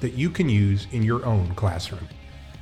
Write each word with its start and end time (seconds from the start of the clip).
that 0.00 0.14
you 0.14 0.30
can 0.30 0.48
use 0.48 0.86
in 0.92 1.02
your 1.02 1.24
own 1.24 1.54
classroom. 1.54 2.08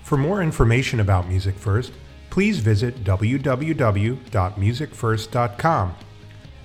For 0.02 0.16
more 0.16 0.42
information 0.42 1.01
about 1.01 1.28
Music 1.28 1.55
First, 1.55 1.92
please 2.30 2.59
visit 2.59 3.05
www.musicfirst.com. 3.05 5.95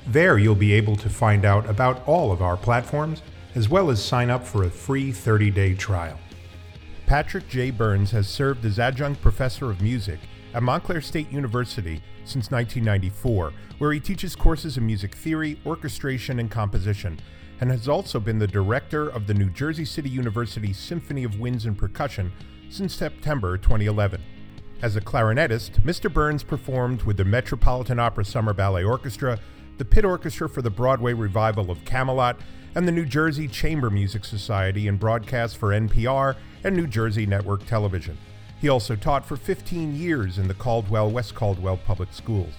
There 0.05 0.37
you'll 0.37 0.55
be 0.55 0.73
able 0.73 0.97
to 0.97 1.09
find 1.09 1.45
out 1.45 1.69
about 1.69 2.05
all 2.07 2.31
of 2.31 2.41
our 2.41 2.57
platforms 2.57 3.21
as 3.55 3.69
well 3.69 3.89
as 3.89 4.03
sign 4.03 4.29
up 4.29 4.45
for 4.45 4.63
a 4.63 4.69
free 4.69 5.11
30 5.11 5.51
day 5.51 5.73
trial. 5.73 6.19
Patrick 7.05 7.47
J. 7.49 7.71
Burns 7.71 8.11
has 8.11 8.27
served 8.27 8.65
as 8.65 8.79
adjunct 8.79 9.21
professor 9.21 9.69
of 9.69 9.81
music 9.81 10.19
at 10.53 10.63
Montclair 10.63 11.01
State 11.01 11.31
University 11.31 12.01
since 12.25 12.51
1994, 12.51 13.53
where 13.77 13.91
he 13.91 13.99
teaches 13.99 14.35
courses 14.35 14.77
in 14.77 14.85
music 14.85 15.15
theory, 15.15 15.59
orchestration, 15.65 16.39
and 16.39 16.49
composition, 16.49 17.19
and 17.61 17.69
has 17.71 17.87
also 17.87 18.19
been 18.19 18.39
the 18.39 18.47
director 18.47 19.07
of 19.07 19.27
the 19.27 19.33
New 19.33 19.49
Jersey 19.49 19.85
City 19.85 20.09
University 20.09 20.73
Symphony 20.73 21.23
of 21.23 21.39
Winds 21.39 21.65
and 21.65 21.77
Percussion 21.77 22.31
since 22.69 22.93
September 22.93 23.57
2011. 23.57 24.21
As 24.81 24.95
a 24.95 25.01
clarinetist, 25.01 25.81
Mr. 25.83 26.11
Burns 26.11 26.43
performed 26.43 27.03
with 27.03 27.17
the 27.17 27.23
Metropolitan 27.23 27.99
Opera 27.99 28.25
Summer 28.25 28.53
Ballet 28.53 28.83
Orchestra, 28.83 29.39
the 29.77 29.85
Pit 29.85 30.03
Orchestra 30.03 30.49
for 30.49 30.61
the 30.61 30.69
Broadway 30.69 31.13
revival 31.13 31.71
of 31.71 31.85
Camelot, 31.85 32.39
and 32.75 32.87
the 32.87 32.91
New 32.91 33.05
Jersey 33.05 33.47
Chamber 33.47 33.89
Music 33.89 34.25
Society 34.25 34.87
in 34.87 34.97
broadcasts 34.97 35.55
for 35.55 35.69
NPR 35.69 36.35
and 36.63 36.75
New 36.75 36.87
Jersey 36.87 37.25
Network 37.25 37.65
Television. 37.65 38.17
He 38.59 38.69
also 38.69 38.95
taught 38.95 39.25
for 39.25 39.37
15 39.37 39.95
years 39.95 40.37
in 40.37 40.47
the 40.47 40.53
Caldwell 40.53 41.11
West 41.11 41.35
Caldwell 41.35 41.77
Public 41.77 42.11
Schools. 42.11 42.53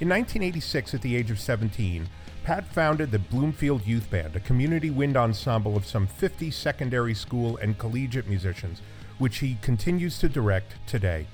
In 0.00 0.08
1986, 0.08 0.94
at 0.94 1.02
the 1.02 1.14
age 1.14 1.30
of 1.30 1.38
17, 1.38 2.08
Pat 2.42 2.66
founded 2.66 3.12
the 3.12 3.18
Bloomfield 3.20 3.86
Youth 3.86 4.10
Band, 4.10 4.34
a 4.34 4.40
community 4.40 4.90
wind 4.90 5.16
ensemble 5.16 5.76
of 5.76 5.86
some 5.86 6.08
50 6.08 6.50
secondary 6.50 7.14
school 7.14 7.56
and 7.58 7.78
collegiate 7.78 8.26
musicians, 8.26 8.82
which 9.18 9.38
he 9.38 9.56
continues 9.62 10.18
to 10.18 10.28
direct 10.28 10.74
today. 10.88 11.28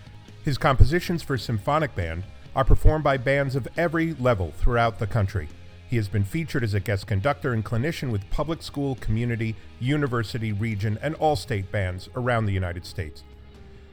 His 0.45 0.59
compositions 0.59 1.23
for 1.23 1.39
symphonic 1.39 1.95
band 1.95 2.25
are 2.55 2.65
performed 2.65 3.03
by 3.03 3.17
bands 3.17 3.57
of 3.57 3.67
every 3.79 4.13
level 4.15 4.53
throughout 4.59 4.99
the 4.99 5.07
country. 5.07 5.49
He 5.89 5.97
has 5.97 6.09
been 6.09 6.25
featured 6.25 6.63
as 6.63 6.75
a 6.75 6.81
guest 6.81 7.07
conductor 7.07 7.55
and 7.55 7.65
clinician 7.65 8.11
with 8.11 8.31
public 8.31 8.61
school, 8.61 8.95
community, 8.97 9.57
university, 9.81 10.53
region, 10.53 10.99
and 11.01 11.15
all 11.15 11.35
state 11.35 11.73
bands 11.73 12.11
around 12.15 12.45
the 12.45 12.53
United 12.53 12.85
States. 12.85 13.25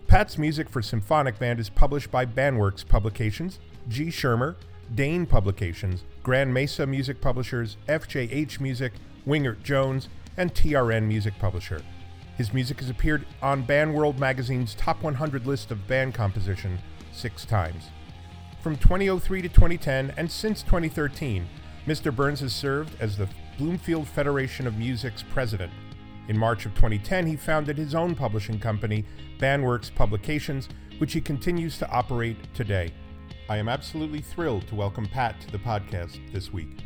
Pat's 0.08 0.38
music 0.38 0.70
for 0.70 0.82
symphonic 0.82 1.40
band 1.40 1.62
is 1.62 1.70
published 1.70 2.12
by 2.12 2.26
Bandworks 2.26 2.86
Publications, 2.86 3.60
G. 3.88 4.12
Schirmer, 4.12 4.56
Daehn 4.96 5.28
Publications, 5.28 6.04
Grand 6.24 6.54
Mesa 6.54 6.86
Music 6.86 7.22
Publishers, 7.22 7.78
FJH 7.88 8.60
Music, 8.60 8.94
Wingert 9.26 9.64
Jones, 9.64 10.10
and 10.38 10.54
TRN 10.54 11.04
Music 11.04 11.34
Publisher. 11.40 11.82
His 12.38 12.54
music 12.54 12.80
has 12.80 12.90
appeared 12.90 13.26
on 13.42 13.66
Bandworld 13.66 14.20
Magazine's 14.20 14.76
Top 14.76 15.02
100 15.02 15.48
list 15.48 15.72
of 15.72 15.88
band 15.88 16.14
composition 16.14 16.78
six 17.12 17.46
times. 17.46 17.90
From 18.62 18.78
2003 18.78 19.42
to 19.42 19.50
2010 19.50 20.14
and 20.18 20.30
since 20.30 20.62
2013, 20.62 21.48
Mr. 21.88 22.16
Burns 22.16 22.42
has 22.42 22.54
served 22.54 22.92
as 23.02 23.18
the 23.18 23.30
Bloomfield 23.58 24.08
Federation 24.08 24.68
of 24.68 24.78
Music's 24.78 25.24
president. 25.24 25.72
In 26.28 26.38
March 26.38 26.66
of 26.66 26.76
2010, 26.76 27.26
he 27.26 27.36
founded 27.36 27.78
his 27.78 27.96
own 27.96 28.14
publishing 28.14 28.60
company, 28.60 29.06
Bandworks 29.40 29.94
Publications, 29.94 30.68
which 30.98 31.14
he 31.14 31.22
continues 31.22 31.78
to 31.78 31.90
operate 31.90 32.38
today. 32.54 32.92
I 33.50 33.56
am 33.56 33.70
absolutely 33.70 34.20
thrilled 34.20 34.68
to 34.68 34.76
welcome 34.76 35.06
Pat 35.06 35.40
to 35.40 35.52
the 35.52 35.58
podcast 35.58 36.20
this 36.34 36.52
week. 36.52 36.84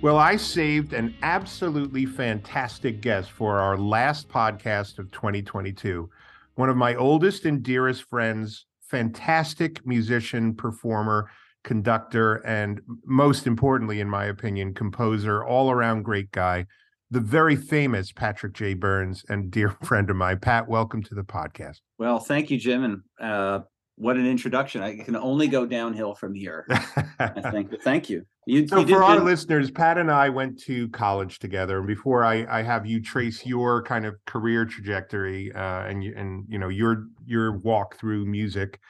Well, 0.00 0.16
I 0.16 0.36
saved 0.36 0.94
an 0.94 1.14
absolutely 1.22 2.06
fantastic 2.06 3.02
guest 3.02 3.30
for 3.30 3.58
our 3.58 3.76
last 3.76 4.30
podcast 4.30 4.98
of 4.98 5.10
2022. 5.10 6.08
One 6.54 6.70
of 6.70 6.78
my 6.78 6.94
oldest 6.94 7.44
and 7.44 7.62
dearest 7.62 8.04
friends, 8.04 8.64
fantastic 8.80 9.86
musician, 9.86 10.54
performer, 10.54 11.30
conductor, 11.62 12.36
and 12.36 12.80
most 13.04 13.46
importantly, 13.46 14.00
in 14.00 14.08
my 14.08 14.24
opinion, 14.24 14.72
composer, 14.72 15.44
all 15.44 15.70
around 15.70 16.04
great 16.04 16.30
guy, 16.32 16.64
the 17.10 17.20
very 17.20 17.54
famous 17.54 18.12
Patrick 18.12 18.54
J. 18.54 18.72
Burns 18.72 19.26
and 19.28 19.50
dear 19.50 19.68
friend 19.84 20.08
of 20.08 20.16
mine. 20.16 20.38
Pat, 20.40 20.66
welcome 20.66 21.02
to 21.02 21.14
the 21.14 21.22
podcast. 21.22 21.80
Well, 21.98 22.18
thank 22.18 22.50
you, 22.50 22.56
Jim. 22.58 22.82
And 22.82 23.02
uh, 23.20 23.60
what 24.02 24.16
an 24.16 24.26
introduction. 24.26 24.82
I 24.82 24.96
can 24.96 25.14
only 25.14 25.46
go 25.46 25.64
downhill 25.64 26.16
from 26.16 26.34
here. 26.34 26.66
I 27.20 27.50
think. 27.52 27.70
But 27.70 27.82
thank 27.82 28.10
you. 28.10 28.26
You, 28.46 28.66
so 28.66 28.80
you 28.80 28.86
for 28.88 29.04
our 29.04 29.20
listeners, 29.20 29.70
Pat 29.70 29.96
and 29.96 30.10
I 30.10 30.28
went 30.28 30.60
to 30.62 30.88
college 30.88 31.38
together. 31.38 31.78
And 31.78 31.86
before 31.86 32.24
I, 32.24 32.44
I 32.50 32.62
have 32.62 32.84
you 32.84 33.00
trace 33.00 33.46
your 33.46 33.84
kind 33.84 34.04
of 34.04 34.16
career 34.26 34.64
trajectory 34.64 35.52
uh, 35.52 35.84
and 35.84 36.02
you, 36.02 36.14
and 36.16 36.44
you 36.48 36.58
know 36.58 36.68
your 36.68 37.06
your 37.24 37.58
walk 37.58 37.96
through 37.96 38.26
music, 38.26 38.80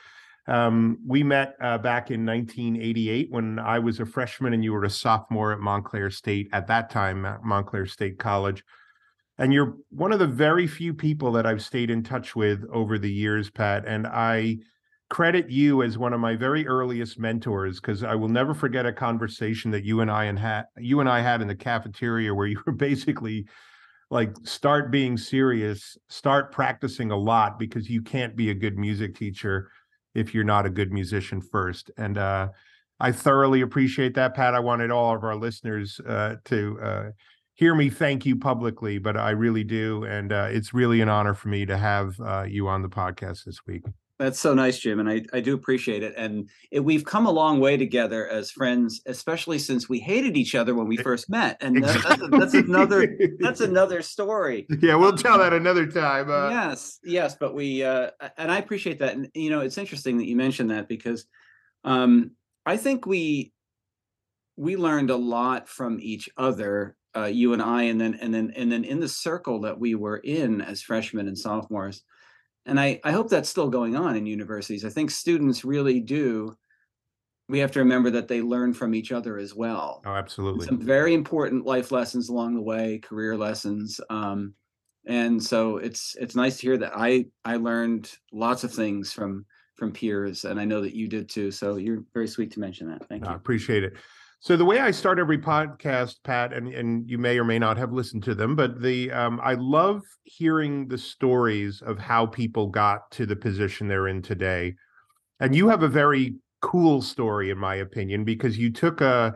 um, 0.47 0.97
we 1.07 1.23
met 1.23 1.57
uh, 1.61 1.77
back 1.77 2.11
in 2.11 2.25
1988 2.25 3.31
when 3.31 3.59
I 3.59 3.81
was 3.81 4.01
a 4.01 4.07
freshman 4.07 4.55
and 4.55 4.65
you 4.65 4.73
were 4.73 4.85
a 4.85 4.91
sophomore 4.91 5.53
at 5.53 5.61
Montclair 5.61 6.11
State 6.11 6.49
at 6.55 6.69
that 6.69 6.89
time, 6.89 7.27
Montclair 7.45 7.85
State 7.85 8.19
College. 8.19 8.65
And 9.37 9.53
you're 9.53 9.77
one 9.91 10.13
of 10.13 10.19
the 10.19 10.27
very 10.27 10.67
few 10.67 10.95
people 10.95 11.33
that 11.33 11.45
I've 11.45 11.63
stayed 11.63 11.91
in 11.91 12.03
touch 12.03 12.35
with 12.35 12.65
over 12.73 12.99
the 12.99 13.13
years, 13.13 13.51
Pat. 13.51 13.85
And 13.87 14.07
I 14.07 14.59
credit 15.13 15.51
you 15.51 15.83
as 15.83 15.99
one 15.99 16.15
of 16.15 16.21
my 16.21 16.35
very 16.35 16.67
earliest 16.67 17.19
mentors 17.19 17.79
because 17.79 18.03
I 18.03 18.15
will 18.15 18.31
never 18.31 18.55
forget 18.55 18.87
a 18.87 18.93
conversation 18.95 19.71
that 19.73 19.85
you 19.85 20.01
and 20.01 20.11
I 20.11 20.25
and 20.25 20.39
had 20.39 20.65
you 20.79 21.01
and 21.01 21.09
I 21.09 21.21
had 21.21 21.43
in 21.43 21.49
the 21.49 21.55
cafeteria 21.55 22.35
where 22.35 22.47
you 22.47 22.59
were 22.67 22.73
basically 22.73 23.47
like 24.11 24.35
start 24.43 24.91
being 24.91 25.19
serious, 25.19 25.99
start 26.09 26.51
practicing 26.51 27.11
a 27.11 27.17
lot 27.17 27.59
because 27.59 27.91
you 27.91 28.01
can't 28.01 28.35
be 28.35 28.49
a 28.49 28.55
good 28.55 28.79
music 28.79 29.15
teacher 29.15 29.71
if 30.15 30.33
you're 30.33 30.45
not 30.45 30.65
a 30.65 30.71
good 30.71 30.93
musician 30.93 31.43
first. 31.43 31.91
And 31.99 32.17
uh, 32.17 32.49
I 32.99 33.13
thoroughly 33.13 33.61
appreciate 33.61 34.15
that, 34.15 34.35
Pat. 34.35 34.55
I 34.55 34.61
wanted 34.61 34.91
all 34.91 35.15
of 35.15 35.25
our 35.25 35.37
listeners 35.37 36.01
uh, 36.09 36.37
to 36.47 36.81
uh, 36.83 37.05
hear 37.53 37.75
me 37.75 37.91
thank 37.91 38.25
you 38.25 38.37
publicly, 38.37 38.97
but 38.97 39.19
I 39.19 39.31
really 39.33 39.65
do. 39.65 40.05
And 40.05 40.33
uh, 40.33 40.49
it's 40.51 40.73
really 40.73 41.03
an 41.03 41.11
honor 41.11 41.35
for 41.35 41.49
me 41.49 41.67
to 41.67 41.77
have 41.77 42.19
uh, 42.19 42.45
you 42.49 42.67
on 42.67 42.81
the 42.81 42.89
podcast 42.89 43.45
this 43.45 43.67
week. 43.67 43.83
That's 44.23 44.39
so 44.39 44.55
nice, 44.55 44.79
Jim, 44.79 45.01
and 45.01 45.11
I, 45.11 45.23
I 45.33 45.41
do 45.41 45.53
appreciate 45.53 46.05
it. 46.05 46.15
And 46.17 46.49
it, 46.71 46.79
we've 46.79 47.05
come 47.05 47.27
a 47.27 47.31
long 47.33 47.59
way 47.59 47.77
together 47.77 48.29
as 48.29 48.53
friends, 48.53 49.01
especially 49.07 49.59
since 49.59 49.89
we 49.89 49.99
hated 49.99 50.37
each 50.37 50.55
other 50.55 50.77
when 50.77 50.87
we 50.87 50.97
first 50.97 51.29
met. 51.29 51.57
And 51.61 51.79
exactly. 51.79 52.29
that's, 52.31 52.53
that's, 52.53 52.69
another 52.69 53.19
that's 53.41 53.61
another 53.73 54.01
story. 54.01 54.69
Yeah, 54.81 54.95
we'll 54.95 55.17
tell 55.17 55.39
that 55.39 55.53
another 55.63 55.89
time. 55.89 56.31
Uh, 56.31 56.51
yes, 56.51 57.01
yes, 57.03 57.35
but 57.35 57.53
we 57.53 57.83
uh, 57.83 58.11
and 58.39 58.53
I 58.53 58.59
appreciate 58.59 59.01
that. 59.01 59.15
And 59.15 59.29
you 59.35 59.51
know, 59.51 59.59
it's 59.59 59.77
interesting 59.77 60.19
that 60.19 60.29
you 60.29 60.37
mentioned 60.37 60.71
that 60.71 60.87
because 60.87 61.27
um, 61.83 62.31
I 62.65 62.77
think 62.77 63.07
we 63.07 63.53
we 64.57 64.77
learned 64.77 65.11
a 65.11 65.17
lot 65.17 65.69
from 65.69 65.99
each 66.01 66.31
other, 66.37 66.97
uh, 67.17 67.25
you 67.25 67.55
and 67.55 67.63
I, 67.63 67.85
and 67.85 68.01
then 68.01 68.15
and 68.21 68.33
then 68.33 68.53
and 68.55 68.71
then 68.71 68.85
in 68.85 69.01
the 69.01 69.09
circle 69.09 69.63
that 69.63 69.81
we 69.81 69.97
were 69.97 70.19
in 70.19 70.61
as 70.61 70.81
freshmen 70.81 71.27
and 71.27 71.37
sophomores 71.37 72.05
and 72.67 72.79
I, 72.79 73.01
I 73.05 73.13
hope 73.13 73.29
that's 73.29 73.49
still 73.49 73.69
going 73.69 73.97
on 73.97 74.17
in 74.17 74.27
universities. 74.27 74.85
I 74.85 74.89
think 74.89 75.11
students 75.11 75.65
really 75.65 76.01
do. 76.01 76.57
We 77.49 77.59
have 77.59 77.73
to 77.73 77.81
remember 77.81 78.11
that 78.11 78.29
they 78.29 78.41
learn 78.41 78.73
from 78.73 78.95
each 78.95 79.13
other 79.13 79.37
as 79.37 79.55
well. 79.55 80.03
Oh, 80.07 80.15
absolutely. 80.15 80.67
Some 80.67 80.81
very 80.81 81.13
important 81.13 81.67
life 81.67 81.91
lessons 81.91 82.29
along 82.29 82.55
the 82.55 82.63
way, 82.63 82.99
career 82.99 83.37
lessons. 83.37 84.01
Um, 84.11 84.55
and 85.07 85.43
so 85.43 85.79
it's 85.79 86.17
it's 86.21 86.37
nice 86.37 86.59
to 86.59 86.63
hear 86.63 86.77
that 86.79 86.93
I 86.95 87.27
I 87.45 87.57
learned 87.57 88.11
lots 88.33 88.63
of 88.63 88.73
things 88.73 89.13
from 89.13 89.45
from 89.75 89.93
peers, 89.93 90.45
and 90.45 90.61
I 90.61 90.65
know 90.65 90.81
that 90.81 90.95
you 90.95 91.09
did 91.09 91.29
too. 91.29 91.51
So 91.51 91.77
you're 91.77 92.05
very 92.15 92.29
sweet 92.29 92.53
to 92.53 92.61
mention 92.61 92.89
that. 92.91 93.09
Thank 93.09 93.25
no, 93.25 93.31
you. 93.31 93.35
I 93.35 93.37
appreciate 93.37 93.83
it. 93.83 93.95
So 94.43 94.57
the 94.57 94.65
way 94.65 94.81
I 94.81 94.91
start 94.91 95.21
every 95.21 95.39
podcast, 95.39 96.17
Pat, 96.25 96.53
and, 96.53 96.67
and 96.75 97.09
you 97.09 97.17
may 97.17 97.39
or 97.39 97.45
may 97.45 97.61
not 97.61 97.77
have 97.77 97.93
listened 97.93 98.25
to 98.25 98.35
them, 98.35 98.57
but 98.57 98.83
the 98.83 99.13
um, 99.13 99.41
I 99.41 99.55
love 99.55 100.03
hearing 100.25 100.89
the 100.89 100.99
stories 100.99 101.81
of 101.81 101.97
how 102.01 102.27
people 102.27 102.67
got 102.67 103.09
to 103.13 103.25
the 103.25 103.37
position 103.37 103.87
they're 103.87 104.09
in 104.09 104.21
today. 104.21 104.75
And 105.39 105.55
you 105.55 105.69
have 105.69 105.85
a 105.85 105.89
very 105.89 106.35
cool 106.61 107.03
story, 107.03 107.51
in 107.51 107.59
my 107.59 107.77
opinion, 107.77 108.25
because 108.25 108.59
you 108.59 108.73
took 108.73 109.01
a 109.01 109.33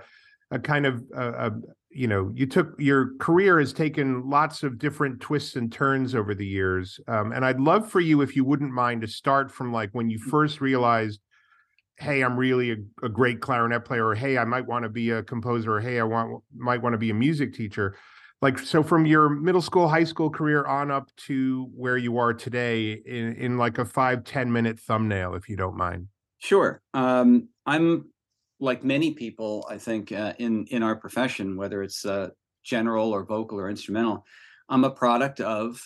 a 0.51 0.59
kind 0.59 0.87
of 0.87 1.05
a, 1.17 1.29
a 1.31 1.51
you 1.91 2.09
know 2.09 2.33
you 2.35 2.47
took 2.47 2.75
your 2.77 3.15
career 3.19 3.61
has 3.61 3.73
taken 3.73 4.29
lots 4.29 4.65
of 4.65 4.77
different 4.77 5.21
twists 5.21 5.55
and 5.55 5.73
turns 5.73 6.17
over 6.17 6.35
the 6.35 6.47
years 6.47 7.01
um, 7.09 7.33
and 7.33 7.45
i'd 7.45 7.59
love 7.59 7.91
for 7.91 8.01
you 8.01 8.21
if 8.21 8.37
you 8.37 8.45
wouldn't 8.45 8.71
mind 8.71 9.01
to 9.01 9.09
start 9.09 9.51
from 9.51 9.73
like 9.73 9.91
when 9.93 10.09
you 10.09 10.19
first 10.19 10.61
realized 10.61 11.21
hey 11.99 12.23
i'm 12.23 12.37
really 12.37 12.73
a, 12.73 12.77
a 13.03 13.09
great 13.09 13.41
clarinet 13.41 13.85
player 13.85 14.07
or 14.07 14.15
hey 14.15 14.39
i 14.39 14.45
might 14.45 14.67
want 14.67 14.83
to 14.83 14.89
be 14.89 15.11
a 15.11 15.23
composer 15.23 15.77
or 15.77 15.81
hey 15.81 15.99
i 15.99 16.03
want 16.03 16.43
might 16.55 16.83
want 16.83 16.93
to 16.93 16.99
be 16.99 17.11
a 17.11 17.15
music 17.15 17.55
teacher. 17.55 17.97
Like 18.43 18.59
so 18.59 18.83
from 18.83 19.07
your 19.07 19.31
middle 19.31 19.63
school 19.63 19.89
high 19.89 20.05
school 20.05 20.29
career 20.29 20.67
on 20.67 20.91
up 20.91 21.11
to 21.29 21.71
where 21.75 21.97
you 21.97 22.19
are 22.19 22.35
today 22.35 22.93
in, 22.93 23.35
in 23.37 23.57
like 23.57 23.79
a 23.79 23.85
five 23.85 24.25
ten 24.25 24.53
minute 24.53 24.79
thumbnail 24.79 25.35
if 25.35 25.49
you 25.49 25.57
don't 25.57 25.77
mind. 25.77 26.09
Sure. 26.39 26.83
Um, 26.93 27.49
i'm 27.65 28.05
like 28.61 28.85
many 28.85 29.13
people, 29.13 29.67
I 29.71 29.79
think 29.79 30.13
uh, 30.13 30.33
in 30.39 30.67
in 30.67 30.83
our 30.83 30.97
profession, 30.97 31.57
whether 31.57 31.83
it's 31.83 32.05
uh, 32.05 32.31
general 32.65 33.13
or 33.13 33.25
vocal 33.25 33.59
or 33.59 33.69
instrumental, 33.69 34.25
I'm 34.69 34.85
a 34.85 34.91
product 34.91 35.41
of 35.41 35.81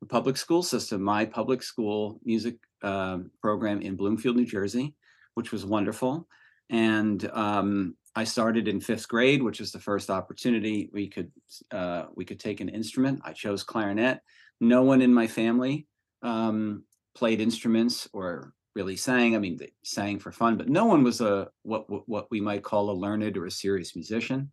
the 0.00 0.06
public 0.06 0.36
school 0.36 0.62
system. 0.62 1.02
My 1.02 1.24
public 1.24 1.62
school 1.62 2.20
music 2.24 2.56
uh, 2.82 3.18
program 3.40 3.82
in 3.82 3.96
Bloomfield, 3.96 4.36
New 4.36 4.46
Jersey, 4.46 4.94
which 5.34 5.52
was 5.52 5.64
wonderful, 5.64 6.28
and 6.70 7.28
um, 7.32 7.96
I 8.16 8.24
started 8.24 8.68
in 8.68 8.80
fifth 8.80 9.08
grade, 9.08 9.42
which 9.42 9.60
was 9.60 9.72
the 9.72 9.80
first 9.80 10.08
opportunity 10.10 10.88
we 10.92 11.08
could 11.08 11.30
uh, 11.70 12.04
we 12.14 12.24
could 12.24 12.40
take 12.40 12.60
an 12.60 12.68
instrument. 12.68 13.20
I 13.24 13.32
chose 13.32 13.62
clarinet. 13.62 14.20
No 14.60 14.82
one 14.82 15.02
in 15.02 15.12
my 15.12 15.26
family 15.26 15.86
um, 16.22 16.84
played 17.14 17.40
instruments 17.40 18.08
or 18.12 18.52
really 18.74 18.96
sang. 18.96 19.34
I 19.34 19.38
mean, 19.38 19.56
they 19.56 19.72
sang 19.82 20.18
for 20.18 20.32
fun, 20.32 20.56
but 20.56 20.68
no 20.68 20.84
one 20.84 21.02
was 21.02 21.20
a 21.20 21.48
what 21.62 22.08
what, 22.08 22.30
we 22.30 22.40
might 22.40 22.62
call 22.62 22.90
a 22.90 22.92
learned 22.92 23.36
or 23.36 23.46
a 23.46 23.50
serious 23.50 23.94
musician. 23.96 24.52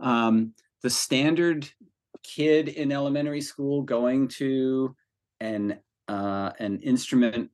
Um, 0.00 0.52
the 0.82 0.90
standard 0.90 1.68
kid 2.22 2.68
in 2.68 2.92
elementary 2.92 3.40
school 3.40 3.82
going 3.82 4.28
to 4.28 4.94
an 5.40 5.78
uh, 6.08 6.50
an 6.58 6.80
instrument 6.80 7.50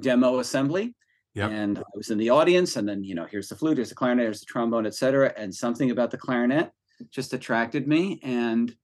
demo 0.00 0.38
assembly. 0.38 0.94
Yep. 1.34 1.50
And 1.50 1.78
I 1.78 1.82
was 1.94 2.10
in 2.10 2.18
the 2.18 2.30
audience, 2.30 2.76
and 2.76 2.88
then 2.88 3.02
you 3.02 3.14
know, 3.14 3.26
here's 3.30 3.48
the 3.48 3.56
flute, 3.56 3.78
here's 3.78 3.88
the 3.88 3.94
clarinet, 3.94 4.24
here's 4.24 4.40
the 4.40 4.46
trombone, 4.46 4.86
etc. 4.86 5.32
And 5.36 5.54
something 5.54 5.90
about 5.90 6.10
the 6.10 6.18
clarinet 6.18 6.72
just 7.10 7.32
attracted 7.32 7.88
me. 7.88 8.20
And 8.22 8.74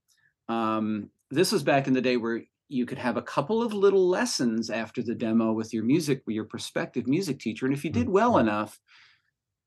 um, 0.48 1.10
this 1.30 1.52
was 1.52 1.62
back 1.62 1.86
in 1.86 1.92
the 1.92 2.00
day 2.00 2.16
where 2.16 2.42
you 2.68 2.86
could 2.86 2.98
have 2.98 3.16
a 3.16 3.22
couple 3.22 3.62
of 3.62 3.72
little 3.72 4.08
lessons 4.08 4.70
after 4.70 5.02
the 5.02 5.14
demo 5.14 5.52
with 5.52 5.72
your 5.72 5.84
music, 5.84 6.22
with 6.26 6.34
your 6.34 6.44
prospective 6.44 7.06
music 7.06 7.38
teacher. 7.38 7.66
And 7.66 7.74
if 7.74 7.84
you 7.84 7.90
did 7.90 8.08
well 8.08 8.32
mm-hmm. 8.32 8.48
enough, 8.48 8.78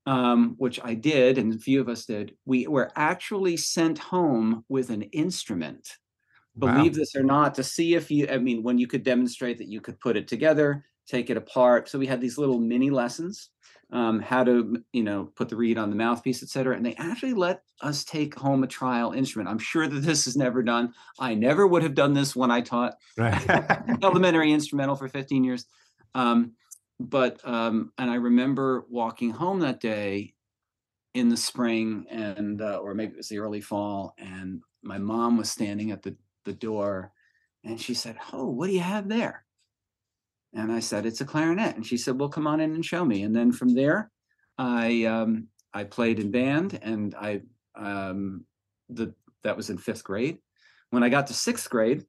um, 0.05 0.55
which 0.57 0.79
I 0.83 0.93
did, 0.95 1.37
and 1.37 1.53
a 1.53 1.57
few 1.59 1.81
of 1.81 1.89
us 1.89 2.05
did, 2.05 2.35
we 2.45 2.67
were 2.67 2.91
actually 2.95 3.57
sent 3.57 3.99
home 3.99 4.65
with 4.69 4.89
an 4.89 5.03
instrument. 5.03 5.97
Believe 6.57 6.93
wow. 6.93 6.99
this 6.99 7.15
or 7.15 7.23
not, 7.23 7.55
to 7.55 7.63
see 7.63 7.95
if 7.95 8.11
you, 8.11 8.27
I 8.27 8.37
mean, 8.37 8.61
when 8.61 8.77
you 8.77 8.87
could 8.87 9.03
demonstrate 9.03 9.57
that 9.59 9.69
you 9.69 9.79
could 9.79 9.99
put 9.99 10.17
it 10.17 10.27
together, 10.27 10.83
take 11.07 11.29
it 11.29 11.37
apart. 11.37 11.89
So 11.89 11.99
we 11.99 12.07
had 12.07 12.21
these 12.21 12.37
little 12.37 12.59
mini 12.59 12.89
lessons 12.89 13.49
um, 13.91 14.19
how 14.19 14.43
to 14.43 14.83
you 14.93 15.03
know 15.03 15.25
put 15.35 15.49
the 15.49 15.55
reed 15.55 15.77
on 15.77 15.89
the 15.89 15.95
mouthpiece, 15.95 16.41
et 16.43 16.49
cetera. 16.49 16.75
And 16.75 16.85
they 16.85 16.95
actually 16.95 17.33
let 17.33 17.63
us 17.81 18.03
take 18.03 18.35
home 18.35 18.63
a 18.63 18.67
trial 18.67 19.11
instrument. 19.11 19.49
I'm 19.49 19.59
sure 19.59 19.87
that 19.87 19.99
this 19.99 20.27
is 20.27 20.37
never 20.37 20.63
done. 20.63 20.93
I 21.19 21.35
never 21.35 21.67
would 21.67 21.83
have 21.83 21.95
done 21.95 22.13
this 22.13 22.35
when 22.35 22.51
I 22.51 22.61
taught 22.61 22.95
right. 23.17 23.41
elementary 24.03 24.51
instrumental 24.51 24.95
for 24.95 25.07
15 25.07 25.43
years. 25.43 25.65
Um, 26.15 26.53
but 26.99 27.41
um, 27.43 27.91
and 27.97 28.09
I 28.09 28.15
remember 28.15 28.85
walking 28.89 29.31
home 29.31 29.59
that 29.59 29.79
day 29.79 30.35
in 31.13 31.27
the 31.29 31.37
spring 31.37 32.05
and 32.09 32.61
uh, 32.61 32.77
or 32.77 32.93
maybe 32.93 33.13
it 33.13 33.17
was 33.17 33.29
the 33.29 33.39
early 33.39 33.61
fall, 33.61 34.15
and 34.17 34.61
my 34.83 34.97
mom 34.97 35.37
was 35.37 35.51
standing 35.51 35.91
at 35.91 36.03
the 36.03 36.15
the 36.45 36.53
door, 36.53 37.11
and 37.63 37.79
she 37.81 37.93
said, 37.93 38.17
"Oh, 38.31 38.45
what 38.45 38.67
do 38.67 38.73
you 38.73 38.79
have 38.81 39.09
there?" 39.09 39.45
And 40.53 40.71
I 40.71 40.79
said, 40.79 41.05
it's 41.05 41.21
a 41.21 41.25
clarinet. 41.25 41.75
And 41.75 41.85
she 41.85 41.97
said, 41.97 42.19
well, 42.19 42.29
come 42.29 42.47
on 42.47 42.59
in 42.59 42.73
and 42.73 42.85
show 42.85 43.05
me. 43.05 43.23
And 43.23 43.35
then 43.35 43.51
from 43.51 43.73
there, 43.73 44.11
I 44.57 45.05
um, 45.05 45.47
I 45.73 45.85
played 45.85 46.19
in 46.19 46.31
band 46.31 46.77
and 46.81 47.15
I 47.15 47.41
um, 47.75 48.45
the 48.89 49.13
that 49.43 49.57
was 49.57 49.69
in 49.69 49.77
fifth 49.77 50.03
grade. 50.03 50.39
When 50.89 51.03
I 51.03 51.09
got 51.09 51.27
to 51.27 51.33
sixth 51.33 51.69
grade, 51.69 52.05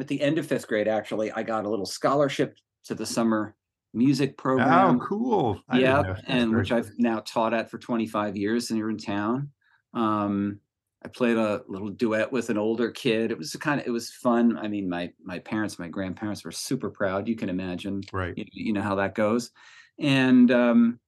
at 0.00 0.08
the 0.08 0.20
end 0.20 0.38
of 0.38 0.46
fifth 0.46 0.66
grade, 0.66 0.88
actually, 0.88 1.30
I 1.30 1.42
got 1.44 1.64
a 1.64 1.70
little 1.70 1.86
scholarship 1.86 2.56
to 2.84 2.94
the 2.94 3.06
summer 3.06 3.54
music 3.94 4.36
program. 4.36 4.96
Oh, 4.96 5.06
cool. 5.06 5.60
yeah, 5.72 6.16
and 6.26 6.54
which 6.56 6.72
I've 6.72 6.90
now 6.98 7.20
taught 7.20 7.54
at 7.54 7.70
for 7.70 7.78
25 7.78 8.36
years 8.36 8.70
and 8.70 8.78
you're 8.78 8.90
in 8.90 8.98
town. 8.98 9.50
Um, 9.94 10.60
I 11.04 11.08
played 11.08 11.36
a 11.36 11.62
little 11.66 11.90
duet 11.90 12.30
with 12.30 12.50
an 12.50 12.58
older 12.58 12.90
kid. 12.90 13.30
It 13.30 13.38
was 13.38 13.54
kind 13.56 13.80
of 13.80 13.86
it 13.86 13.90
was 13.90 14.12
fun. 14.12 14.56
I 14.56 14.68
mean, 14.68 14.88
my 14.88 15.12
my 15.22 15.40
parents, 15.40 15.78
my 15.78 15.88
grandparents 15.88 16.44
were 16.44 16.52
super 16.52 16.90
proud. 16.90 17.28
You 17.28 17.36
can 17.36 17.48
imagine, 17.48 18.02
right? 18.12 18.34
You, 18.36 18.44
you 18.52 18.72
know 18.72 18.82
how 18.82 18.94
that 18.96 19.14
goes. 19.14 19.50
And 19.98 20.50
um, 20.50 21.00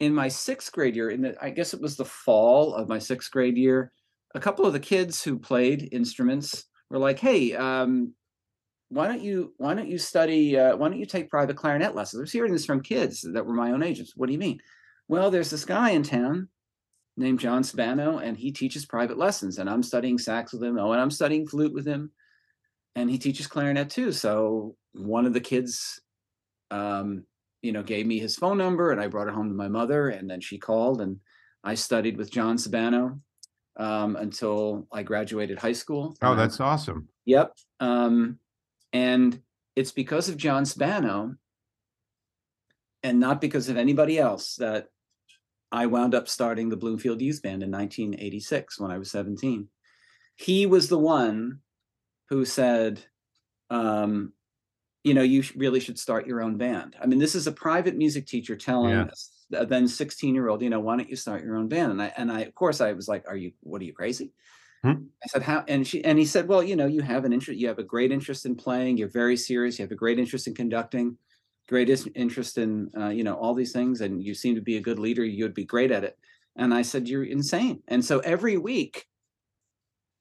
in 0.00 0.14
my 0.14 0.28
sixth 0.28 0.70
grade 0.72 0.96
year, 0.96 1.10
in 1.10 1.22
the 1.22 1.36
I 1.42 1.50
guess 1.50 1.72
it 1.72 1.80
was 1.80 1.96
the 1.96 2.04
fall 2.04 2.74
of 2.74 2.88
my 2.88 2.98
sixth 2.98 3.30
grade 3.30 3.56
year, 3.56 3.92
a 4.34 4.40
couple 4.40 4.66
of 4.66 4.74
the 4.74 4.80
kids 4.80 5.22
who 5.22 5.38
played 5.38 5.88
instruments 5.92 6.66
were 6.90 6.98
like, 6.98 7.18
"Hey, 7.18 7.54
um, 7.54 8.12
why 8.90 9.08
don't 9.08 9.22
you 9.22 9.54
why 9.56 9.72
don't 9.72 9.88
you 9.88 9.98
study? 9.98 10.58
Uh, 10.58 10.76
why 10.76 10.88
don't 10.88 10.98
you 10.98 11.06
take 11.06 11.30
private 11.30 11.56
clarinet 11.56 11.94
lessons?" 11.94 12.20
I 12.20 12.22
was 12.22 12.32
hearing 12.32 12.52
this 12.52 12.66
from 12.66 12.82
kids 12.82 13.22
that 13.32 13.46
were 13.46 13.54
my 13.54 13.70
own 13.70 13.82
ages. 13.82 14.12
What 14.14 14.26
do 14.26 14.32
you 14.32 14.38
mean? 14.38 14.60
Well, 15.08 15.30
there's 15.30 15.50
this 15.50 15.64
guy 15.64 15.90
in 15.90 16.02
town 16.02 16.48
named 17.16 17.40
John 17.40 17.64
Spano, 17.64 18.18
and 18.18 18.36
he 18.36 18.52
teaches 18.52 18.84
private 18.84 19.18
lessons. 19.18 19.58
And 19.58 19.68
I'm 19.68 19.82
studying 19.82 20.18
sax 20.18 20.52
with 20.52 20.62
him. 20.62 20.78
Oh, 20.78 20.92
and 20.92 21.00
I'm 21.00 21.10
studying 21.10 21.46
flute 21.46 21.72
with 21.72 21.86
him. 21.86 22.10
And 22.94 23.10
he 23.10 23.18
teaches 23.18 23.46
clarinet 23.46 23.90
too. 23.90 24.12
So 24.12 24.76
one 24.92 25.26
of 25.26 25.32
the 25.32 25.40
kids, 25.40 26.00
um, 26.70 27.24
you 27.62 27.72
know, 27.72 27.82
gave 27.82 28.06
me 28.06 28.18
his 28.18 28.36
phone 28.36 28.58
number, 28.58 28.92
and 28.92 29.00
I 29.00 29.06
brought 29.06 29.28
it 29.28 29.34
home 29.34 29.48
to 29.48 29.54
my 29.54 29.68
mother. 29.68 30.08
And 30.08 30.28
then 30.28 30.40
she 30.40 30.58
called, 30.58 31.00
and 31.00 31.18
I 31.64 31.74
studied 31.74 32.16
with 32.16 32.30
John 32.30 32.58
Spano 32.58 33.20
um, 33.76 34.16
until 34.16 34.86
I 34.92 35.02
graduated 35.02 35.58
high 35.58 35.72
school. 35.72 36.16
Oh, 36.22 36.34
that's 36.34 36.60
awesome. 36.60 37.08
Yep. 37.26 37.52
Um, 37.80 38.38
and 38.92 39.40
it's 39.74 39.92
because 39.92 40.28
of 40.28 40.36
John 40.36 40.64
Spano 40.64 41.34
and 43.02 43.20
not 43.20 43.40
because 43.40 43.68
of 43.68 43.76
anybody 43.76 44.18
else 44.18 44.56
that 44.56 44.88
I 45.76 45.84
wound 45.84 46.14
up 46.14 46.26
starting 46.26 46.70
the 46.70 46.76
Bloomfield 46.76 47.20
Youth 47.20 47.42
Band 47.42 47.62
in 47.62 47.70
1986 47.70 48.80
when 48.80 48.90
I 48.90 48.96
was 48.96 49.10
17. 49.10 49.68
He 50.34 50.64
was 50.64 50.88
the 50.88 50.98
one 50.98 51.60
who 52.30 52.46
said, 52.46 53.04
um, 53.68 54.32
you 55.04 55.12
know, 55.12 55.22
you 55.22 55.44
really 55.54 55.80
should 55.80 55.98
start 55.98 56.26
your 56.26 56.40
own 56.40 56.56
band. 56.56 56.96
I 57.00 57.04
mean, 57.04 57.18
this 57.18 57.34
is 57.34 57.46
a 57.46 57.52
private 57.52 57.94
music 57.94 58.26
teacher 58.26 58.56
telling 58.56 58.94
yeah. 58.94 59.02
us, 59.02 59.30
a 59.52 59.66
then 59.66 59.86
16 59.86 60.34
year 60.34 60.48
old, 60.48 60.62
you 60.62 60.70
know, 60.70 60.80
why 60.80 60.96
don't 60.96 61.10
you 61.10 61.14
start 61.14 61.44
your 61.44 61.56
own 61.56 61.68
band? 61.68 61.92
And 61.92 62.02
I, 62.02 62.12
and 62.16 62.32
I, 62.32 62.40
of 62.40 62.54
course, 62.54 62.80
I 62.80 62.94
was 62.94 63.06
like, 63.06 63.24
are 63.28 63.36
you, 63.36 63.52
what 63.60 63.82
are 63.82 63.84
you 63.84 63.92
crazy? 63.92 64.32
Hmm? 64.82 64.94
I 65.22 65.26
said, 65.26 65.42
how? 65.42 65.62
And 65.68 65.86
she, 65.86 66.02
and 66.02 66.18
he 66.18 66.24
said, 66.24 66.48
well, 66.48 66.62
you 66.62 66.76
know, 66.76 66.86
you 66.86 67.02
have 67.02 67.26
an 67.26 67.34
interest, 67.34 67.60
you 67.60 67.68
have 67.68 67.78
a 67.78 67.84
great 67.84 68.12
interest 68.12 68.46
in 68.46 68.54
playing. 68.54 68.96
You're 68.96 69.08
very 69.08 69.36
serious. 69.36 69.78
You 69.78 69.82
have 69.82 69.92
a 69.92 69.96
great 69.96 70.18
interest 70.18 70.46
in 70.46 70.54
conducting 70.54 71.18
greatest 71.68 72.08
interest 72.14 72.58
in 72.58 72.90
uh, 72.96 73.08
you 73.08 73.24
know 73.24 73.34
all 73.34 73.54
these 73.54 73.72
things 73.72 74.00
and 74.00 74.22
you 74.22 74.34
seem 74.34 74.54
to 74.54 74.60
be 74.60 74.76
a 74.76 74.80
good 74.80 74.98
leader 74.98 75.24
you'd 75.24 75.54
be 75.54 75.64
great 75.64 75.90
at 75.90 76.04
it. 76.04 76.18
And 76.56 76.72
i 76.72 76.82
said 76.82 77.08
you're 77.08 77.24
insane. 77.24 77.82
And 77.88 78.04
so 78.04 78.20
every 78.20 78.56
week 78.56 79.06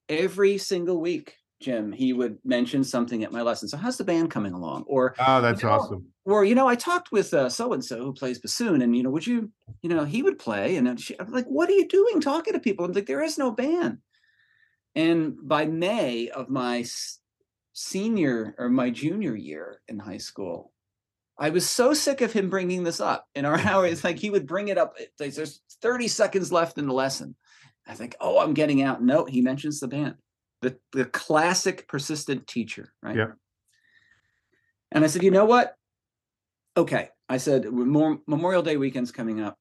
every 0.09 0.57
single 0.57 1.01
week 1.01 1.35
jim 1.61 1.91
he 1.91 2.13
would 2.13 2.37
mention 2.43 2.83
something 2.83 3.23
at 3.23 3.31
my 3.31 3.41
lesson. 3.41 3.67
So 3.67 3.77
how's 3.77 3.97
the 3.97 4.03
band 4.03 4.31
coming 4.31 4.53
along? 4.53 4.85
Or 4.87 5.15
oh 5.19 5.41
that's 5.41 5.61
you 5.61 5.69
know, 5.69 5.75
awesome. 5.75 6.05
or 6.25 6.45
you 6.45 6.55
know 6.55 6.67
i 6.67 6.75
talked 6.75 7.11
with 7.11 7.27
so 7.27 7.73
and 7.73 7.83
so 7.83 8.03
who 8.03 8.13
plays 8.13 8.39
bassoon 8.39 8.81
and 8.81 8.95
you 8.95 9.03
know 9.03 9.09
would 9.09 9.27
you 9.27 9.51
you 9.81 9.89
know 9.89 10.03
he 10.03 10.23
would 10.23 10.39
play. 10.39 10.75
And 10.75 10.99
she, 10.99 11.19
i'm 11.19 11.31
like 11.31 11.47
what 11.47 11.69
are 11.69 11.73
you 11.73 11.87
doing 11.87 12.21
talking 12.21 12.53
to 12.53 12.59
people? 12.59 12.85
I'm 12.85 12.91
like 12.91 13.05
there 13.05 13.23
is 13.23 13.37
no 13.37 13.51
band. 13.51 13.99
And 14.95 15.35
by 15.43 15.65
may 15.65 16.29
of 16.29 16.49
my 16.49 16.85
senior 17.73 18.55
or 18.57 18.69
my 18.69 18.89
junior 18.89 19.35
year 19.35 19.81
in 19.89 19.99
high 19.99 20.17
school 20.17 20.71
I 21.37 21.49
was 21.49 21.69
so 21.69 21.93
sick 21.93 22.21
of 22.21 22.31
him 22.31 22.49
bringing 22.49 22.83
this 22.83 22.99
up 22.99 23.27
in 23.35 23.45
our 23.45 23.59
hour. 23.67 23.85
It's 23.85 24.03
like 24.03 24.17
he 24.17 24.29
would 24.29 24.47
bring 24.47 24.69
it 24.69 24.77
up. 24.77 24.97
There's 25.17 25.61
30 25.81 26.07
seconds 26.07 26.51
left 26.51 26.77
in 26.77 26.87
the 26.87 26.93
lesson. 26.93 27.35
I 27.87 27.93
think, 27.93 28.15
oh, 28.19 28.39
I'm 28.39 28.53
getting 28.53 28.81
out. 28.81 29.03
No, 29.03 29.25
he 29.25 29.41
mentions 29.41 29.79
the 29.79 29.87
band, 29.87 30.15
the 30.61 30.77
the 30.91 31.05
classic 31.05 31.87
persistent 31.87 32.47
teacher, 32.47 32.91
right? 33.03 33.15
Yeah. 33.15 33.31
And 34.91 35.03
I 35.03 35.07
said, 35.07 35.23
you 35.23 35.31
know 35.31 35.45
what? 35.45 35.75
Okay, 36.77 37.09
I 37.29 37.37
said, 37.37 37.65
Memorial 37.65 38.61
Day 38.61 38.77
weekend's 38.77 39.11
coming 39.11 39.41
up. 39.41 39.57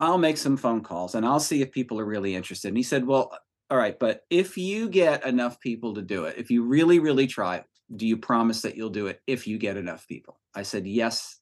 I'll 0.00 0.18
make 0.18 0.36
some 0.36 0.56
phone 0.56 0.82
calls 0.82 1.14
and 1.14 1.24
I'll 1.24 1.40
see 1.40 1.62
if 1.62 1.70
people 1.70 2.00
are 2.00 2.04
really 2.04 2.34
interested. 2.34 2.68
And 2.68 2.76
he 2.76 2.82
said, 2.82 3.06
well, 3.06 3.36
all 3.70 3.78
right, 3.78 3.98
but 3.98 4.22
if 4.30 4.58
you 4.58 4.88
get 4.88 5.24
enough 5.24 5.60
people 5.60 5.94
to 5.94 6.02
do 6.02 6.24
it, 6.24 6.36
if 6.38 6.50
you 6.50 6.64
really, 6.64 6.98
really 6.98 7.26
try, 7.26 7.62
do 7.94 8.06
you 8.06 8.16
promise 8.16 8.62
that 8.62 8.76
you'll 8.76 8.90
do 8.90 9.06
it 9.08 9.20
if 9.26 9.46
you 9.46 9.58
get 9.58 9.76
enough 9.76 10.06
people? 10.08 10.40
I 10.54 10.62
said, 10.62 10.86
yes, 10.86 11.38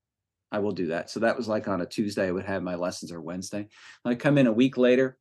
I 0.52 0.59
will 0.59 0.73
do 0.73 0.88
that. 0.88 1.11
So 1.11 1.21
that 1.21 1.37
was 1.37 1.49
like 1.49 1.69
on 1.69 1.80
a 1.80 1.87
Tuesday, 1.87 2.26
I 2.26 2.33
would 2.33 2.45
have 2.45 2.62
my 2.62 2.75
lessons 2.75 3.12
or 3.12 3.21
Wednesday. 3.21 3.69
I 4.04 4.14
come 4.16 4.38
in 4.38 4.47
a 4.47 4.52
week 4.52 4.76
later. 4.76 5.16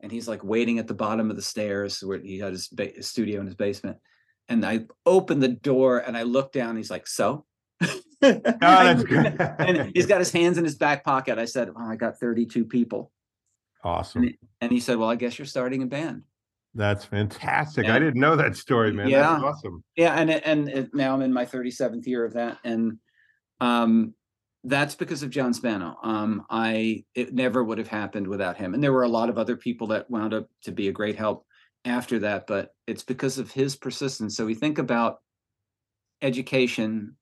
and 0.00 0.10
he's 0.12 0.28
like 0.28 0.42
waiting 0.44 0.78
at 0.78 0.86
the 0.86 0.94
bottom 0.94 1.28
of 1.30 1.36
the 1.36 1.42
stairs 1.42 2.00
where 2.02 2.18
he 2.18 2.38
had 2.38 2.52
his, 2.52 2.68
ba- 2.68 2.92
his 2.94 3.06
studio 3.08 3.40
in 3.40 3.46
his 3.46 3.54
basement. 3.56 3.98
And 4.48 4.64
I 4.64 4.86
open 5.06 5.40
the 5.40 5.48
door 5.48 5.98
and 5.98 6.16
I 6.16 6.22
look 6.22 6.52
down. 6.52 6.76
He's 6.76 6.90
like, 6.90 7.06
"So." 7.06 7.44
Oh, 8.22 8.38
that's 8.44 9.02
good. 9.02 9.40
and 9.40 9.90
he's 9.94 10.04
got 10.04 10.18
his 10.18 10.30
hands 10.30 10.58
in 10.58 10.64
his 10.64 10.74
back 10.74 11.04
pocket. 11.04 11.38
I 11.38 11.46
said, 11.46 11.70
"Oh, 11.74 11.90
I 11.90 11.96
got 11.96 12.18
32 12.18 12.66
people." 12.66 13.10
awesome. 13.82 14.28
And 14.60 14.70
he 14.70 14.78
said, 14.80 14.98
"Well, 14.98 15.08
I 15.08 15.14
guess 15.16 15.38
you're 15.38 15.46
starting 15.46 15.82
a 15.82 15.86
band." 15.86 16.24
That's 16.74 17.04
fantastic. 17.04 17.86
I 17.86 17.98
didn't 17.98 18.20
know 18.20 18.36
that 18.36 18.56
story, 18.56 18.92
man. 18.92 19.08
Yeah. 19.08 19.32
That's 19.32 19.42
awesome. 19.42 19.82
Yeah, 19.96 20.14
and 20.14 20.30
it- 20.30 20.42
and 20.44 20.68
it, 20.68 20.94
now 20.94 21.14
I'm 21.14 21.22
in 21.22 21.32
my 21.32 21.44
37th 21.44 22.06
year 22.06 22.24
of 22.24 22.34
that, 22.34 22.58
and 22.64 22.98
um, 23.60 24.14
that's 24.64 24.94
because 24.94 25.22
of 25.22 25.30
John 25.30 25.52
Spano. 25.52 25.96
Um, 26.02 26.44
I 26.50 27.04
it 27.14 27.34
never 27.34 27.64
would 27.64 27.78
have 27.78 27.88
happened 27.88 28.26
without 28.28 28.56
him, 28.56 28.74
and 28.74 28.82
there 28.82 28.92
were 28.92 29.02
a 29.02 29.08
lot 29.08 29.28
of 29.28 29.38
other 29.38 29.56
people 29.56 29.88
that 29.88 30.10
wound 30.10 30.32
up 30.32 30.48
to 30.62 30.72
be 30.72 30.88
a 30.88 30.92
great 30.92 31.16
help 31.16 31.44
after 31.84 32.18
that, 32.20 32.46
but 32.46 32.70
it's 32.86 33.02
because 33.02 33.38
of 33.38 33.50
his 33.50 33.74
persistence. 33.74 34.36
So 34.36 34.46
we 34.46 34.54
think 34.54 34.78
about 34.78 35.18
education 36.22 37.16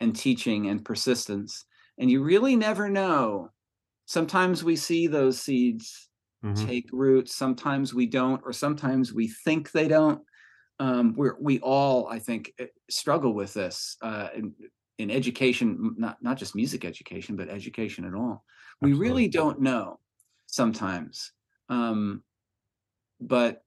and 0.00 0.14
teaching 0.14 0.68
and 0.68 0.84
persistence, 0.84 1.64
and 1.98 2.10
you 2.10 2.22
really 2.22 2.56
never 2.56 2.88
know. 2.88 3.50
Sometimes 4.06 4.62
we 4.64 4.76
see 4.76 5.06
those 5.06 5.40
seeds 5.40 6.08
Mhm. 6.42 6.66
take 6.66 6.88
root. 6.92 7.28
Sometimes 7.28 7.94
we 7.94 8.06
don't, 8.06 8.42
or 8.44 8.52
sometimes 8.52 9.12
we 9.12 9.28
think 9.28 9.72
they 9.72 9.88
don't. 9.88 10.22
Um, 10.80 11.14
we're 11.16 11.36
we 11.40 11.60
all, 11.60 12.08
I 12.08 12.18
think, 12.18 12.52
eh, 12.58 12.66
struggle 12.90 13.34
with 13.34 13.54
this 13.54 13.96
uh, 14.02 14.30
in, 14.34 14.54
in 14.98 15.10
education, 15.10 15.94
not 15.98 16.22
not 16.22 16.38
just 16.38 16.56
music 16.56 16.84
education, 16.84 17.36
but 17.36 17.48
education 17.48 18.04
at 18.04 18.14
all. 18.14 18.44
We 18.80 18.92
really 18.94 19.28
don't 19.28 19.60
know 19.60 20.00
sometimes. 20.48 21.32
Um, 21.68 22.24
but 23.20 23.64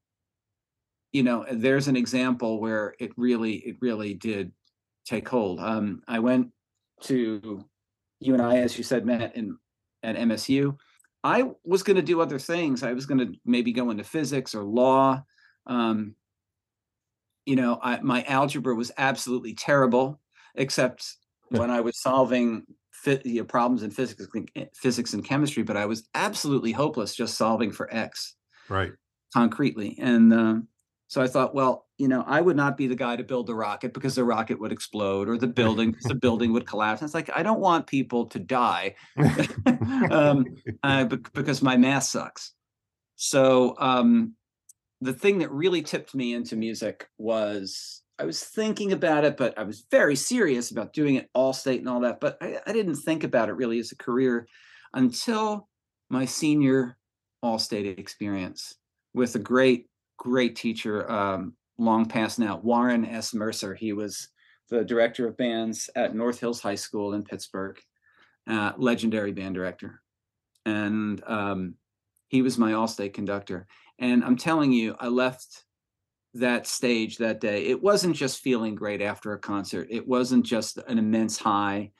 you 1.12 1.24
know, 1.24 1.46
there's 1.51 1.88
an 1.88 1.96
example 1.96 2.60
where 2.60 2.96
it 3.00 3.12
really, 3.17 3.55
it 3.58 3.77
really 3.82 4.13
did 4.13 4.51
take 5.05 5.27
hold. 5.27 5.60
Um, 5.60 6.03
I 6.08 6.20
went 6.20 6.51
to 7.03 7.63
you 8.20 8.34
and 8.34 8.41
I, 8.41 8.58
as 8.58 8.77
you 8.77 8.84
said, 8.84 9.05
met 9.05 9.36
in 9.36 9.58
at 10.03 10.15
MSU. 10.17 10.77
I 11.25 11.50
was 11.63 11.82
going 11.82 11.96
to 11.96 12.03
do 12.03 12.22
other 12.22 12.38
things. 12.38 12.84
I 12.84 12.94
was 12.94 13.08
going 13.08 13.17
to 13.17 13.34
maybe 13.44 13.72
go 13.74 13.89
into 13.89 14.03
physics 14.03 14.53
or 14.53 14.63
law. 14.63 15.24
Um, 15.65 16.15
you 17.48 17.55
know, 17.55 17.79
I, 17.82 18.00
my 18.01 18.24
algebra 18.25 18.75
was 18.75 18.91
absolutely 18.96 19.55
terrible, 19.55 20.22
except 20.53 21.15
when 21.50 21.72
I 21.72 21.82
was 21.82 22.00
solving 22.00 22.67
you 23.05 23.41
know, 23.41 23.44
problems 23.44 23.82
in 23.82 23.89
physics, 23.89 24.27
and- 24.36 24.70
physics 24.75 25.15
and 25.15 25.25
chemistry. 25.25 25.63
But 25.63 25.77
I 25.77 25.88
was 25.88 26.08
absolutely 26.13 26.72
hopeless 26.72 27.15
just 27.15 27.36
solving 27.36 27.72
for 27.72 27.91
x 27.91 28.36
Right. 28.70 28.91
concretely. 29.34 29.98
And 30.00 30.32
um, 30.32 30.67
so 31.08 31.24
I 31.24 31.27
thought, 31.27 31.55
well, 31.55 31.85
you 31.98 32.08
know, 32.08 32.24
I 32.28 32.42
would 32.42 32.58
not 32.58 32.75
be 32.75 32.88
the 32.88 32.96
guy 32.96 33.16
to 33.16 33.24
build 33.24 33.48
the 33.48 33.56
rocket 33.56 33.94
because 33.94 34.16
the 34.16 34.24
rocket 34.24 34.60
would 34.60 34.72
explode 34.72 35.30
or 35.30 35.38
the 35.38 35.48
building 35.48 35.92
because 35.92 36.06
the 36.06 36.16
building 36.22 36.52
would 36.54 36.68
collapse. 36.68 37.02
And 37.02 37.08
it's 37.08 37.16
like 37.16 37.30
I 37.36 37.44
don't 37.44 37.60
want 37.60 37.88
people 37.88 38.25
to 38.28 38.40
die 38.40 38.96
um, 40.12 40.46
uh, 40.84 41.06
because 41.06 41.62
my 41.62 41.78
math 41.78 42.04
sucks. 42.04 42.54
So 43.16 43.75
um, 43.80 44.36
the 45.02 45.14
thing 45.14 45.40
that 45.40 45.52
really 45.52 45.82
tipped 45.82 46.14
me 46.14 46.34
into 46.34 46.56
music 46.56 47.08
was 47.18 48.02
I 48.18 48.24
was 48.24 48.44
thinking 48.44 48.94
about 48.94 49.25
it, 49.25 49.38
but 49.38 49.58
I 49.58 49.64
was 49.64 49.86
very 49.92 50.16
serious 50.16 50.72
about 50.72 50.94
doing 50.94 51.16
it 51.16 51.30
all 51.34 51.54
state 51.54 51.80
and 51.80 51.90
all 51.90 52.02
that. 52.02 52.20
But 52.20 52.38
I, 52.42 52.60
I 52.66 52.72
didn't 52.72 52.96
think 52.96 53.24
about 53.24 53.50
it 53.50 53.54
really 53.54 53.80
as 53.80 53.92
a 53.92 53.98
career 53.98 54.48
until 54.94 55.68
my 56.10 56.25
senior 56.25 56.98
all 57.42 57.60
state 57.60 58.00
experience 58.00 58.75
with 59.14 59.36
a 59.36 59.40
great, 59.40 59.88
great 60.18 60.56
teacher, 60.56 61.10
um, 61.12 61.54
long 61.77 62.05
past 62.05 62.39
now, 62.39 62.58
Warren 62.58 63.05
S. 63.05 63.34
Mercer. 63.34 63.74
He 63.74 63.94
was 63.94 64.29
the 64.70 64.84
director 64.84 65.27
of 65.27 65.38
bands 65.38 65.89
at 65.96 66.15
North 66.15 66.39
Hills 66.39 66.62
High 66.62 66.75
School 66.75 67.13
in 67.13 67.24
Pittsburgh, 67.24 67.79
uh, 68.50 68.74
legendary 68.77 69.32
band 69.32 69.55
director. 69.55 70.01
And 70.65 71.22
um, 71.27 71.75
he 72.27 72.41
was 72.41 72.58
my 72.58 72.74
all 72.74 72.88
state 72.88 73.13
conductor. 73.13 73.67
And 74.00 74.24
I'm 74.24 74.38
telling 74.38 74.72
you, 74.72 74.96
I 75.00 75.08
left 75.08 75.63
that 76.34 76.67
stage 76.67 77.17
that 77.17 77.39
day. 77.39 77.67
It 77.67 77.82
wasn't 77.82 78.15
just 78.15 78.41
feeling 78.41 78.75
great 78.75 79.01
after 79.01 79.34
a 79.34 79.39
concert, 79.39 79.88
it 79.89 80.08
wasn't 80.08 80.46
just 80.46 80.77
an 80.88 80.98
immense 80.98 81.38
high. 81.38 81.91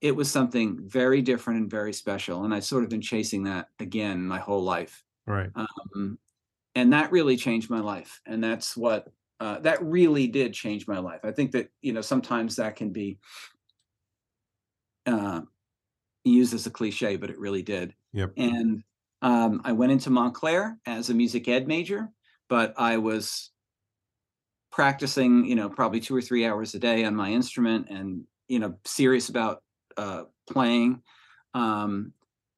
It 0.00 0.14
was 0.14 0.30
something 0.30 0.78
very 0.82 1.22
different 1.22 1.60
and 1.60 1.70
very 1.70 1.92
special. 1.92 2.44
And 2.44 2.54
I've 2.54 2.64
sort 2.64 2.84
of 2.84 2.90
been 2.90 3.00
chasing 3.00 3.44
that 3.44 3.68
again 3.80 4.26
my 4.26 4.38
whole 4.38 4.62
life. 4.62 5.02
Right. 5.26 5.50
Um, 5.54 6.18
and 6.74 6.92
that 6.92 7.12
really 7.12 7.36
changed 7.36 7.70
my 7.70 7.80
life. 7.80 8.20
And 8.26 8.42
that's 8.42 8.76
what 8.76 9.08
uh, 9.40 9.60
that 9.60 9.82
really 9.82 10.26
did 10.26 10.54
change 10.54 10.86
my 10.86 10.98
life. 10.98 11.20
I 11.24 11.32
think 11.32 11.52
that, 11.52 11.68
you 11.82 11.92
know, 11.92 12.00
sometimes 12.00 12.56
that 12.56 12.76
can 12.76 12.90
be 12.90 13.18
uh, 15.06 15.42
used 16.24 16.54
as 16.54 16.66
a 16.66 16.70
cliche, 16.70 17.16
but 17.16 17.30
it 17.30 17.38
really 17.38 17.62
did. 17.62 17.94
Yep. 18.12 18.32
And 18.36 18.82
um, 19.22 19.60
I 19.64 19.72
went 19.72 19.92
into 19.92 20.10
Montclair 20.10 20.78
as 20.86 21.10
a 21.10 21.14
music 21.14 21.48
ed 21.48 21.66
major, 21.66 22.08
but 22.48 22.74
I 22.76 22.96
was 22.98 23.50
practicing, 24.70 25.44
you 25.44 25.54
know, 25.54 25.68
probably 25.68 26.00
two 26.00 26.16
or 26.16 26.22
three 26.22 26.46
hours 26.46 26.74
a 26.74 26.78
day 26.78 27.04
on 27.04 27.14
my 27.14 27.30
instrument 27.30 27.88
and, 27.90 28.24
you 28.48 28.58
know, 28.58 28.78
serious 28.84 29.28
about 29.28 29.62
uh, 29.96 30.24
playing. 30.50 31.02
Um, 31.54 32.12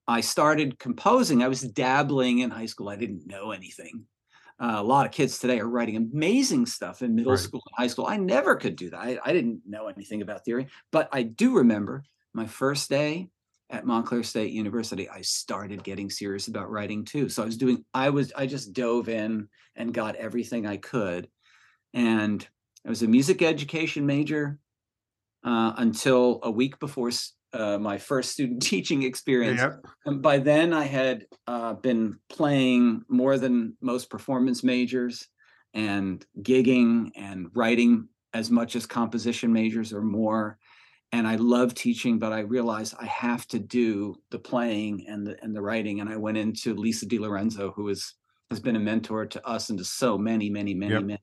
I 0.08 0.20
started 0.20 0.78
composing. 0.78 1.42
I 1.42 1.48
was 1.48 1.62
dabbling 1.62 2.40
in 2.40 2.50
high 2.50 2.66
school. 2.66 2.88
I 2.88 2.96
didn't 2.96 3.26
know 3.26 3.50
anything. 3.50 4.04
Uh, 4.58 4.76
a 4.76 4.82
lot 4.82 5.04
of 5.04 5.12
kids 5.12 5.38
today 5.38 5.60
are 5.60 5.68
writing 5.68 5.96
amazing 5.96 6.64
stuff 6.66 7.02
in 7.02 7.14
middle 7.14 7.32
Right. 7.32 7.40
school 7.40 7.62
and 7.66 7.74
high 7.76 7.88
school. 7.88 8.06
I 8.06 8.16
never 8.16 8.56
could 8.56 8.76
do 8.76 8.88
that. 8.90 8.98
I, 8.98 9.18
I 9.22 9.32
didn't 9.32 9.62
know 9.66 9.88
anything 9.88 10.22
about 10.22 10.44
theory, 10.44 10.68
but 10.92 11.08
I 11.12 11.22
do 11.24 11.56
remember 11.56 12.04
my 12.32 12.46
first 12.46 12.88
day 12.88 13.28
at 13.68 13.84
Montclair 13.84 14.22
State 14.22 14.52
University, 14.52 15.08
I 15.08 15.22
started 15.22 15.82
getting 15.82 16.08
serious 16.08 16.46
about 16.46 16.70
writing 16.70 17.04
too. 17.04 17.28
So 17.28 17.42
I 17.42 17.46
was 17.46 17.56
doing, 17.56 17.84
I 17.92 18.10
was, 18.10 18.32
I 18.36 18.46
just 18.46 18.72
dove 18.72 19.08
in 19.08 19.48
and 19.74 19.92
got 19.92 20.14
everything 20.16 20.66
I 20.66 20.76
could. 20.76 21.28
And 21.92 22.46
I 22.86 22.88
was 22.88 23.02
a 23.02 23.08
music 23.08 23.42
education 23.42 24.06
major 24.06 24.58
uh, 25.44 25.72
until 25.78 26.40
a 26.44 26.50
week 26.50 26.78
before 26.78 27.10
uh, 27.56 27.78
my 27.78 27.98
first 27.98 28.32
student 28.32 28.62
teaching 28.72 29.02
experience. 29.02 29.60
Yep. 29.60 29.86
And 30.04 30.22
by 30.22 30.38
then, 30.38 30.72
I 30.72 30.84
had 30.84 31.26
uh, 31.46 31.74
been 31.74 32.18
playing 32.28 33.02
more 33.08 33.38
than 33.38 33.76
most 33.80 34.10
performance 34.10 34.62
majors 34.62 35.26
and 35.74 36.24
gigging 36.42 37.10
and 37.16 37.48
writing 37.54 38.08
as 38.34 38.50
much 38.50 38.76
as 38.76 38.86
composition 38.86 39.52
majors 39.52 39.92
or 39.92 40.02
more. 40.02 40.58
And 41.12 41.26
I 41.26 41.36
love 41.36 41.74
teaching, 41.74 42.18
but 42.18 42.32
I 42.32 42.40
realized 42.40 42.94
I 43.00 43.06
have 43.06 43.46
to 43.48 43.58
do 43.58 44.16
the 44.30 44.38
playing 44.38 45.06
and 45.08 45.26
the 45.26 45.42
and 45.42 45.54
the 45.54 45.62
writing. 45.62 46.00
And 46.00 46.10
I 46.10 46.16
went 46.16 46.36
into 46.36 46.74
Lisa 46.74 47.06
Di 47.06 47.18
Lorenzo, 47.18 47.72
who 47.72 47.88
is 47.88 48.14
has 48.50 48.60
been 48.60 48.76
a 48.76 48.80
mentor 48.80 49.26
to 49.26 49.46
us 49.46 49.70
and 49.70 49.78
to 49.78 49.84
so 49.84 50.18
many, 50.18 50.50
many, 50.50 50.74
many, 50.74 50.94
Yep. 50.94 51.04
many. 51.04 51.22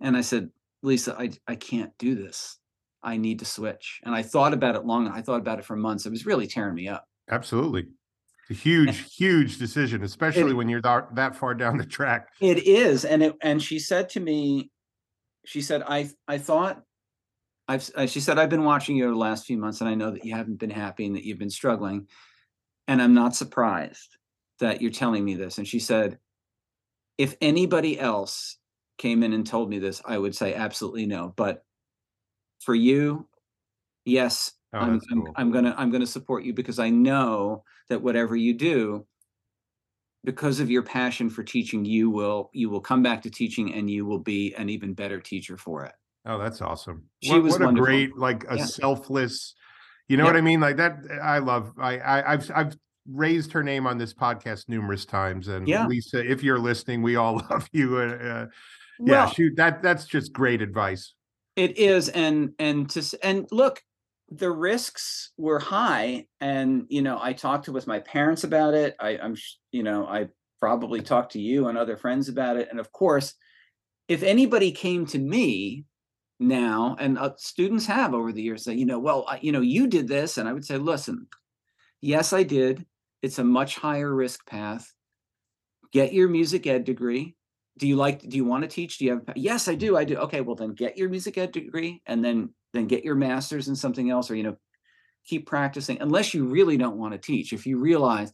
And 0.00 0.16
I 0.16 0.20
said, 0.20 0.50
Lisa, 0.82 1.16
I 1.18 1.30
I 1.46 1.54
can't 1.54 1.92
do 1.98 2.14
this. 2.14 2.58
I 3.04 3.16
need 3.16 3.38
to 3.40 3.44
switch. 3.44 4.00
And 4.04 4.14
I 4.14 4.22
thought 4.22 4.52
about 4.54 4.74
it 4.74 4.84
long. 4.84 5.08
I 5.08 5.20
thought 5.22 5.40
about 5.40 5.58
it 5.58 5.64
for 5.64 5.76
months. 5.76 6.06
It 6.06 6.10
was 6.10 6.26
really 6.26 6.46
tearing 6.46 6.74
me 6.74 6.88
up. 6.88 7.06
Absolutely. 7.30 7.86
It's 8.48 8.58
a 8.58 8.62
huge, 8.62 9.14
huge 9.16 9.58
decision, 9.58 10.02
especially 10.02 10.50
It- 10.50 10.54
when 10.54 10.68
you're 10.68 10.82
that, 10.82 11.14
that 11.14 11.36
far 11.36 11.54
down 11.54 11.76
the 11.76 11.86
track. 11.86 12.28
It 12.40 12.64
is, 12.66 13.04
and 13.04 13.22
it 13.22 13.36
and 13.42 13.62
she 13.62 13.78
said 13.78 14.08
to 14.10 14.20
me, 14.20 14.70
she 15.46 15.60
said, 15.60 15.82
I 15.86 16.10
I 16.26 16.38
thought 16.38 16.82
I've 17.68 17.88
uh, 17.94 18.06
she 18.06 18.20
said 18.20 18.38
I've 18.38 18.50
been 18.50 18.64
watching 18.64 18.96
you 18.96 19.04
over 19.04 19.12
the 19.12 19.18
last 19.18 19.46
few 19.46 19.56
months, 19.58 19.80
and 19.80 19.88
I 19.88 19.94
know 19.94 20.10
that 20.10 20.24
you 20.24 20.34
haven't 20.34 20.58
been 20.58 20.70
happy 20.70 21.06
and 21.06 21.14
that 21.16 21.24
you've 21.24 21.38
been 21.38 21.50
struggling, 21.50 22.08
and 22.88 23.00
I'm 23.00 23.14
not 23.14 23.34
surprised 23.36 24.16
that 24.60 24.80
you're 24.82 24.90
telling 24.90 25.24
me 25.24 25.34
this. 25.34 25.58
And 25.58 25.66
she 25.66 25.78
said, 25.80 26.18
if 27.18 27.36
anybody 27.40 27.98
else 27.98 28.58
came 28.98 29.22
in 29.22 29.32
and 29.32 29.46
told 29.46 29.68
me 29.68 29.78
this, 29.78 30.00
I 30.04 30.16
would 30.18 30.34
say 30.34 30.54
absolutely 30.54 31.06
no. 31.06 31.32
But 31.36 31.64
for 32.60 32.74
you, 32.74 33.28
yes, 34.04 34.52
Oh, 34.72 34.80
I'm, 34.80 34.94
that's 34.94 35.06
I'm. 35.12 35.24
I'm 35.36 35.52
gonna 35.52 35.74
I'm 35.78 35.92
gonna 35.92 36.06
support 36.06 36.42
you 36.44 36.52
because 36.52 36.80
I 36.80 36.90
know 36.90 37.62
that 37.88 38.02
whatever 38.02 38.34
you 38.34 38.54
do, 38.54 39.06
because 40.24 40.58
of 40.58 40.68
your 40.68 40.82
passion 40.82 41.30
for 41.30 41.44
teaching, 41.44 41.84
you 41.84 42.10
will 42.10 42.50
you 42.52 42.68
will 42.70 42.80
come 42.80 43.02
back 43.02 43.22
to 43.22 43.30
teaching 43.30 43.72
and 43.74 43.88
you 43.88 44.04
will 44.04 44.18
be 44.18 44.52
an 44.54 44.68
even 44.68 44.92
better 44.92 45.20
teacher 45.20 45.56
for 45.56 45.84
it. 45.84 45.92
Oh, 46.26 46.38
that's 46.38 46.60
awesome. 46.60 47.04
She 47.22 47.34
what, 47.34 47.42
was 47.44 47.52
what 47.52 47.62
a 47.62 47.64
wonderful. 47.66 47.84
great, 47.84 48.16
like 48.16 48.44
a 48.50 48.56
Yeah. 48.56 48.64
selfless, 48.64 49.54
you 50.08 50.16
know 50.16 50.24
Yep. 50.24 50.32
what 50.32 50.38
I 50.38 50.40
mean? 50.40 50.60
Like 50.60 50.76
that. 50.78 50.96
I 51.22 51.38
love, 51.38 51.72
I, 51.78 51.98
I, 51.98 52.32
I've, 52.32 52.50
I've 52.54 52.76
raised 53.06 53.52
her 53.52 53.62
name 53.62 53.86
on 53.86 53.98
this 53.98 54.14
podcast 54.14 54.68
numerous 54.68 55.04
times. 55.04 55.48
And 55.48 55.68
Yeah. 55.68 55.86
Lisa, 55.86 56.24
if 56.24 56.42
you're 56.42 56.58
listening, 56.58 57.02
we 57.02 57.16
all 57.16 57.36
love 57.50 57.68
you. 57.72 57.98
Uh, 57.98 58.00
uh, 58.00 58.16
yeah, 58.16 58.46
Well, 58.98 59.26
shoot, 59.28 59.54
that, 59.56 59.82
that's 59.82 60.06
just 60.06 60.32
great 60.32 60.62
advice. 60.62 61.12
It 61.56 61.78
is, 61.78 62.08
and 62.08 62.52
and 62.58 62.90
to 62.90 63.18
and 63.22 63.46
look, 63.52 63.82
the 64.28 64.50
risks 64.50 65.32
were 65.36 65.58
high, 65.58 66.26
and 66.40 66.86
you 66.88 67.02
know, 67.02 67.18
I 67.20 67.32
talked 67.32 67.66
to 67.66 67.72
with 67.72 67.86
my 67.86 68.00
parents 68.00 68.44
about 68.44 68.74
it. 68.74 68.96
I, 68.98 69.18
I'm, 69.18 69.36
you 69.70 69.82
know, 69.82 70.06
I 70.06 70.28
probably 70.60 71.02
talked 71.02 71.32
to 71.32 71.40
you 71.40 71.68
and 71.68 71.76
other 71.76 71.96
friends 71.96 72.28
about 72.28 72.56
it. 72.56 72.68
And 72.70 72.80
of 72.80 72.90
course, 72.90 73.34
if 74.08 74.22
anybody 74.22 74.72
came 74.72 75.04
to 75.06 75.18
me 75.18 75.84
now, 76.40 76.96
and 76.98 77.18
uh, 77.18 77.32
students 77.36 77.86
have 77.86 78.14
over 78.14 78.32
the 78.32 78.42
years, 78.42 78.64
say, 78.64 78.74
you 78.74 78.86
know, 78.86 78.98
well, 78.98 79.26
you 79.40 79.52
know, 79.52 79.60
you 79.60 79.86
did 79.86 80.08
this, 80.08 80.38
and 80.38 80.48
I 80.48 80.52
would 80.52 80.64
say, 80.64 80.78
listen, 80.78 81.26
yes, 82.00 82.32
I 82.32 82.42
did. 82.42 82.84
It's 83.22 83.38
a 83.38 83.44
much 83.44 83.76
higher 83.76 84.12
risk 84.12 84.46
path. 84.46 84.90
Get 85.92 86.12
your 86.12 86.28
music 86.28 86.66
ed 86.66 86.84
degree. 86.84 87.36
Do 87.78 87.88
you 87.88 87.96
like? 87.96 88.20
Do 88.20 88.36
you 88.36 88.44
want 88.44 88.62
to 88.62 88.68
teach? 88.68 88.98
Do 88.98 89.04
you 89.04 89.10
have? 89.12 89.36
Yes, 89.36 89.68
I 89.68 89.74
do. 89.74 89.96
I 89.96 90.04
do. 90.04 90.16
Okay, 90.16 90.40
well 90.40 90.54
then 90.54 90.74
get 90.74 90.96
your 90.96 91.08
music 91.08 91.38
ed 91.38 91.52
degree, 91.52 92.02
and 92.06 92.24
then 92.24 92.50
then 92.72 92.86
get 92.86 93.04
your 93.04 93.16
master's 93.16 93.68
in 93.68 93.74
something 93.76 94.10
else, 94.10 94.30
or 94.30 94.36
you 94.36 94.44
know, 94.44 94.56
keep 95.24 95.46
practicing. 95.46 96.00
Unless 96.00 96.34
you 96.34 96.46
really 96.46 96.76
don't 96.76 96.98
want 96.98 97.12
to 97.12 97.18
teach. 97.18 97.52
If 97.52 97.66
you 97.66 97.78
realize 97.78 98.32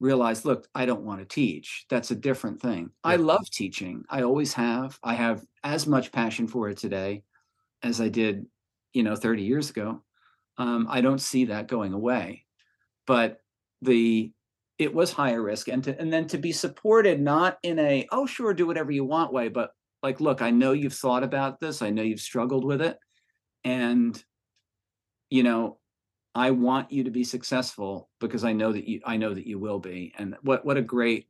realize, 0.00 0.44
look, 0.44 0.68
I 0.74 0.86
don't 0.86 1.02
want 1.02 1.20
to 1.20 1.26
teach. 1.26 1.84
That's 1.90 2.10
a 2.10 2.16
different 2.16 2.60
thing. 2.60 2.90
Yeah. 3.04 3.12
I 3.12 3.16
love 3.16 3.50
teaching. 3.50 4.04
I 4.08 4.22
always 4.22 4.52
have. 4.54 4.98
I 5.02 5.14
have 5.14 5.44
as 5.64 5.86
much 5.86 6.12
passion 6.12 6.46
for 6.46 6.68
it 6.68 6.78
today 6.78 7.24
as 7.82 8.00
I 8.00 8.08
did, 8.08 8.46
you 8.92 9.02
know, 9.02 9.16
30 9.16 9.42
years 9.42 9.70
ago. 9.70 10.02
Um, 10.56 10.86
I 10.88 11.00
don't 11.00 11.20
see 11.20 11.46
that 11.46 11.68
going 11.68 11.92
away. 11.92 12.44
But 13.06 13.40
the 13.82 14.32
it 14.78 14.94
was 14.94 15.12
higher 15.12 15.42
risk 15.42 15.68
and 15.68 15.84
to 15.84 15.98
and 16.00 16.12
then 16.12 16.26
to 16.26 16.38
be 16.38 16.52
supported 16.52 17.20
not 17.20 17.58
in 17.62 17.78
a 17.78 18.06
oh 18.12 18.26
sure 18.26 18.54
do 18.54 18.66
whatever 18.66 18.90
you 18.90 19.04
want 19.04 19.32
way 19.32 19.48
but 19.48 19.70
like 20.02 20.20
look 20.20 20.40
i 20.42 20.50
know 20.50 20.72
you've 20.72 20.94
thought 20.94 21.22
about 21.22 21.58
this 21.60 21.82
i 21.82 21.90
know 21.90 22.02
you've 22.02 22.20
struggled 22.20 22.64
with 22.64 22.80
it 22.80 22.98
and 23.64 24.22
you 25.30 25.42
know 25.42 25.78
I 26.38 26.52
want 26.52 26.92
you 26.92 27.02
to 27.02 27.10
be 27.10 27.24
successful 27.24 28.08
because 28.20 28.44
I 28.44 28.52
know 28.52 28.72
that 28.72 28.86
you 28.86 29.00
I 29.04 29.16
know 29.16 29.34
that 29.34 29.46
you 29.46 29.58
will 29.58 29.80
be. 29.80 30.14
And 30.16 30.36
what 30.42 30.64
what 30.64 30.76
a 30.76 30.82
great 30.82 31.26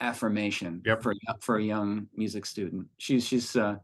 affirmation 0.00 0.82
yep. 0.84 1.00
for 1.00 1.14
for 1.40 1.58
a 1.58 1.62
young 1.62 2.08
music 2.14 2.44
student. 2.44 2.88
She's 2.98 3.24
she's 3.24 3.54
uh 3.54 3.76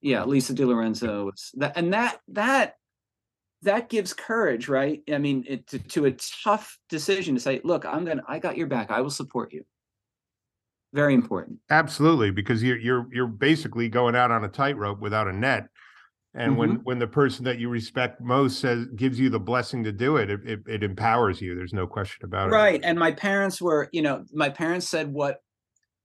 yeah, 0.00 0.24
Lisa 0.24 0.54
DiLorenzo 0.54 1.30
that 1.54 1.76
and 1.76 1.92
that 1.92 2.20
that 2.28 2.76
that 3.62 3.88
gives 3.88 4.12
courage, 4.12 4.68
right? 4.68 5.02
I 5.12 5.18
mean, 5.18 5.44
it, 5.48 5.66
to, 5.68 5.78
to 5.78 6.06
a 6.06 6.12
tough 6.44 6.78
decision 6.88 7.34
to 7.34 7.40
say, 7.40 7.60
"Look, 7.64 7.84
I'm 7.84 8.04
gonna, 8.04 8.22
I 8.28 8.38
got 8.38 8.56
your 8.56 8.66
back. 8.66 8.90
I 8.90 9.00
will 9.00 9.10
support 9.10 9.52
you." 9.52 9.64
Very 10.92 11.14
important. 11.14 11.58
Absolutely, 11.70 12.30
because 12.30 12.62
you're 12.62 12.78
you're 12.78 13.06
you're 13.12 13.26
basically 13.26 13.88
going 13.88 14.14
out 14.14 14.30
on 14.30 14.44
a 14.44 14.48
tightrope 14.48 15.00
without 15.00 15.28
a 15.28 15.32
net, 15.32 15.68
and 16.34 16.52
mm-hmm. 16.52 16.58
when 16.58 16.70
when 16.84 16.98
the 16.98 17.06
person 17.06 17.44
that 17.44 17.58
you 17.58 17.68
respect 17.68 18.20
most 18.20 18.60
says 18.60 18.86
gives 18.96 19.18
you 19.18 19.28
the 19.28 19.40
blessing 19.40 19.82
to 19.84 19.92
do 19.92 20.16
it, 20.16 20.30
it, 20.30 20.40
it, 20.44 20.60
it 20.66 20.82
empowers 20.82 21.40
you 21.40 21.54
there's 21.54 21.72
no 21.72 21.86
question 21.86 22.24
about 22.24 22.48
it 22.48 22.52
right 22.52 22.80
and 22.84 22.98
my 22.98 23.12
parents 23.12 23.60
were 23.60 23.88
you 23.92 24.02
know 24.02 24.24
my 24.32 24.48
parents 24.48 24.88
said 24.88 25.12
what 25.12 25.38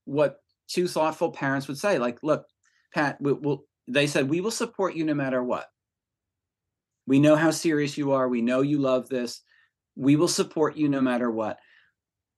what 0.05 0.37
two 0.67 0.87
thoughtful 0.87 1.31
parents 1.31 1.67
would 1.67 1.77
say 1.77 1.99
like 1.99 2.17
look 2.23 2.45
pat 2.93 3.17
we, 3.19 3.33
will 3.33 3.65
they 3.87 4.07
said 4.07 4.29
we 4.29 4.41
will 4.41 4.51
support 4.51 4.95
you 4.95 5.03
no 5.03 5.13
matter 5.13 5.43
what 5.43 5.67
we 7.07 7.19
know 7.19 7.35
how 7.35 7.51
serious 7.51 7.97
you 7.97 8.11
are 8.11 8.27
we 8.27 8.41
know 8.41 8.61
you 8.61 8.79
love 8.79 9.09
this 9.09 9.41
we 9.95 10.15
will 10.15 10.27
support 10.27 10.75
you 10.75 10.89
no 10.89 11.01
matter 11.01 11.29
what 11.29 11.59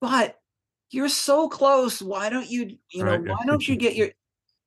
but 0.01 0.37
you're 0.91 1.09
so 1.09 1.47
close 1.47 2.01
why 2.01 2.29
don't 2.29 2.49
you 2.49 2.77
you 2.91 3.03
know 3.03 3.17
right. 3.17 3.27
why 3.27 3.45
don't 3.45 3.67
you 3.67 3.75
get 3.75 3.95
your 3.95 4.09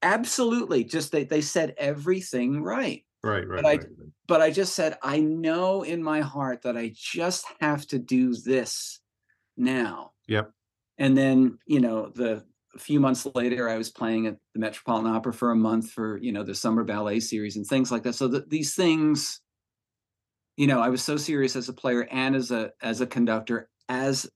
absolutely 0.03 0.85
just 0.85 1.11
they, 1.11 1.25
they 1.25 1.41
said 1.41 1.75
everything 1.79 2.63
right 2.63 3.05
Right, 3.23 3.47
right. 3.49 3.63
But 3.63 3.67
I 3.67 3.73
right. 3.73 3.87
but 4.27 4.41
I 4.41 4.51
just 4.51 4.75
said 4.75 4.97
I 5.03 5.21
know 5.21 5.83
in 5.83 6.03
my 6.03 6.21
heart 6.21 6.63
that 6.63 6.77
I 6.77 6.93
just 6.95 7.45
have 7.61 7.87
to 7.89 7.99
do 7.99 8.35
this 8.35 9.01
now. 9.57 10.13
Yep. 10.29 10.53
And 10.99 11.17
then, 11.17 11.59
you 11.67 11.81
know, 11.81 12.11
the 12.15 12.45
a 12.75 12.79
few 12.79 13.01
months 13.01 13.27
later 13.35 13.69
I 13.69 13.77
was 13.77 13.91
playing 13.91 14.27
at 14.27 14.37
the 14.55 14.61
Metropolitan 14.61 15.11
Opera 15.11 15.33
for 15.33 15.51
a 15.51 15.57
month 15.57 15.91
for, 15.91 16.19
you 16.19 16.33
know, 16.33 16.45
the 16.45 16.55
summer 16.55 16.85
ballet 16.85 17.19
series 17.19 17.57
and 17.57 17.67
things 17.67 17.91
like 17.91 18.05
that. 18.05 18.15
So 18.15 18.29
that 18.29 18.51
these 18.51 18.75
things 18.75 19.41
you 20.59 20.67
know, 20.67 20.81
I 20.81 20.89
was 20.89 21.03
so 21.05 21.17
serious 21.17 21.55
as 21.55 21.69
a 21.69 21.73
player 21.73 22.09
and 22.11 22.35
as 22.35 22.51
a 22.51 22.73
as 22.83 23.01
a 23.01 23.07
conductor, 23.07 23.71
as 23.89 24.29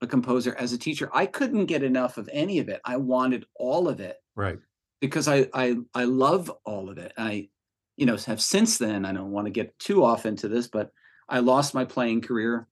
a 0.00 0.06
composer, 0.06 0.54
as 0.56 0.72
a 0.72 0.78
teacher. 0.78 1.10
I 1.12 1.26
couldn't 1.26 1.66
get 1.66 1.82
enough 1.82 2.16
of 2.16 2.30
any 2.32 2.60
of 2.60 2.68
it. 2.68 2.80
I 2.84 2.96
wanted 2.96 3.44
all 3.56 3.88
of 3.88 3.98
it. 3.98 4.16
Right. 4.36 4.60
Because 5.00 5.26
I 5.26 5.48
I 5.52 5.78
I 5.92 6.04
love 6.04 6.48
all 6.64 6.88
of 6.88 6.98
it. 6.98 7.12
I 7.18 7.48
you 7.96 8.06
know, 8.06 8.16
have 8.16 8.40
since 8.40 8.78
then, 8.78 9.04
I 9.04 9.12
don't 9.12 9.32
want 9.32 9.48
to 9.48 9.50
get 9.50 9.76
too 9.80 10.04
off 10.04 10.26
into 10.26 10.46
this, 10.46 10.68
but 10.68 10.92
I 11.28 11.40
lost 11.40 11.74
my 11.74 11.84
playing 11.84 12.20
career. 12.20 12.68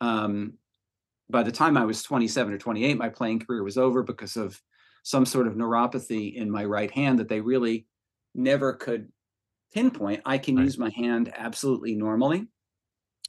Um, 0.00 0.54
by 1.28 1.42
the 1.42 1.52
time 1.52 1.76
I 1.76 1.84
was 1.84 2.02
27 2.02 2.54
or 2.54 2.58
28, 2.58 2.96
my 2.96 3.10
playing 3.10 3.40
career 3.40 3.62
was 3.62 3.76
over 3.76 4.02
because 4.02 4.36
of 4.36 4.60
some 5.02 5.26
sort 5.26 5.46
of 5.46 5.54
neuropathy 5.54 6.34
in 6.34 6.50
my 6.50 6.64
right 6.64 6.90
hand 6.90 7.18
that 7.18 7.28
they 7.28 7.40
really 7.42 7.86
never 8.34 8.72
could 8.72 9.10
pinpoint. 9.72 10.22
I 10.24 10.38
can 10.38 10.56
right. 10.56 10.64
use 10.64 10.78
my 10.78 10.90
hand 10.90 11.32
absolutely 11.36 11.94
normally, 11.94 12.46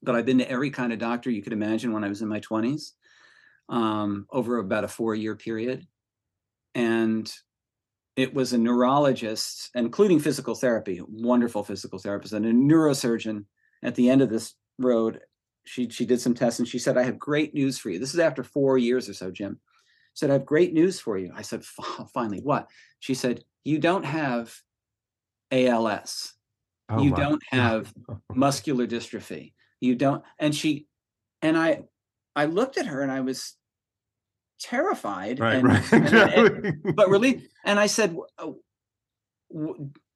but 0.02 0.16
I've 0.16 0.26
been 0.26 0.40
to 0.40 0.50
every 0.50 0.70
kind 0.70 0.94
of 0.94 1.00
doctor 1.00 1.30
you 1.30 1.42
could 1.42 1.54
imagine 1.54 1.92
when 1.92 2.04
I 2.04 2.10
was 2.10 2.22
in 2.22 2.28
my 2.28 2.40
20s 2.40 2.92
um, 3.70 4.26
over 4.30 4.58
about 4.58 4.84
a 4.84 4.88
four 4.88 5.16
year 5.16 5.36
period. 5.36 5.86
And 6.76 7.32
it 8.16 8.34
was 8.34 8.54
a 8.54 8.58
neurologist, 8.58 9.70
including 9.76 10.20
physical 10.20 10.56
therapy, 10.56 11.02
wonderful 11.08 11.64
physical 11.64 12.00
therapist, 12.00 12.34
and 12.34 12.46
a 12.46 12.52
neurosurgeon 12.52 13.46
at 13.84 13.96
the 13.96 14.10
end 14.10 14.22
of 14.22 14.30
this 14.30 14.56
road. 14.78 15.22
She 15.66 15.90
she 15.90 16.06
did 16.06 16.20
some 16.20 16.34
tests 16.34 16.60
and 16.60 16.68
she 16.68 16.80
said, 16.80 16.98
"I 16.98 17.04
have 17.04 17.18
great 17.18 17.54
news 17.54 17.78
for 17.78 17.90
you." 17.90 17.98
This 18.00 18.14
is 18.14 18.20
after 18.20 18.44
four 18.44 18.78
years 18.78 19.08
or 19.08 19.14
so, 19.14 19.32
Jim. 19.32 19.60
Said, 20.14 20.30
"I 20.30 20.34
have 20.34 20.46
great 20.46 20.74
news 20.74 21.00
for 21.00 21.18
you." 21.18 21.32
I 21.34 21.44
said, 21.44 21.64
"Finally, 22.14 22.42
what?" 22.42 22.70
She 23.00 23.14
said, 23.14 23.44
"You 23.64 23.80
don't 23.80 24.06
have 24.06 24.54
ALS. 25.52 26.34
Oh, 26.90 27.02
you 27.04 27.16
don't 27.16 27.42
have 27.50 27.94
muscular 28.34 28.88
dystrophy. 28.88 29.54
You 29.80 29.96
don't." 29.96 30.24
And 30.40 30.56
she, 30.56 30.88
and 31.42 31.58
I, 31.58 31.84
I 32.36 32.46
looked 32.46 32.78
at 32.78 32.88
her 32.88 33.02
and 33.02 33.12
I 33.12 33.22
was 33.22 33.56
terrified 34.60 35.40
right, 35.40 35.56
and, 35.56 35.68
right. 35.68 35.94
and, 35.94 36.14
and, 36.14 36.84
but 36.96 37.10
really 37.10 37.48
and 37.64 37.80
i 37.80 37.88
said 37.88 38.16
oh, 38.40 38.60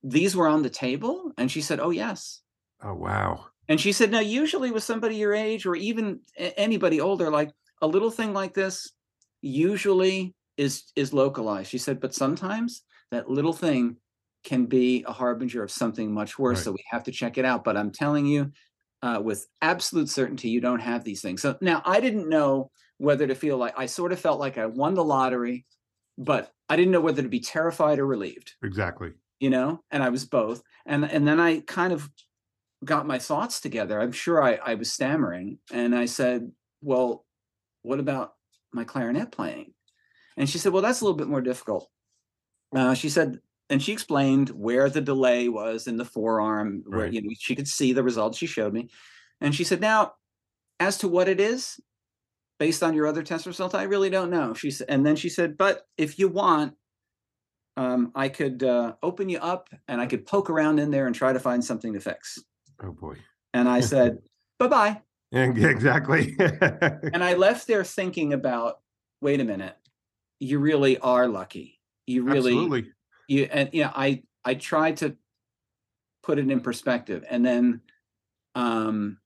these 0.03 0.35
were 0.35 0.47
on 0.47 0.61
the 0.61 0.69
table 0.69 1.31
and 1.37 1.49
she 1.49 1.61
said 1.61 1.79
oh 1.79 1.91
yes 1.91 2.41
oh 2.83 2.93
wow 2.93 3.45
and 3.69 3.79
she 3.79 3.93
said 3.93 4.11
now 4.11 4.19
usually 4.19 4.69
with 4.69 4.83
somebody 4.83 5.15
your 5.15 5.33
age 5.33 5.65
or 5.65 5.75
even 5.75 6.19
anybody 6.37 6.99
older 6.99 7.31
like 7.31 7.51
a 7.81 7.87
little 7.87 8.11
thing 8.11 8.33
like 8.33 8.53
this 8.53 8.91
usually 9.41 10.35
is 10.57 10.91
is 10.95 11.13
localized 11.13 11.69
she 11.69 11.77
said 11.77 12.01
but 12.01 12.13
sometimes 12.13 12.83
that 13.11 13.29
little 13.29 13.53
thing 13.53 13.95
can 14.43 14.65
be 14.65 15.03
a 15.07 15.11
harbinger 15.11 15.63
of 15.63 15.71
something 15.71 16.13
much 16.13 16.37
worse 16.37 16.59
right. 16.59 16.65
so 16.65 16.71
we 16.71 16.83
have 16.89 17.03
to 17.03 17.11
check 17.11 17.37
it 17.37 17.45
out 17.45 17.63
but 17.63 17.77
i'm 17.77 17.91
telling 17.91 18.25
you 18.25 18.51
uh, 19.01 19.19
with 19.21 19.47
absolute 19.61 20.07
certainty 20.07 20.49
you 20.49 20.61
don't 20.61 20.79
have 20.79 21.03
these 21.03 21.21
things 21.21 21.41
so 21.41 21.57
now 21.61 21.81
i 21.85 21.99
didn't 21.99 22.29
know 22.29 22.69
whether 22.97 23.27
to 23.27 23.35
feel 23.35 23.57
like 23.57 23.77
I 23.77 23.85
sort 23.85 24.11
of 24.11 24.19
felt 24.19 24.39
like 24.39 24.57
I 24.57 24.65
won 24.65 24.93
the 24.93 25.03
lottery, 25.03 25.65
but 26.17 26.51
I 26.69 26.75
didn't 26.75 26.91
know 26.91 27.01
whether 27.01 27.21
to 27.21 27.29
be 27.29 27.39
terrified 27.39 27.99
or 27.99 28.05
relieved. 28.05 28.53
Exactly. 28.63 29.11
You 29.39 29.49
know, 29.49 29.83
and 29.91 30.01
I 30.01 30.09
was 30.09 30.25
both. 30.25 30.61
And 30.85 31.03
and 31.03 31.27
then 31.27 31.39
I 31.39 31.59
kind 31.61 31.91
of 31.91 32.09
got 32.85 33.07
my 33.07 33.19
thoughts 33.19 33.59
together. 33.59 33.99
I'm 33.99 34.11
sure 34.11 34.41
I, 34.41 34.59
I 34.63 34.75
was 34.75 34.93
stammering. 34.93 35.59
And 35.71 35.95
I 35.95 36.05
said, 36.05 36.51
Well, 36.81 37.25
what 37.81 37.99
about 37.99 38.33
my 38.71 38.85
clarinet 38.85 39.31
playing? 39.31 39.73
And 40.37 40.49
she 40.49 40.57
said, 40.57 40.71
Well, 40.71 40.81
that's 40.81 41.01
a 41.01 41.03
little 41.03 41.17
bit 41.17 41.27
more 41.27 41.41
difficult. 41.41 41.89
Uh, 42.73 42.93
she 42.93 43.09
said, 43.09 43.39
and 43.69 43.81
she 43.81 43.93
explained 43.93 44.49
where 44.49 44.89
the 44.89 45.01
delay 45.01 45.49
was 45.49 45.87
in 45.87 45.97
the 45.97 46.05
forearm, 46.05 46.83
where 46.85 47.01
right. 47.01 47.13
you 47.13 47.21
know 47.21 47.29
she 47.37 47.55
could 47.55 47.67
see 47.67 47.93
the 47.93 48.03
results 48.03 48.37
she 48.37 48.45
showed 48.45 48.73
me. 48.73 48.89
And 49.41 49.53
she 49.55 49.63
said, 49.63 49.81
Now, 49.81 50.13
as 50.79 50.97
to 50.99 51.07
what 51.07 51.27
it 51.27 51.39
is, 51.39 51.79
based 52.59 52.83
on 52.83 52.93
your 52.93 53.07
other 53.07 53.23
test 53.23 53.45
results, 53.45 53.75
I 53.75 53.83
really 53.83 54.09
don't 54.09 54.29
know. 54.29 54.53
She 54.53 54.71
said, 54.71 54.87
and 54.89 55.05
then 55.05 55.15
she 55.15 55.29
said, 55.29 55.57
but 55.57 55.85
if 55.97 56.19
you 56.19 56.27
want, 56.27 56.75
um, 57.75 58.11
I 58.15 58.29
could 58.29 58.63
uh, 58.63 58.93
open 59.01 59.29
you 59.29 59.39
up 59.39 59.69
and 59.87 59.99
I 59.99 60.05
could 60.05 60.25
poke 60.25 60.49
around 60.49 60.79
in 60.79 60.91
there 60.91 61.07
and 61.07 61.15
try 61.15 61.33
to 61.33 61.39
find 61.39 61.63
something 61.63 61.93
to 61.93 61.99
fix. 61.99 62.39
Oh 62.81 62.91
boy. 62.91 63.15
And 63.53 63.67
I 63.67 63.79
said, 63.81 64.19
bye 64.59 64.67
bye. 64.67 65.01
Exactly. 65.35 66.35
and 66.37 67.23
I 67.23 67.33
left 67.33 67.65
there 67.65 67.83
thinking 67.83 68.33
about, 68.33 68.81
wait 69.19 69.41
a 69.41 69.43
minute, 69.43 69.75
you 70.39 70.59
really 70.59 70.99
are 70.99 71.27
lucky. 71.27 71.81
You 72.05 72.23
really, 72.23 72.53
Absolutely. 72.53 72.91
You, 73.27 73.47
and 73.51 73.69
yeah, 73.73 73.91
I, 73.95 74.23
I 74.43 74.55
tried 74.55 74.97
to 74.97 75.15
put 76.23 76.39
it 76.39 76.49
in 76.49 76.59
perspective 76.61 77.23
and 77.29 77.45
then, 77.45 77.81
um, 78.55 79.17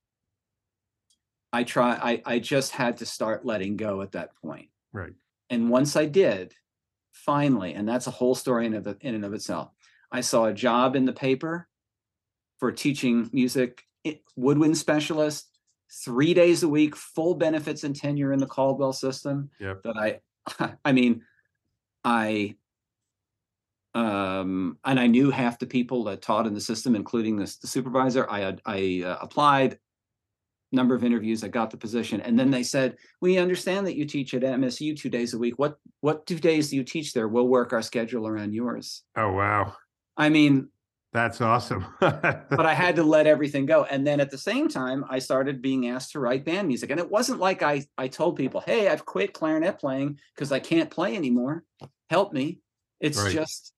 I 1.54 1.64
try 1.64 1.94
I 1.94 2.22
I 2.26 2.40
just 2.40 2.72
had 2.74 2.98
to 2.98 3.06
start 3.06 3.46
letting 3.46 3.78
go 3.78 4.02
at 4.02 4.12
that 4.12 4.36
point. 4.36 4.68
Right. 4.92 5.14
And 5.50 5.70
once 5.70 5.96
I 5.96 6.06
did, 6.06 6.54
finally, 7.14 7.74
and 7.74 7.88
that's 7.88 8.08
a 8.08 8.12
whole 8.12 8.36
story 8.36 8.66
in, 8.66 8.74
of, 8.74 8.88
in 9.02 9.16
and 9.16 9.26
of 9.26 9.34
itself. 9.34 9.72
I 10.12 10.22
saw 10.22 10.46
a 10.46 10.54
job 10.54 10.96
in 10.96 11.06
the 11.06 11.14
paper 11.14 11.68
for 12.60 12.72
teaching 12.72 13.30
music, 13.34 13.84
woodwind 14.36 14.78
specialist, 14.78 15.50
three 16.06 16.34
days 16.34 16.64
a 16.64 16.70
week, 16.70 16.96
full 16.96 17.36
benefits 17.36 17.84
and 17.84 17.96
tenure 17.96 18.34
in 18.34 18.40
the 18.40 18.46
Caldwell 18.46 18.94
system. 18.94 19.50
Yep. 19.60 19.84
That 19.84 19.98
I, 19.98 20.76
I 20.86 20.92
mean, 20.92 21.24
I 22.04 22.56
um, 23.98 24.78
and 24.86 25.00
I 25.00 25.08
knew 25.08 25.32
half 25.32 25.58
the 25.58 25.66
people 25.66 26.04
that 26.04 26.22
taught 26.22 26.46
in 26.46 26.54
the 26.54 26.62
system, 26.62 26.96
including 26.96 27.36
the, 27.36 27.58
the 27.62 27.68
supervisor. 27.68 28.30
I 28.30 28.56
I 28.64 29.04
uh, 29.04 29.18
applied, 29.20 29.80
number 30.72 30.94
of 30.94 31.04
interviews. 31.04 31.44
I 31.44 31.48
got 31.48 31.72
the 31.72 31.78
position, 31.78 32.22
and 32.22 32.38
then 32.38 32.52
they 32.52 32.62
said, 32.62 32.98
"We 33.22 33.40
understand 33.40 33.88
that 33.88 33.96
you 33.96 34.06
teach 34.06 34.36
at 34.36 34.44
MSU 34.44 34.96
two 34.96 35.10
days 35.10 35.34
a 35.34 35.40
week. 35.40 35.58
What 35.58 35.80
what 36.02 36.28
two 36.28 36.38
days 36.38 36.70
do 36.70 36.76
you 36.76 36.84
teach 36.84 37.14
there? 37.14 37.28
We'll 37.28 37.48
work 37.48 37.74
our 37.74 37.82
schedule 37.82 38.28
around 38.28 38.54
yours." 38.54 39.02
Oh 39.16 39.32
wow! 39.32 39.74
I 40.16 40.30
mean, 40.30 40.70
that's 41.12 41.42
awesome. 41.42 41.88
but 42.00 42.52
I 42.52 42.76
had 42.76 42.98
to 42.98 43.04
let 43.04 43.26
everything 43.26 43.66
go, 43.66 43.86
and 43.86 44.06
then 44.06 44.20
at 44.20 44.30
the 44.30 44.38
same 44.38 44.68
time, 44.68 45.06
I 45.10 45.18
started 45.18 45.60
being 45.60 45.88
asked 45.88 46.12
to 46.12 46.20
write 46.20 46.46
band 46.46 46.68
music, 46.68 46.92
and 46.92 47.00
it 47.00 47.10
wasn't 47.10 47.40
like 47.40 47.64
I 47.64 47.84
I 47.98 48.10
told 48.10 48.36
people, 48.36 48.62
"Hey, 48.62 48.90
I've 48.90 49.08
quit 49.08 49.34
clarinet 49.34 49.80
playing 49.80 50.20
because 50.36 50.52
I 50.52 50.60
can't 50.60 50.92
play 50.92 51.16
anymore. 51.16 51.64
Help 52.12 52.32
me." 52.32 52.60
It's 53.00 53.20
right. 53.20 53.34
just 53.34 53.74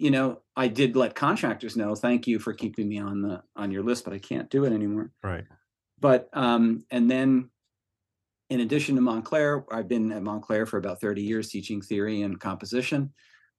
you 0.00 0.10
know, 0.10 0.40
I 0.56 0.68
did 0.68 0.96
let 0.96 1.14
contractors 1.14 1.76
know, 1.76 1.94
thank 1.94 2.26
you 2.26 2.38
for 2.38 2.54
keeping 2.54 2.88
me 2.88 2.98
on 2.98 3.20
the 3.20 3.42
on 3.54 3.70
your 3.70 3.82
list, 3.82 4.04
but 4.04 4.14
I 4.14 4.18
can't 4.18 4.48
do 4.48 4.64
it 4.64 4.72
anymore. 4.72 5.12
Right. 5.22 5.44
But 6.00 6.30
um, 6.32 6.84
and 6.90 7.10
then 7.10 7.50
in 8.48 8.60
addition 8.60 8.94
to 8.96 9.02
Montclair, 9.02 9.66
I've 9.70 9.88
been 9.88 10.10
at 10.10 10.22
Montclair 10.22 10.64
for 10.64 10.78
about 10.78 11.02
30 11.02 11.22
years 11.22 11.50
teaching 11.50 11.82
theory 11.82 12.22
and 12.22 12.40
composition. 12.40 13.12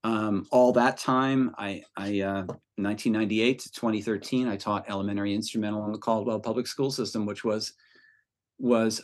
Um, 0.03 0.47
all 0.51 0.71
that 0.73 0.97
time, 0.97 1.53
I, 1.59 1.83
I 1.95 2.21
uh, 2.21 2.43
1998 2.77 3.59
to 3.59 3.71
2013, 3.71 4.47
I 4.47 4.57
taught 4.57 4.89
elementary 4.89 5.35
instrumental 5.35 5.85
in 5.85 5.91
the 5.91 5.99
Caldwell 5.99 6.39
Public 6.39 6.65
School 6.65 6.89
System, 6.89 7.27
which 7.27 7.43
was 7.43 7.73
was 8.57 9.03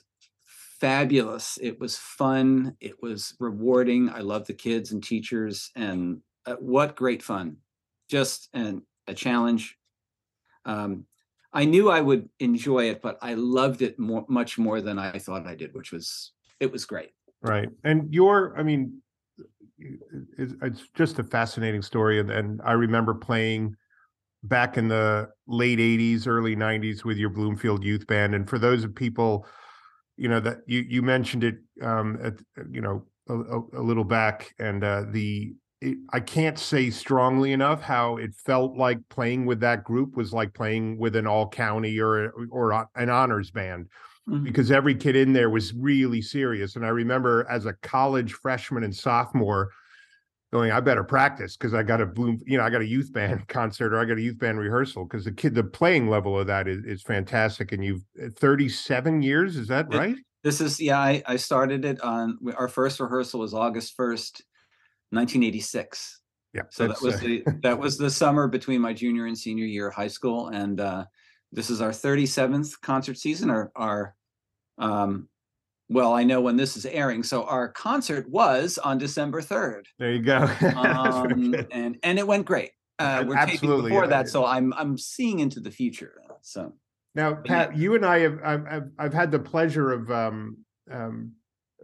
fabulous. 0.79 1.59
It 1.61 1.79
was 1.79 1.97
fun. 1.97 2.75
It 2.81 3.01
was 3.01 3.35
rewarding. 3.39 4.09
I 4.09 4.21
loved 4.21 4.47
the 4.47 4.53
kids 4.53 4.91
and 4.91 5.03
teachers, 5.03 5.69
and 5.75 6.21
uh, 6.47 6.55
what 6.55 6.95
great 6.95 7.21
fun! 7.21 7.57
Just 8.09 8.49
an, 8.53 8.81
a 9.07 9.13
challenge. 9.13 9.77
Um, 10.65 11.05
I 11.53 11.65
knew 11.65 11.89
I 11.89 12.01
would 12.01 12.29
enjoy 12.39 12.89
it, 12.89 13.01
but 13.01 13.17
I 13.21 13.33
loved 13.33 13.81
it 13.81 13.99
more, 13.99 14.25
much 14.27 14.57
more 14.57 14.81
than 14.81 14.99
I 14.99 15.17
thought 15.19 15.45
I 15.45 15.55
did, 15.55 15.73
which 15.73 15.91
was 15.91 16.33
it 16.59 16.71
was 16.71 16.85
great. 16.85 17.11
Right, 17.41 17.69
and 17.83 18.13
your, 18.13 18.57
I 18.57 18.63
mean, 18.63 19.01
it's, 20.37 20.83
just 20.95 21.19
a 21.19 21.23
fascinating 21.23 21.81
story, 21.81 22.19
and, 22.19 22.31
and 22.31 22.61
I 22.63 22.71
remember 22.71 23.13
playing 23.13 23.75
back 24.43 24.77
in 24.77 24.87
the 24.87 25.29
late 25.47 25.79
80s 25.79 26.27
early 26.27 26.55
90s 26.55 27.03
with 27.03 27.17
your 27.17 27.29
bloomfield 27.29 27.83
youth 27.83 28.05
band 28.07 28.35
and 28.35 28.47
for 28.47 28.59
those 28.59 28.83
of 28.83 28.93
people 28.93 29.45
you 30.15 30.29
know 30.29 30.39
that 30.39 30.59
you 30.67 30.85
you 30.87 31.01
mentioned 31.01 31.43
it 31.43 31.55
um 31.81 32.19
at 32.23 32.35
you 32.69 32.79
know 32.79 33.03
a, 33.29 33.79
a 33.79 33.81
little 33.81 34.03
back 34.03 34.53
and 34.59 34.83
uh 34.83 35.03
the 35.09 35.53
it, 35.81 35.97
I 36.11 36.19
can't 36.19 36.57
say 36.57 36.89
strongly 36.89 37.51
enough 37.51 37.81
how 37.81 38.17
it 38.17 38.33
felt 38.33 38.75
like 38.75 38.99
playing 39.09 39.45
with 39.45 39.59
that 39.59 39.83
group 39.83 40.15
was 40.15 40.33
like 40.33 40.53
playing 40.53 40.97
with 40.97 41.15
an 41.15 41.27
all 41.27 41.47
county 41.47 41.99
or 41.99 42.31
or 42.49 42.87
an 42.95 43.09
honors 43.09 43.51
band 43.51 43.87
mm-hmm. 44.27 44.43
because 44.43 44.71
every 44.71 44.95
kid 44.95 45.15
in 45.15 45.33
there 45.33 45.49
was 45.49 45.73
really 45.73 46.21
serious 46.21 46.75
and 46.75 46.85
I 46.85 46.89
remember 46.89 47.45
as 47.49 47.65
a 47.65 47.73
college 47.73 48.33
freshman 48.33 48.83
and 48.83 48.95
sophomore 48.95 49.69
going 50.51 50.71
I 50.71 50.79
better 50.79 51.03
practice 51.03 51.55
because 51.55 51.75
I 51.75 51.83
got 51.83 52.01
a 52.01 52.07
bloom 52.07 52.39
you 52.45 52.57
know 52.57 52.63
I 52.63 52.71
got 52.71 52.81
a 52.81 52.87
youth 52.87 53.13
band 53.13 53.47
concert 53.47 53.93
or 53.93 53.99
I 53.99 54.05
got 54.05 54.17
a 54.17 54.21
youth 54.21 54.39
band 54.39 54.59
rehearsal 54.59 55.05
because 55.05 55.25
the 55.25 55.31
kid 55.31 55.53
the 55.53 55.63
playing 55.63 56.09
level 56.09 56.39
of 56.39 56.47
that 56.47 56.67
is, 56.67 56.83
is 56.85 57.03
fantastic 57.03 57.71
and 57.71 57.85
you've 57.85 58.03
uh, 58.23 58.29
37 58.35 59.21
years 59.21 59.57
is 59.57 59.67
that 59.67 59.93
right? 59.93 60.17
It, 60.17 60.23
this 60.43 60.59
is 60.59 60.79
yeah 60.79 60.99
I, 60.99 61.21
I 61.27 61.35
started 61.35 61.85
it 61.85 62.01
on 62.01 62.39
our 62.55 62.67
first 62.67 62.99
rehearsal 62.99 63.41
was 63.41 63.53
August 63.53 63.95
1st 63.95 64.41
1986. 65.11 66.21
Yeah. 66.53 66.63
So 66.69 66.87
that 66.87 67.01
was 67.01 67.15
uh, 67.15 67.19
the 67.19 67.43
that 67.63 67.77
was 67.77 67.97
the 67.97 68.09
summer 68.09 68.47
between 68.47 68.81
my 68.81 68.93
junior 68.93 69.25
and 69.25 69.37
senior 69.37 69.65
year 69.65 69.87
of 69.89 69.93
high 69.93 70.07
school, 70.07 70.47
and 70.47 70.79
uh, 70.79 71.05
this 71.51 71.69
is 71.69 71.81
our 71.81 71.91
37th 71.91 72.79
concert 72.81 73.17
season. 73.17 73.49
Our 73.49 73.71
our 73.75 74.15
um, 74.77 75.27
well, 75.89 76.13
I 76.13 76.23
know 76.23 76.41
when 76.41 76.57
this 76.57 76.75
is 76.75 76.85
airing. 76.85 77.23
So 77.23 77.43
our 77.43 77.69
concert 77.69 78.29
was 78.29 78.77
on 78.77 78.97
December 78.97 79.41
3rd. 79.41 79.83
There 79.99 80.11
you 80.11 80.21
go. 80.21 80.39
um, 80.75 81.55
and 81.71 81.97
and 82.03 82.19
it 82.19 82.27
went 82.27 82.45
great. 82.45 82.71
Uh, 82.99 83.23
we're 83.27 83.35
Absolutely, 83.35 83.91
before 83.91 84.05
yeah, 84.05 84.09
that, 84.09 84.25
yeah. 84.25 84.31
so 84.31 84.45
I'm 84.45 84.73
I'm 84.73 84.97
seeing 84.97 85.39
into 85.39 85.59
the 85.59 85.71
future. 85.71 86.15
So 86.41 86.73
now, 87.13 87.35
Pat, 87.35 87.77
you 87.77 87.95
and 87.95 88.05
I 88.05 88.19
have 88.19 88.39
I've 88.43 88.83
I've 88.97 89.13
had 89.13 89.31
the 89.31 89.39
pleasure 89.39 89.91
of 89.91 90.09
um, 90.09 90.57
um, 90.91 91.33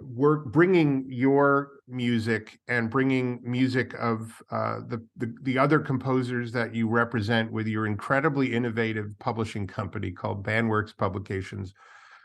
work 0.01 0.51
bringing 0.51 1.05
your 1.07 1.71
music 1.87 2.59
and 2.67 2.89
bringing 2.89 3.39
music 3.43 3.93
of 3.99 4.41
uh, 4.51 4.79
the, 4.87 5.05
the, 5.17 5.33
the 5.43 5.57
other 5.57 5.79
composers 5.79 6.51
that 6.51 6.73
you 6.73 6.87
represent 6.87 7.51
with 7.51 7.67
your 7.67 7.85
incredibly 7.85 8.53
innovative 8.53 9.07
publishing 9.19 9.67
company 9.67 10.11
called 10.11 10.43
bandworks 10.43 10.95
publications. 10.95 11.73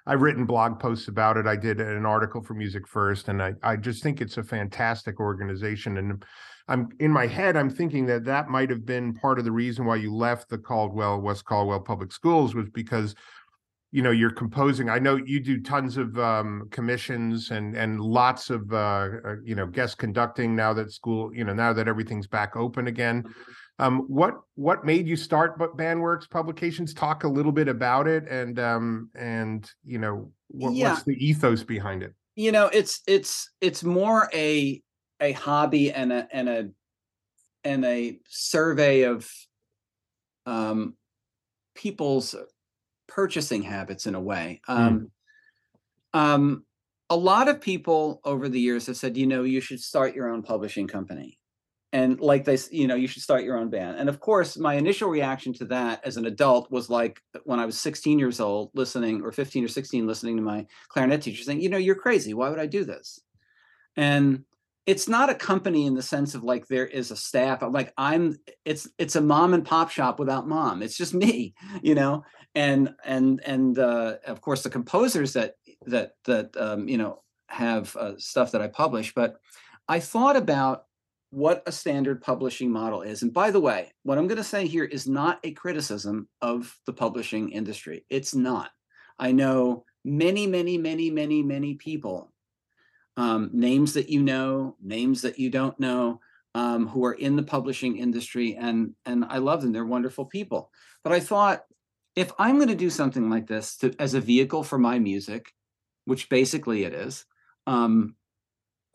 I've 0.06 0.22
written 0.22 0.46
blog 0.46 0.80
posts 0.80 1.08
about 1.08 1.36
it. 1.36 1.46
I 1.46 1.56
did 1.56 1.80
an 1.80 2.06
article 2.06 2.42
for 2.42 2.54
music 2.54 2.88
first 2.88 3.28
and 3.28 3.42
i, 3.42 3.52
I 3.62 3.76
just 3.76 4.02
think 4.02 4.20
it's 4.20 4.38
a 4.38 4.42
fantastic 4.42 5.20
organization 5.20 5.98
and 5.98 6.24
i'm 6.68 6.88
in 6.98 7.10
my 7.10 7.26
head 7.26 7.56
i'm 7.56 7.70
thinking 7.70 8.06
that 8.06 8.24
that 8.24 8.48
might 8.48 8.70
have 8.70 8.86
been 8.86 9.14
part 9.14 9.38
of 9.38 9.44
the 9.44 9.52
reason 9.52 9.84
why 9.84 9.96
you 9.96 10.14
left 10.14 10.48
the 10.48 10.58
caldwell 10.58 11.20
west 11.20 11.44
caldwell 11.44 11.80
public 11.80 12.12
schools 12.12 12.54
was 12.54 12.68
because 12.70 13.14
you 13.90 14.02
know 14.02 14.10
you're 14.10 14.30
composing 14.30 14.88
i 14.90 14.98
know 14.98 15.16
you 15.16 15.40
do 15.40 15.60
tons 15.60 15.96
of 15.96 16.18
um, 16.18 16.68
commissions 16.70 17.50
and 17.50 17.76
and 17.76 18.00
lots 18.00 18.50
of 18.50 18.72
uh, 18.72 19.08
uh, 19.24 19.34
you 19.42 19.54
know 19.54 19.66
guest 19.66 19.98
conducting 19.98 20.54
now 20.54 20.72
that 20.72 20.92
school 20.92 21.34
you 21.34 21.44
know 21.44 21.54
now 21.54 21.72
that 21.72 21.88
everything's 21.88 22.26
back 22.26 22.56
open 22.56 22.86
again 22.86 23.22
mm-hmm. 23.22 23.84
um, 23.84 24.00
what 24.08 24.34
what 24.56 24.84
made 24.84 25.06
you 25.06 25.16
start 25.16 25.58
but 25.58 25.76
bandworks 25.76 26.28
publications 26.28 26.92
talk 26.92 27.24
a 27.24 27.28
little 27.28 27.52
bit 27.52 27.68
about 27.68 28.06
it 28.06 28.28
and 28.28 28.58
um 28.58 29.08
and 29.14 29.70
you 29.84 29.98
know 29.98 30.30
what, 30.48 30.74
yeah. 30.74 30.90
what's 30.90 31.04
the 31.04 31.14
ethos 31.24 31.62
behind 31.62 32.02
it 32.02 32.14
you 32.36 32.52
know 32.52 32.66
it's 32.66 33.00
it's 33.06 33.50
it's 33.60 33.82
more 33.82 34.28
a 34.34 34.82
a 35.20 35.32
hobby 35.32 35.90
and 35.92 36.12
a 36.12 36.28
and 36.30 36.48
a 36.48 36.68
and 37.64 37.84
a 37.84 38.18
survey 38.28 39.02
of 39.02 39.28
um 40.46 40.94
people's 41.74 42.34
purchasing 43.08 43.62
habits 43.62 44.06
in 44.06 44.14
a 44.14 44.20
way. 44.20 44.60
Hmm. 44.66 44.72
Um, 44.72 45.10
mm. 46.14 46.18
um, 46.20 46.64
a 47.10 47.16
lot 47.16 47.48
of 47.48 47.60
people 47.60 48.20
over 48.24 48.48
the 48.48 48.60
years 48.60 48.86
have 48.86 48.96
said, 48.96 49.16
you 49.16 49.26
know, 49.26 49.42
you 49.42 49.60
should 49.60 49.80
start 49.80 50.14
your 50.14 50.28
own 50.28 50.42
publishing 50.42 50.86
company. 50.86 51.38
And 51.90 52.20
like 52.20 52.44
they, 52.44 52.58
you 52.70 52.86
know, 52.86 52.96
you 52.96 53.08
should 53.08 53.22
start 53.22 53.44
your 53.44 53.56
own 53.56 53.70
band. 53.70 53.98
And 53.98 54.10
of 54.10 54.20
course, 54.20 54.58
my 54.58 54.74
initial 54.74 55.08
reaction 55.08 55.54
to 55.54 55.64
that 55.66 56.04
as 56.04 56.18
an 56.18 56.26
adult 56.26 56.70
was 56.70 56.90
like 56.90 57.22
when 57.44 57.58
I 57.58 57.64
was 57.64 57.80
16 57.80 58.18
years 58.18 58.40
old, 58.40 58.70
listening, 58.74 59.22
or 59.22 59.32
15 59.32 59.64
or 59.64 59.68
16, 59.68 60.06
listening 60.06 60.36
to 60.36 60.42
my 60.42 60.66
clarinet 60.88 61.22
teacher 61.22 61.42
saying, 61.42 61.62
you 61.62 61.70
know, 61.70 61.78
you're 61.78 61.94
crazy. 61.94 62.34
Why 62.34 62.50
would 62.50 62.60
I 62.60 62.66
do 62.66 62.84
this? 62.84 63.20
And 63.96 64.44
it's 64.88 65.06
not 65.06 65.28
a 65.28 65.34
company 65.34 65.84
in 65.84 65.94
the 65.94 66.02
sense 66.02 66.34
of 66.34 66.42
like 66.42 66.66
there 66.66 66.86
is 66.86 67.10
a 67.10 67.16
staff 67.16 67.62
like 67.70 67.92
i'm 67.98 68.34
it's 68.64 68.88
it's 68.96 69.16
a 69.16 69.20
mom 69.20 69.52
and 69.52 69.66
pop 69.66 69.90
shop 69.90 70.18
without 70.18 70.48
mom. 70.48 70.82
It's 70.82 70.96
just 70.96 71.12
me 71.12 71.54
you 71.82 71.94
know? 71.94 72.24
And 72.54 72.94
and 73.04 73.40
and 73.44 73.78
uh, 73.78 74.16
of 74.26 74.40
course 74.40 74.62
the 74.62 74.70
composers 74.70 75.34
that 75.34 75.54
that 75.86 76.12
that 76.24 76.56
um, 76.56 76.88
you 76.88 76.96
know 76.96 77.22
have 77.48 77.94
uh, 77.96 78.12
stuff 78.18 78.52
that 78.52 78.60
i 78.60 78.68
publish 78.68 79.14
but 79.14 79.36
i 79.88 80.00
thought 80.00 80.36
about 80.36 80.84
what 81.30 81.62
a 81.66 81.72
standard 81.72 82.20
publishing 82.22 82.70
model 82.70 83.02
is. 83.02 83.22
And 83.22 83.32
by 83.32 83.50
the 83.50 83.60
way 83.60 83.92
what 84.02 84.16
i'm 84.16 84.26
going 84.26 84.38
to 84.38 84.44
say 84.54 84.66
here 84.66 84.84
is 84.84 85.06
not 85.06 85.38
a 85.44 85.52
criticism 85.52 86.28
of 86.40 86.74
the 86.86 86.94
publishing 86.94 87.50
industry. 87.50 88.06
It's 88.08 88.34
not. 88.34 88.70
I 89.18 89.32
know 89.32 89.84
many 90.04 90.46
many 90.46 90.78
many 90.78 91.10
many 91.10 91.42
many 91.42 91.74
people 91.74 92.32
um, 93.18 93.50
names 93.52 93.94
that 93.94 94.08
you 94.08 94.22
know, 94.22 94.76
names 94.80 95.22
that 95.22 95.40
you 95.40 95.50
don't 95.50 95.78
know, 95.80 96.20
um, 96.54 96.86
who 96.86 97.04
are 97.04 97.14
in 97.14 97.34
the 97.34 97.42
publishing 97.42 97.98
industry, 97.98 98.54
and 98.54 98.94
and 99.04 99.24
I 99.28 99.38
love 99.38 99.60
them. 99.60 99.72
They're 99.72 99.84
wonderful 99.84 100.24
people. 100.24 100.70
But 101.02 101.12
I 101.12 101.18
thought, 101.18 101.64
if 102.14 102.30
I'm 102.38 102.56
going 102.56 102.68
to 102.68 102.76
do 102.76 102.90
something 102.90 103.28
like 103.28 103.48
this 103.48 103.76
to, 103.78 103.92
as 103.98 104.14
a 104.14 104.20
vehicle 104.20 104.62
for 104.62 104.78
my 104.78 105.00
music, 105.00 105.52
which 106.04 106.28
basically 106.28 106.84
it 106.84 106.94
is, 106.94 107.24
um, 107.66 108.14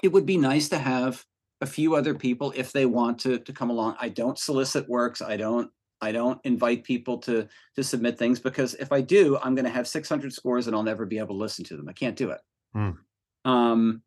it 0.02 0.14
would 0.14 0.26
be 0.26 0.38
nice 0.38 0.70
to 0.70 0.78
have 0.78 1.24
a 1.60 1.66
few 1.66 1.96
other 1.96 2.16
people 2.16 2.54
if 2.56 2.72
they 2.72 2.86
want 2.86 3.20
to 3.20 3.40
to 3.40 3.52
come 3.52 3.70
along. 3.70 3.98
I 4.00 4.08
don't 4.08 4.40
solicit 4.40 4.88
works. 4.88 5.22
I 5.22 5.36
don't 5.36 5.70
I 6.00 6.14
don't 6.14 6.40
invite 6.46 6.86
people 6.86 7.18
to 7.20 7.50
to 7.76 7.84
submit 7.84 8.18
things 8.18 8.40
because 8.40 8.74
if 8.76 8.94
I 8.94 9.02
do, 9.02 9.38
I'm 9.44 9.54
going 9.54 9.66
to 9.66 9.72
have 9.72 9.86
600 9.86 10.32
scores 10.32 10.68
and 10.68 10.76
I'll 10.78 10.84
never 10.84 11.06
be 11.06 11.18
able 11.18 11.36
to 11.36 11.44
listen 11.44 11.66
to 11.66 11.76
them. 11.76 11.90
I 11.90 11.94
can't 11.94 12.16
do 12.16 12.30
it. 12.30 12.40
Mm. 12.74 12.96
Um, 13.44 14.02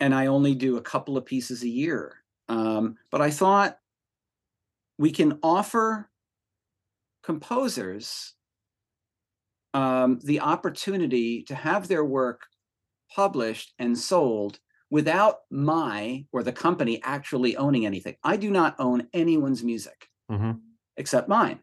and 0.00 0.14
I 0.14 0.26
only 0.26 0.54
do 0.54 0.76
a 0.76 0.82
couple 0.82 1.16
of 1.16 1.26
pieces 1.26 1.62
a 1.62 1.68
year. 1.68 2.16
Um, 2.48 2.96
but 3.10 3.20
I 3.20 3.30
thought 3.30 3.78
we 4.98 5.10
can 5.10 5.38
offer 5.42 6.08
composers 7.22 8.34
um, 9.74 10.18
the 10.24 10.40
opportunity 10.40 11.42
to 11.44 11.54
have 11.54 11.88
their 11.88 12.04
work 12.04 12.46
published 13.14 13.74
and 13.78 13.96
sold 13.98 14.58
without 14.90 15.40
my 15.50 16.24
or 16.32 16.42
the 16.42 16.52
company 16.52 17.00
actually 17.04 17.56
owning 17.56 17.84
anything. 17.84 18.16
I 18.24 18.36
do 18.36 18.50
not 18.50 18.76
own 18.78 19.06
anyone's 19.12 19.62
music 19.62 20.08
hmm 20.28 20.52
except 20.96 21.28
mine. 21.28 21.60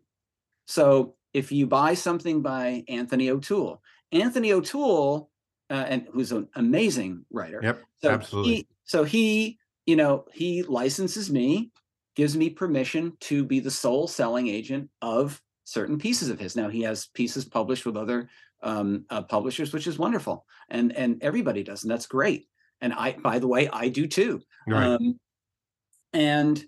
So 0.66 1.16
if 1.34 1.52
you 1.52 1.68
buy 1.68 1.94
something 1.94 2.42
by 2.42 2.86
Anthony 2.88 3.30
O'Toole, 3.30 3.82
Anthony 4.14 4.54
O'Toole, 4.54 5.30
uh, 5.70 5.86
and 5.88 6.08
who's 6.12 6.32
an 6.32 6.48
amazing 6.56 7.26
writer. 7.32 7.60
Yep. 7.64 7.82
So 8.02 8.10
absolutely. 8.10 8.54
He, 8.54 8.68
so 8.84 9.04
he, 9.04 9.58
you 9.86 9.96
know, 9.96 10.26
he 10.34 10.64
licenses 10.64 11.32
me, 11.32 11.72
gives 12.16 12.36
me 12.38 12.50
permission 12.50 13.14
to 13.22 13.44
be 13.44 13.60
the 13.60 13.72
sole 13.72 14.08
selling 14.08 14.48
agent 14.48 14.90
of 15.02 15.42
certain 15.64 15.98
pieces 15.98 16.30
of 16.30 16.40
his. 16.40 16.56
Now 16.56 16.70
he 16.70 16.82
has 16.84 17.08
pieces 17.08 17.46
published 17.46 17.86
with 17.86 17.98
other 17.98 18.30
um, 18.62 19.06
uh, 19.10 19.24
publishers, 19.24 19.74
which 19.74 19.88
is 19.88 20.00
wonderful, 20.00 20.46
and 20.70 20.96
and 20.96 21.22
everybody 21.22 21.64
does, 21.64 21.84
and 21.84 21.92
that's 21.92 22.08
great. 22.08 22.48
And 22.82 22.94
I, 22.94 23.14
by 23.14 23.40
the 23.40 23.48
way, 23.48 23.70
I 23.70 23.90
do 23.90 24.08
too. 24.08 24.42
Right. 24.68 24.84
Um, 24.84 25.20
and 26.14 26.64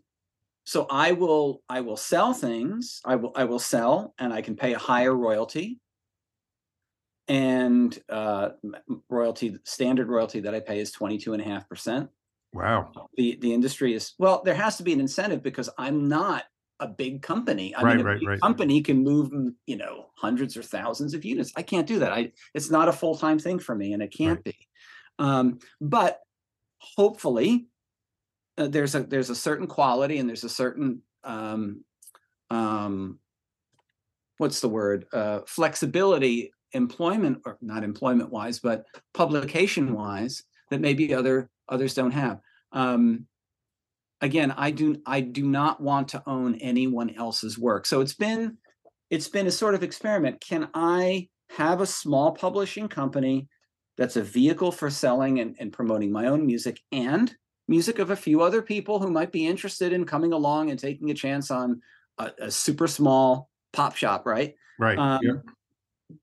so 0.65 0.85
I 0.89 1.13
will 1.13 1.63
I 1.69 1.81
will 1.81 1.97
sell 1.97 2.33
things. 2.33 3.01
I 3.05 3.15
will 3.15 3.31
I 3.35 3.45
will 3.45 3.59
sell, 3.59 4.13
and 4.19 4.33
I 4.33 4.41
can 4.41 4.55
pay 4.55 4.73
a 4.73 4.79
higher 4.79 5.15
royalty. 5.15 5.79
And 7.27 7.97
uh, 8.09 8.49
royalty 9.09 9.57
standard 9.65 10.07
royalty 10.07 10.39
that 10.41 10.55
I 10.55 10.59
pay 10.61 10.79
is 10.79 10.91
twenty 10.91 11.17
two 11.17 11.33
and 11.33 11.41
a 11.41 11.45
half 11.45 11.67
percent. 11.67 12.09
wow. 12.53 12.91
The 13.17 13.37
the 13.41 13.53
industry 13.53 13.93
is 13.93 14.13
well, 14.17 14.41
there 14.45 14.55
has 14.55 14.77
to 14.77 14.83
be 14.83 14.93
an 14.93 14.99
incentive 15.01 15.43
because 15.43 15.69
I'm 15.77 16.07
not 16.07 16.43
a 16.79 16.87
big 16.87 17.21
company. 17.23 17.73
I 17.75 17.81
Right, 17.81 17.97
mean, 17.97 18.05
a 18.05 18.09
right, 18.09 18.19
right. 18.25 18.41
company 18.41 18.81
can 18.81 19.03
move 19.03 19.31
you 19.65 19.75
know 19.77 20.05
hundreds 20.15 20.55
or 20.55 20.63
thousands 20.63 21.13
of 21.13 21.25
units. 21.25 21.51
I 21.57 21.63
can't 21.63 21.87
do 21.87 21.99
that. 21.99 22.13
I 22.13 22.31
it's 22.53 22.69
not 22.69 22.87
a 22.87 22.93
full 22.93 23.17
time 23.17 23.39
thing 23.39 23.59
for 23.59 23.75
me, 23.75 23.93
and 23.93 24.01
it 24.01 24.13
can't 24.15 24.43
be. 24.43 24.55
Um, 25.19 25.59
but 25.81 26.19
hopefully, 26.79 27.67
uh, 28.57 28.67
there's 28.67 28.95
a 28.95 29.01
there's 29.03 29.29
a 29.29 29.35
certain 29.35 29.67
quality 29.67 30.19
and 30.19 30.29
there's 30.29 30.43
a 30.43 30.49
certain 30.49 31.01
um, 31.23 31.83
um, 32.49 33.19
what's 34.37 34.61
the 34.61 34.69
word 34.69 35.05
uh, 35.13 35.41
flexibility 35.47 36.51
employment 36.73 37.41
or 37.45 37.57
not 37.61 37.83
employment 37.83 38.31
wise 38.31 38.59
but 38.59 38.85
publication 39.13 39.93
wise 39.93 40.43
that 40.69 40.81
maybe 40.81 41.13
other 41.13 41.49
others 41.69 41.93
don't 41.93 42.11
have 42.11 42.39
um, 42.73 43.25
again 44.21 44.51
i 44.57 44.71
do 44.71 44.95
i 45.05 45.21
do 45.21 45.47
not 45.47 45.81
want 45.81 46.09
to 46.09 46.21
own 46.27 46.55
anyone 46.55 47.09
else's 47.15 47.57
work 47.57 47.85
so 47.85 48.01
it's 48.01 48.13
been 48.13 48.57
it's 49.09 49.29
been 49.29 49.47
a 49.47 49.51
sort 49.51 49.75
of 49.75 49.83
experiment 49.83 50.41
can 50.41 50.67
i 50.73 51.27
have 51.55 51.79
a 51.79 51.85
small 51.85 52.31
publishing 52.31 52.87
company 52.87 53.47
that's 53.97 54.17
a 54.17 54.23
vehicle 54.23 54.71
for 54.71 54.89
selling 54.89 55.39
and, 55.39 55.55
and 55.59 55.71
promoting 55.73 56.11
my 56.11 56.27
own 56.27 56.45
music 56.45 56.81
and 56.91 57.35
music 57.67 57.99
of 57.99 58.11
a 58.11 58.15
few 58.15 58.41
other 58.41 58.61
people 58.61 58.99
who 58.99 59.09
might 59.09 59.31
be 59.31 59.47
interested 59.47 59.93
in 59.93 60.05
coming 60.05 60.33
along 60.33 60.69
and 60.69 60.79
taking 60.79 61.09
a 61.11 61.13
chance 61.13 61.49
on 61.49 61.81
a, 62.17 62.31
a 62.41 62.51
super 62.51 62.87
small 62.87 63.49
pop 63.71 63.95
shop 63.95 64.25
right 64.25 64.55
Right. 64.79 64.97
um, 64.97 65.19
yeah. 65.23 65.33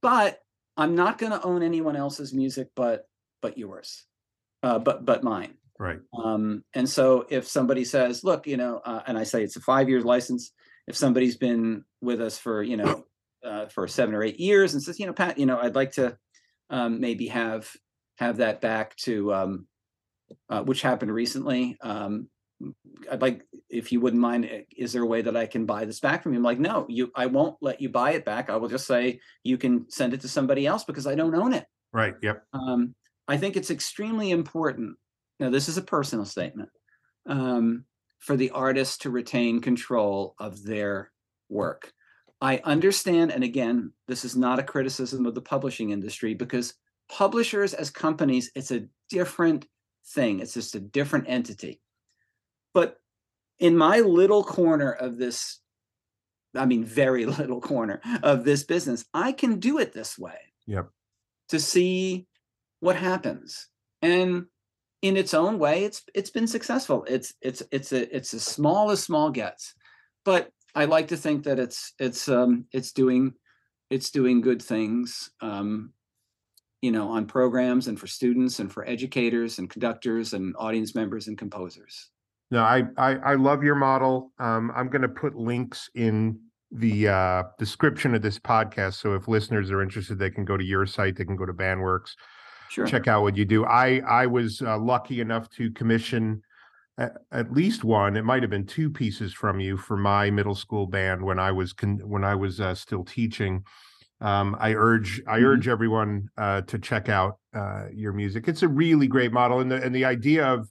But 0.01 0.40
i'm 0.77 0.94
not 0.94 1.18
going 1.18 1.33
to 1.33 1.42
own 1.42 1.62
anyone 1.62 1.97
else's 1.97 2.33
music 2.33 2.68
but 2.75 3.07
but 3.42 3.59
yours 3.59 4.05
uh, 4.62 4.79
but 4.79 5.05
but 5.05 5.23
mine 5.23 5.55
Right. 5.77 5.99
um, 6.16 6.62
and 6.75 6.88
so 6.88 7.27
if 7.29 7.49
somebody 7.49 7.85
says 7.85 8.23
look 8.23 8.47
you 8.47 8.57
know 8.57 8.81
uh, 8.85 9.03
and 9.07 9.18
i 9.18 9.25
say 9.25 9.42
it's 9.42 9.57
a 9.57 9.61
five 9.61 9.88
year 9.88 10.01
license 10.01 10.53
if 10.87 10.97
somebody's 10.97 11.37
been 11.37 11.85
with 12.01 12.20
us 12.20 12.38
for 12.38 12.62
you 12.62 12.77
know 12.77 13.05
uh, 13.44 13.66
for 13.66 13.87
seven 13.88 14.14
or 14.14 14.23
eight 14.23 14.38
years 14.40 14.73
and 14.75 14.83
says 14.83 14.99
you 15.01 15.07
know 15.07 15.12
pat 15.12 15.37
you 15.37 15.47
know 15.47 15.59
i'd 15.61 15.75
like 15.75 15.92
to 15.92 16.16
um, 16.70 17.01
maybe 17.01 17.27
have 17.27 17.70
have 18.18 18.38
that 18.38 18.61
back 18.61 18.97
to 18.97 19.35
um, 19.35 19.66
uh, 20.49 20.62
which 20.62 20.81
happened 20.83 21.12
recently 21.12 21.77
um, 21.83 22.29
I'd 23.11 23.23
like 23.23 23.47
if 23.69 23.93
you 23.93 24.01
wouldn't 24.01 24.21
mind. 24.23 24.47
eh, 24.47 24.63
Is 24.77 24.93
there 24.93 25.03
a 25.03 25.07
way 25.07 25.23
that 25.23 25.37
I 25.37 25.47
can 25.47 25.67
buy 25.67 25.85
this 25.85 26.01
back 26.01 26.23
from 26.23 26.33
you? 26.33 26.39
I'm 26.39 26.45
like, 26.45 26.59
no, 26.59 26.87
you. 26.89 27.11
I 27.15 27.27
won't 27.27 27.57
let 27.61 27.81
you 27.81 27.89
buy 27.89 28.13
it 28.13 28.25
back. 28.25 28.51
I 28.51 28.57
will 28.57 28.69
just 28.69 28.87
say 28.87 29.21
you 29.43 29.59
can 29.59 29.91
send 29.91 30.15
it 30.15 30.21
to 30.23 30.29
somebody 30.29 30.67
else 30.67 30.85
because 30.85 31.07
I 31.07 31.15
don't 31.15 31.35
own 31.35 31.53
it. 31.53 31.67
Right. 31.93 32.15
Yep. 32.23 32.45
Um, 32.53 32.95
I 33.29 33.37
think 33.37 33.57
it's 33.57 33.71
extremely 33.71 34.31
important. 34.31 34.97
Now, 35.41 35.51
this 35.51 35.69
is 35.69 35.77
a 35.79 35.83
personal 35.83 36.25
statement 36.25 36.71
um, 37.27 37.85
for 38.21 38.37
the 38.37 38.51
artist 38.51 39.03
to 39.03 39.11
retain 39.11 39.61
control 39.61 40.35
of 40.39 40.63
their 40.63 41.11
work. 41.49 41.93
I 42.41 42.61
understand, 42.65 43.33
and 43.33 43.43
again, 43.43 43.93
this 44.07 44.25
is 44.25 44.37
not 44.37 44.59
a 44.59 44.63
criticism 44.65 45.25
of 45.25 45.35
the 45.35 45.41
publishing 45.41 45.91
industry 45.91 46.35
because 46.35 46.75
publishers 47.09 47.75
as 47.75 47.91
companies, 47.91 48.51
it's 48.55 48.71
a 48.71 48.87
different 49.09 49.67
thing. 50.09 50.41
It's 50.41 50.55
just 50.55 50.75
a 50.75 50.81
different 50.81 51.27
entity. 51.29 51.81
But 52.75 52.99
in 53.59 53.77
my 53.77 54.01
little 54.01 54.45
corner 54.45 54.93
of 54.93 55.17
this, 55.17 55.61
I 56.55 56.67
mean, 56.67 56.85
very 56.85 57.25
little 57.41 57.61
corner 57.61 58.01
of 58.23 58.45
this 58.45 58.65
business, 58.65 59.05
I 59.15 59.33
can 59.33 59.61
do 59.61 59.79
it 59.79 59.93
this 59.93 60.19
way. 60.19 60.53
Yep. 60.67 60.91
To 61.51 61.61
see 61.61 62.27
what 62.81 62.97
happens. 62.97 63.69
And 64.03 64.47
in 65.03 65.17
its 65.17 65.35
own 65.35 65.59
way, 65.59 65.85
it's 65.85 66.03
it's 66.15 66.31
been 66.31 66.47
successful. 66.47 67.05
It's 67.09 67.35
it's 67.41 67.63
it's 67.71 67.93
a 67.93 68.15
it's 68.15 68.35
as 68.35 68.43
small 68.43 68.91
as 68.91 69.03
small 69.03 69.31
gets. 69.31 69.75
But 70.25 70.51
I 70.75 70.87
like 70.87 71.09
to 71.09 71.17
think 71.17 71.45
that 71.45 71.59
it's 71.59 71.93
it's 71.99 72.29
um 72.29 72.67
it's 72.73 72.93
doing 72.93 73.35
it's 73.91 74.11
doing 74.11 74.41
good 74.41 74.63
things 74.63 75.31
um 75.43 75.93
you 76.81 76.91
know 76.91 77.09
on 77.09 77.27
programs 77.27 77.87
and 77.87 78.01
for 78.01 78.07
students 78.07 78.61
and 78.61 78.73
for 78.73 78.89
educators 78.89 79.59
and 79.59 79.69
conductors 79.69 80.33
and 80.33 80.55
audience 80.59 80.95
members 80.95 81.29
and 81.29 81.37
composers. 81.37 82.11
No, 82.51 82.63
I, 82.63 82.85
I, 82.97 83.11
I 83.17 83.35
love 83.35 83.63
your 83.65 83.75
model. 83.75 84.31
Um, 84.39 84.71
I'm 84.77 84.89
going 84.89 85.03
to 85.03 85.09
put 85.09 85.35
links 85.35 85.89
in 85.95 86.39
the 86.71 87.09
uh, 87.09 87.43
description 87.59 88.15
of 88.15 88.23
this 88.23 88.39
podcast. 88.39 88.95
So 88.95 89.15
if 89.15 89.29
listeners 89.29 89.71
are 89.71 89.83
interested, 89.83 90.19
they 90.19 90.31
can 90.31 90.45
go 90.45 90.57
to 90.57 90.65
your 90.65 90.87
site. 90.87 91.17
They 91.17 91.25
can 91.25 91.37
go 91.37 91.47
to 91.47 91.53
Bandworks, 91.53 92.11
Sure. 92.71 92.87
check 92.87 93.09
out 93.09 93.23
what 93.23 93.37
you 93.37 93.45
do. 93.45 93.65
I, 93.65 94.01
I 94.07 94.27
was 94.27 94.61
uh, 94.63 94.79
lucky 94.79 95.21
enough 95.21 95.49
to 95.51 95.71
commission 95.73 96.43
at, 96.99 97.13
at 97.33 97.53
least 97.53 97.83
one. 97.85 98.17
It 98.17 98.25
might 98.25 98.43
have 98.43 98.51
been 98.51 98.67
two 98.67 98.91
pieces 98.91 99.33
from 99.33 99.59
you 99.61 99.77
for 99.77 99.97
my 99.97 100.31
middle 100.31 100.55
school 100.55 100.87
band 100.87 101.23
when 101.23 101.39
I 101.39 101.51
was 101.53 101.73
con- 101.73 102.01
when 102.05 102.25
I 102.25 102.35
was 102.35 102.61
uh, 102.61 102.75
still 102.75 103.05
teaching. 103.05 103.65
Um, 104.21 104.57
I 104.61 104.75
urge 104.75 105.21
I 105.27 105.39
Mhm. 105.41 105.45
urge 105.45 105.69
everyone 105.69 106.29
uh, 106.37 106.63
to 106.63 106.79
check 106.79 107.09
out 107.09 107.39
uh, 107.55 107.87
your 107.93 108.13
music. 108.13 108.49
It's 108.49 108.63
a 108.63 108.69
really 108.69 109.07
great 109.09 109.33
model, 109.33 109.61
and 109.61 109.71
the 109.71 109.83
and 109.83 109.95
the 109.95 110.05
idea 110.05 110.47
of 110.47 110.69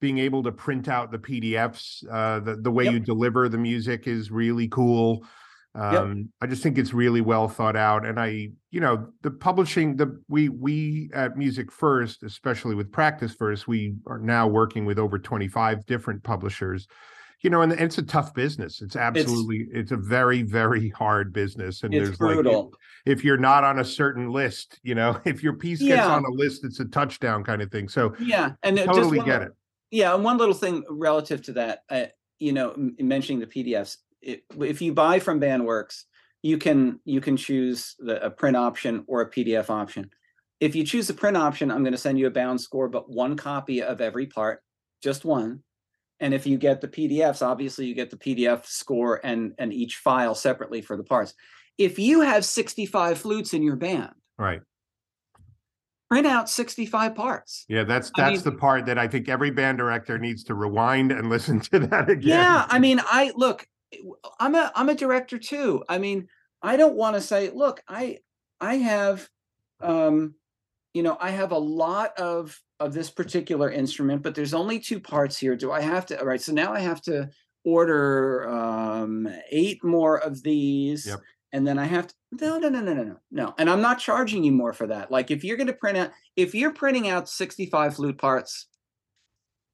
being 0.00 0.18
able 0.18 0.42
to 0.44 0.52
print 0.52 0.88
out 0.88 1.10
the 1.10 1.18
PDFs, 1.18 2.04
uh, 2.10 2.40
the 2.40 2.56
the 2.56 2.70
way 2.70 2.84
Yep. 2.84 2.92
you 2.92 3.00
deliver 3.00 3.48
the 3.48 3.58
music 3.58 4.06
is 4.06 4.30
really 4.30 4.68
cool. 4.68 5.24
Um, 5.74 6.30
I 6.40 6.46
just 6.46 6.62
think 6.62 6.76
it's 6.76 6.92
really 6.92 7.20
well 7.20 7.46
thought 7.46 7.76
out, 7.76 8.04
and 8.04 8.18
I, 8.18 8.48
you 8.70 8.80
know, 8.80 9.08
the 9.22 9.30
publishing, 9.30 9.96
the 9.96 10.20
we 10.26 10.48
we 10.48 11.08
at 11.14 11.36
Music 11.36 11.70
First, 11.70 12.22
especially 12.24 12.74
with 12.74 12.90
Practice 12.90 13.32
First, 13.34 13.68
we 13.68 13.94
are 14.06 14.18
now 14.18 14.48
working 14.48 14.86
with 14.86 14.98
over 14.98 15.18
twenty 15.18 15.46
five 15.46 15.86
different 15.86 16.24
publishers. 16.24 16.88
You 17.42 17.50
know, 17.50 17.62
and 17.62 17.70
it's 17.72 17.98
a 17.98 18.02
tough 18.02 18.34
business. 18.34 18.82
It's 18.82 18.96
absolutely, 18.96 19.68
it's, 19.72 19.92
a 19.92 19.96
very, 19.96 20.42
very 20.42 20.88
hard 20.88 21.32
business, 21.32 21.84
and 21.84 21.94
It's 21.94 22.08
there's 22.08 22.20
like 22.20 22.34
brutal. 22.34 22.72
if 23.06 23.22
you're 23.22 23.36
not 23.36 23.62
on 23.62 23.78
a 23.78 23.84
certain 23.84 24.30
list, 24.30 24.80
you 24.82 24.96
know, 24.96 25.20
if 25.24 25.40
your 25.40 25.52
piece 25.52 25.78
gets 25.78 25.90
Yeah. 25.90 26.08
on 26.16 26.24
a 26.24 26.30
list, 26.32 26.64
it's 26.64 26.80
a 26.80 26.86
touchdown 26.86 27.44
kind 27.44 27.62
of 27.62 27.70
thing. 27.70 27.88
So 27.88 28.16
yeah, 28.18 28.54
and 28.64 28.76
totally 28.78 29.18
just 29.18 29.26
get 29.26 29.42
it. 29.42 29.52
Yeah, 29.90 30.14
and 30.14 30.24
one 30.24 30.36
little 30.36 30.54
thing 30.54 30.84
relative 30.88 31.42
to 31.42 31.52
that, 31.54 31.82
uh, 31.88 32.06
you 32.38 32.52
know, 32.52 32.72
m- 32.72 32.96
mentioning 33.00 33.40
the 33.40 33.46
PDFs. 33.46 33.96
It, 34.20 34.44
if 34.60 34.82
you 34.82 34.92
buy 34.92 35.18
from 35.18 35.40
Bandworks, 35.40 36.04
you 36.42 36.58
can 36.58 37.00
you 37.04 37.20
can 37.20 37.36
choose 37.36 37.94
the, 37.98 38.24
a 38.24 38.30
print 38.30 38.56
option 38.56 39.04
or 39.06 39.22
a 39.22 39.30
PDF 39.30 39.70
option. 39.70 40.10
If 40.60 40.74
you 40.74 40.84
choose 40.84 41.06
the 41.06 41.14
print 41.14 41.36
option, 41.36 41.70
I'm 41.70 41.82
going 41.82 41.92
to 41.92 41.98
send 41.98 42.18
you 42.18 42.26
a 42.26 42.30
bound 42.30 42.60
score, 42.60 42.88
but 42.88 43.10
one 43.10 43.36
copy 43.36 43.82
of 43.82 44.00
every 44.00 44.26
part, 44.26 44.62
just 45.02 45.24
one. 45.24 45.62
And 46.20 46.34
if 46.34 46.46
you 46.46 46.58
get 46.58 46.80
the 46.80 46.88
PDFs, 46.88 47.46
obviously 47.46 47.86
you 47.86 47.94
get 47.94 48.10
the 48.10 48.16
PDF 48.16 48.66
score 48.66 49.20
and 49.24 49.54
and 49.58 49.72
each 49.72 49.96
file 49.96 50.34
separately 50.34 50.82
for 50.82 50.96
the 50.96 51.04
parts. 51.04 51.32
If 51.78 51.98
you 51.98 52.22
have 52.22 52.44
65 52.44 53.18
flutes 53.18 53.54
in 53.54 53.62
your 53.62 53.76
band, 53.76 54.10
Right. 54.38 54.62
Print 56.08 56.26
out 56.26 56.48
65 56.48 57.14
parts. 57.14 57.64
Yeah, 57.68 57.84
that's 57.84 58.10
I 58.16 58.22
that's 58.30 58.44
mean- 58.44 58.54
the 58.54 58.58
part 58.58 58.86
that 58.86 58.98
I 58.98 59.08
think 59.08 59.28
every 59.28 59.50
band 59.50 59.78
director 59.78 60.18
needs 60.18 60.44
to 60.44 60.54
rewind 60.54 61.12
and 61.12 61.28
listen 61.30 61.60
to 61.60 61.78
that 61.80 62.08
again. 62.10 62.28
Yeah, 62.28 62.66
I 62.68 62.78
mean, 62.78 63.00
I 63.04 63.32
look, 63.36 63.66
I'm 64.40 64.54
a 64.54 64.72
I'm 64.74 64.88
a 64.88 64.94
director 64.94 65.38
too. 65.38 65.84
I 65.88 65.98
mean, 65.98 66.28
I 66.62 66.76
don't 66.76 66.94
want 66.96 67.16
to 67.16 67.20
say, 67.20 67.50
look, 67.50 67.82
I 67.88 68.18
I 68.60 68.76
have 68.76 69.28
um 69.80 70.34
you 70.94 71.02
know, 71.02 71.16
I 71.20 71.30
have 71.30 71.52
a 71.52 71.58
lot 71.58 72.18
of 72.18 72.58
of 72.80 72.94
this 72.94 73.10
particular 73.10 73.70
instrument, 73.70 74.22
but 74.22 74.34
there's 74.34 74.54
only 74.54 74.78
two 74.80 75.00
parts 75.00 75.36
here. 75.36 75.56
Do 75.56 75.70
I 75.72 75.80
have 75.80 76.06
to 76.06 76.18
all 76.18 76.26
right, 76.26 76.40
so 76.40 76.52
now 76.52 76.72
I 76.72 76.80
have 76.80 77.02
to 77.02 77.28
order 77.64 78.48
um 78.48 79.28
eight 79.50 79.84
more 79.84 80.18
of 80.18 80.42
these 80.42 81.06
Yep. 81.06 81.20
And 81.52 81.66
then 81.66 81.78
I 81.78 81.84
have 81.84 82.06
to 82.08 82.14
no 82.32 82.58
no 82.58 82.68
no 82.68 82.80
no 82.80 82.94
no 82.94 83.02
no 83.04 83.16
no. 83.30 83.54
And 83.58 83.70
I'm 83.70 83.80
not 83.80 83.98
charging 83.98 84.44
you 84.44 84.52
more 84.52 84.72
for 84.72 84.86
that. 84.88 85.10
Like 85.10 85.30
if 85.30 85.44
you're 85.44 85.56
going 85.56 85.68
to 85.68 85.72
print 85.72 85.96
out 85.98 86.10
if 86.36 86.54
you're 86.54 86.72
printing 86.72 87.08
out 87.08 87.28
65 87.28 87.96
flute 87.96 88.18
parts, 88.18 88.66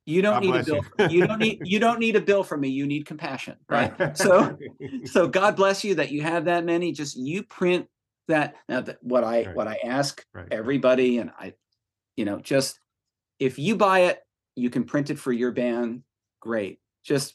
you 0.06 0.22
don't 0.22 0.34
God 0.34 0.42
need 0.42 0.54
a 0.54 0.62
bill. 0.62 0.84
you. 1.08 1.20
You 1.20 1.26
don't 1.26 1.38
need 1.38 1.60
you 1.64 1.80
don't 1.80 1.98
need 1.98 2.16
a 2.16 2.20
bill 2.20 2.44
from 2.44 2.60
me. 2.60 2.68
You 2.68 2.86
need 2.86 3.06
compassion, 3.06 3.56
right? 3.68 3.92
So 4.16 4.56
so 5.04 5.26
God 5.28 5.56
bless 5.56 5.84
you 5.84 5.96
that 5.96 6.10
you 6.12 6.22
have 6.22 6.44
that 6.46 6.64
many. 6.64 6.92
Just 6.92 7.16
you 7.16 7.42
print 7.42 7.86
that. 8.28 8.54
Now 8.68 8.82
that 8.82 8.98
what 9.02 9.24
I 9.24 9.44
Right. 9.46 9.54
what 9.56 9.68
I 9.68 9.78
ask 9.84 10.24
Right. 10.32 10.48
everybody, 10.50 11.18
and 11.18 11.30
I, 11.38 11.54
you 12.16 12.24
know, 12.24 12.38
just 12.38 12.78
if 13.40 13.58
you 13.58 13.76
buy 13.76 14.00
it, 14.00 14.20
you 14.54 14.70
can 14.70 14.84
print 14.84 15.10
it 15.10 15.18
for 15.18 15.32
your 15.32 15.50
band. 15.50 16.02
Great. 16.40 16.78
Just 17.04 17.34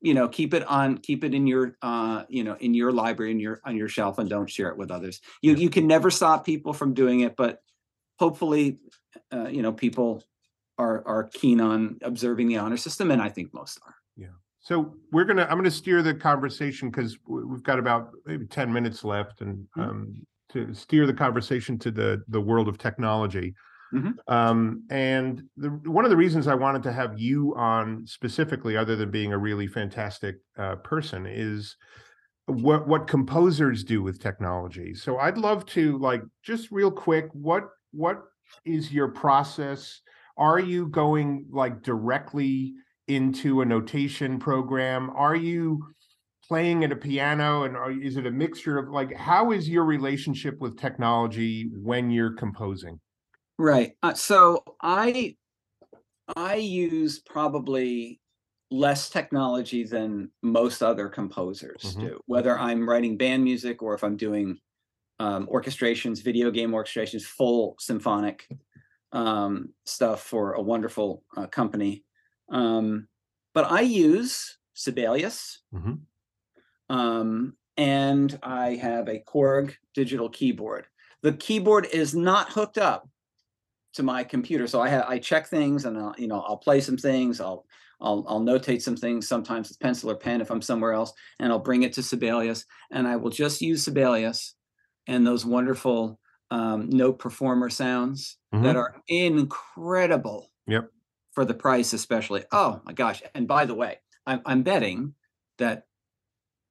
you 0.00 0.14
know, 0.14 0.28
keep 0.28 0.54
it 0.54 0.66
on, 0.66 0.98
keep 0.98 1.24
it 1.24 1.34
in 1.34 1.46
your, 1.46 1.76
uh, 1.82 2.24
you 2.28 2.42
know, 2.42 2.56
in 2.60 2.74
your 2.74 2.92
library, 2.92 3.32
in 3.32 3.40
your 3.40 3.60
on 3.64 3.76
your 3.76 3.88
shelf, 3.88 4.18
and 4.18 4.28
don't 4.28 4.48
share 4.48 4.68
it 4.68 4.76
with 4.76 4.90
others. 4.90 5.20
You 5.42 5.54
you 5.54 5.70
can 5.70 5.86
never 5.86 6.10
stop 6.10 6.44
people 6.44 6.72
from 6.72 6.94
doing 6.94 7.20
it, 7.20 7.36
but 7.36 7.62
hopefully, 8.18 8.78
uh, 9.32 9.48
you 9.48 9.62
know, 9.62 9.72
people 9.72 10.22
are 10.78 11.06
are 11.06 11.24
keen 11.24 11.60
on 11.60 11.98
observing 12.02 12.48
the 12.48 12.56
honor 12.56 12.76
system, 12.76 13.10
and 13.10 13.20
I 13.20 13.28
think 13.28 13.52
most 13.52 13.78
are. 13.86 13.94
Yeah. 14.16 14.28
So 14.60 14.94
we're 15.12 15.24
gonna, 15.24 15.46
I'm 15.48 15.56
gonna 15.56 15.70
steer 15.70 16.02
the 16.02 16.14
conversation 16.14 16.90
because 16.90 17.18
we've 17.26 17.62
got 17.62 17.78
about 17.78 18.10
maybe 18.26 18.46
ten 18.46 18.72
minutes 18.72 19.04
left 19.04 19.40
and 19.40 19.66
Mhm. 19.76 19.88
um 19.88 20.14
to 20.50 20.74
steer 20.74 21.06
the 21.06 21.14
conversation 21.14 21.78
to 21.78 21.90
the 21.90 22.22
the 22.28 22.40
world 22.40 22.68
of 22.68 22.76
technology. 22.78 23.54
Mhm. 23.92 24.14
Um, 24.28 24.84
and 24.88 25.42
the 25.56 25.70
one 25.70 26.04
of 26.04 26.10
the 26.10 26.16
reasons 26.16 26.46
I 26.46 26.54
wanted 26.54 26.82
to 26.84 26.92
have 26.92 27.18
you 27.18 27.54
on 27.56 28.06
specifically, 28.06 28.76
other 28.76 28.94
than 28.94 29.10
being 29.10 29.32
a 29.32 29.38
really 29.38 29.66
fantastic 29.66 30.36
uh 30.56 30.76
person, 30.76 31.26
is 31.26 31.76
what 32.46 32.88
what 32.88 33.06
composers 33.08 33.84
do 33.84 34.02
with 34.02 34.20
technology. 34.20 34.94
So 34.94 35.18
I'd 35.18 35.38
love 35.38 35.66
to 35.66 35.98
like 35.98 36.22
just 36.42 36.70
real 36.72 36.90
quick, 36.90 37.28
what 37.32 37.64
what 37.92 38.22
is 38.64 38.92
your 38.92 39.08
process? 39.08 40.00
Are 40.36 40.58
you 40.60 40.88
going 40.88 41.46
like 41.50 41.82
directly 41.82 42.74
into 43.08 43.60
a 43.62 43.66
notation 43.66 44.38
program? 44.38 45.10
Are 45.10 45.36
you 45.36 45.82
playing 46.48 46.84
at 46.84 46.92
a 46.92 46.96
piano 46.96 47.64
and 47.64 47.76
are, 47.76 47.90
is 47.92 48.16
it 48.16 48.26
a 48.26 48.30
mixture 48.30 48.78
of 48.78 48.88
like 48.90 49.14
how 49.16 49.52
is 49.52 49.68
your 49.68 49.84
relationship 49.84 50.58
with 50.60 50.78
technology 50.78 51.70
when 51.74 52.10
you're 52.10 52.34
composing? 52.34 53.00
Right. 53.60 53.94
Uh, 54.02 54.14
so 54.14 54.64
I 54.80 55.36
I 56.36 56.56
use 56.56 57.18
probably 57.20 58.20
less 58.70 59.10
technology 59.10 59.84
than 59.84 60.30
most 60.42 60.82
other 60.82 61.08
composers 61.08 61.82
Mhm. 61.84 62.00
do. 62.00 62.20
Whether 62.26 62.58
I'm 62.58 62.88
writing 62.88 63.18
band 63.18 63.44
music 63.44 63.82
or 63.82 63.94
if 63.94 64.04
I'm 64.04 64.16
doing 64.16 64.60
um, 65.20 65.46
orchestrations, 65.48 66.22
video 66.22 66.50
game 66.50 66.72
orchestrations, 66.72 67.24
full 67.24 67.76
symphonic 67.80 68.48
um, 69.12 69.74
stuff 69.86 70.22
for 70.22 70.54
a 70.54 70.62
wonderful 70.62 71.24
uh, 71.36 71.46
company. 71.48 72.04
Um, 72.50 73.08
but 73.54 73.70
I 73.70 73.82
use 73.82 74.58
Sibelius, 74.74 75.62
Mhm. 75.72 76.06
um, 76.88 77.56
and 77.76 78.38
I 78.42 78.76
have 78.76 79.08
a 79.08 79.20
Korg 79.26 79.74
digital 79.94 80.28
keyboard. 80.28 80.86
The 81.22 81.32
keyboard 81.32 81.86
is 81.92 82.14
not 82.14 82.50
hooked 82.52 82.78
up 82.78 83.08
to 83.94 84.02
my 84.02 84.24
computer, 84.24 84.66
so 84.66 84.80
I 84.80 84.88
have 84.88 85.04
I 85.06 85.18
check 85.18 85.46
things 85.46 85.84
and 85.84 85.98
I'll, 85.98 86.14
you 86.18 86.28
know 86.28 86.40
I'll 86.40 86.58
play 86.58 86.80
some 86.80 86.96
things. 86.96 87.40
I'll 87.40 87.66
I'll 88.00 88.24
I'll 88.28 88.40
notate 88.40 88.82
some 88.82 88.96
things. 88.96 89.28
Sometimes 89.28 89.68
with 89.68 89.80
pencil 89.80 90.10
or 90.10 90.16
pen 90.16 90.40
if 90.40 90.50
I'm 90.50 90.62
somewhere 90.62 90.92
else, 90.92 91.12
and 91.38 91.52
I'll 91.52 91.58
bring 91.58 91.82
it 91.82 91.92
to 91.94 92.02
Sibelius, 92.02 92.64
and 92.90 93.08
I 93.08 93.16
will 93.16 93.30
just 93.30 93.60
use 93.62 93.84
Sibelius 93.84 94.54
and 95.06 95.26
those 95.26 95.44
wonderful 95.44 96.20
um, 96.50 96.88
note 96.90 97.18
performer 97.18 97.70
sounds 97.70 98.38
that 98.62 98.76
Mhm. 98.76 98.76
are 98.76 99.02
incredible. 99.08 100.50
Yep. 100.66 100.92
For 101.32 101.44
the 101.44 101.54
price, 101.54 101.92
especially. 101.92 102.44
Oh 102.52 102.82
my 102.84 102.92
gosh! 102.92 103.22
And 103.34 103.46
by 103.48 103.64
the 103.64 103.74
way, 103.74 104.00
I'm 104.26 104.42
I'm 104.46 104.62
betting 104.64 105.14
that 105.58 105.86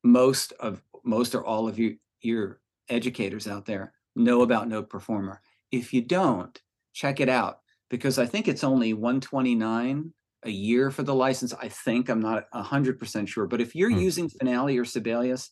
most 0.03 0.51
of 0.53 0.84
most 1.03 1.36
or 1.36 1.45
all 1.45 1.67
of 1.67 1.79
you 1.79 1.97
your 2.21 2.62
educators 2.89 3.47
out 3.47 3.65
there 3.65 3.93
know 4.15 4.41
about 4.41 4.67
Note 4.67 4.89
Performer. 4.89 5.41
If 5.71 5.93
you 5.93 6.01
don't, 6.01 6.62
check 6.93 7.19
it 7.19 7.30
out 7.30 7.60
because 7.89 8.19
I 8.19 8.25
think 8.25 8.47
it's 8.47 8.63
only 8.63 8.93
129 8.93 10.13
a 10.43 10.49
year 10.49 10.91
for 10.91 11.04
the 11.04 11.15
license. 11.15 11.54
I 11.54 11.69
think 11.69 12.10
I'm 12.10 12.19
not 12.21 12.45
100% 12.54 13.30
sure, 13.30 13.47
but 13.47 13.62
if 13.62 13.75
you're 13.75 13.89
Hmm. 13.89 14.04
using 14.08 14.30
Finale 14.30 14.78
or 14.78 14.86
Sibelius, 14.86 15.52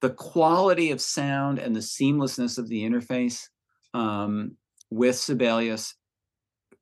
the 0.00 0.10
quality 0.10 0.90
of 0.90 1.00
sound 1.00 1.58
and 1.58 1.74
the 1.74 1.80
seamlessness 1.80 2.58
of 2.58 2.68
the 2.68 2.82
interface 2.84 3.48
um, 3.94 4.56
with 4.90 5.16
Sibelius, 5.16 5.94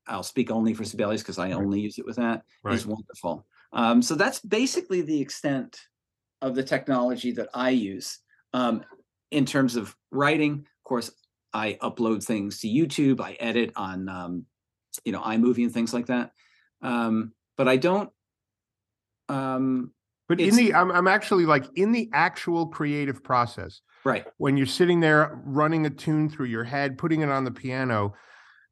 I'll 0.07 0.23
speak 0.23 0.51
only 0.51 0.75
for 0.75 0.85
Sibelius 0.85 1.23
because 1.23 1.39
I 1.39 1.53
Right. 1.53 1.67
only 1.67 1.81
use 1.81 1.99
it 1.99 2.07
with 2.07 2.17
that, 2.17 2.45
is 2.69 2.87
Right. 2.87 2.87
wonderful. 2.87 3.47
Um, 3.73 4.03
so 4.03 4.15
that's 4.15 4.41
basically 4.41 5.03
the 5.03 5.21
extent 5.21 5.81
of 6.43 6.55
the 6.55 6.65
technology 6.65 7.33
that 7.33 7.49
I 7.55 7.71
use. 7.71 8.21
Um, 8.55 8.85
in 9.31 9.47
terms 9.47 9.77
of 9.77 9.97
writing, 10.13 10.53
of 10.61 10.85
course, 10.85 11.11
I 11.53 11.79
upload 11.83 12.25
things 12.25 12.61
to 12.61 12.69
YouTube. 12.69 13.21
I 13.21 13.33
edit 13.33 13.73
on, 13.77 14.09
um, 14.09 14.47
you 15.05 15.13
know, 15.13 15.21
iMovie 15.21 15.65
and 15.65 15.73
things 15.73 15.93
like 15.93 16.07
that. 16.07 16.33
Um, 16.81 17.33
but 17.57 17.69
I 17.69 17.77
don't. 17.77 18.11
Um, 19.29 19.93
But 20.29 20.41
in 20.41 20.57
the, 20.57 20.75
I'm, 20.75 20.91
I'm 20.91 21.09
actually 21.09 21.47
like 21.47 21.67
in 21.77 21.93
the 21.93 22.09
actual 22.13 22.67
creative 22.67 23.23
process, 23.23 23.83
right. 24.05 24.25
when 24.39 24.57
you're 24.57 24.67
sitting 24.67 25.01
there 25.01 25.41
running 25.45 25.85
a 25.87 25.91
tune 25.91 26.31
through 26.31 26.47
your 26.47 26.65
head, 26.65 26.97
putting 26.97 27.21
it 27.21 27.29
on 27.29 27.45
the 27.45 27.51
piano. 27.51 28.15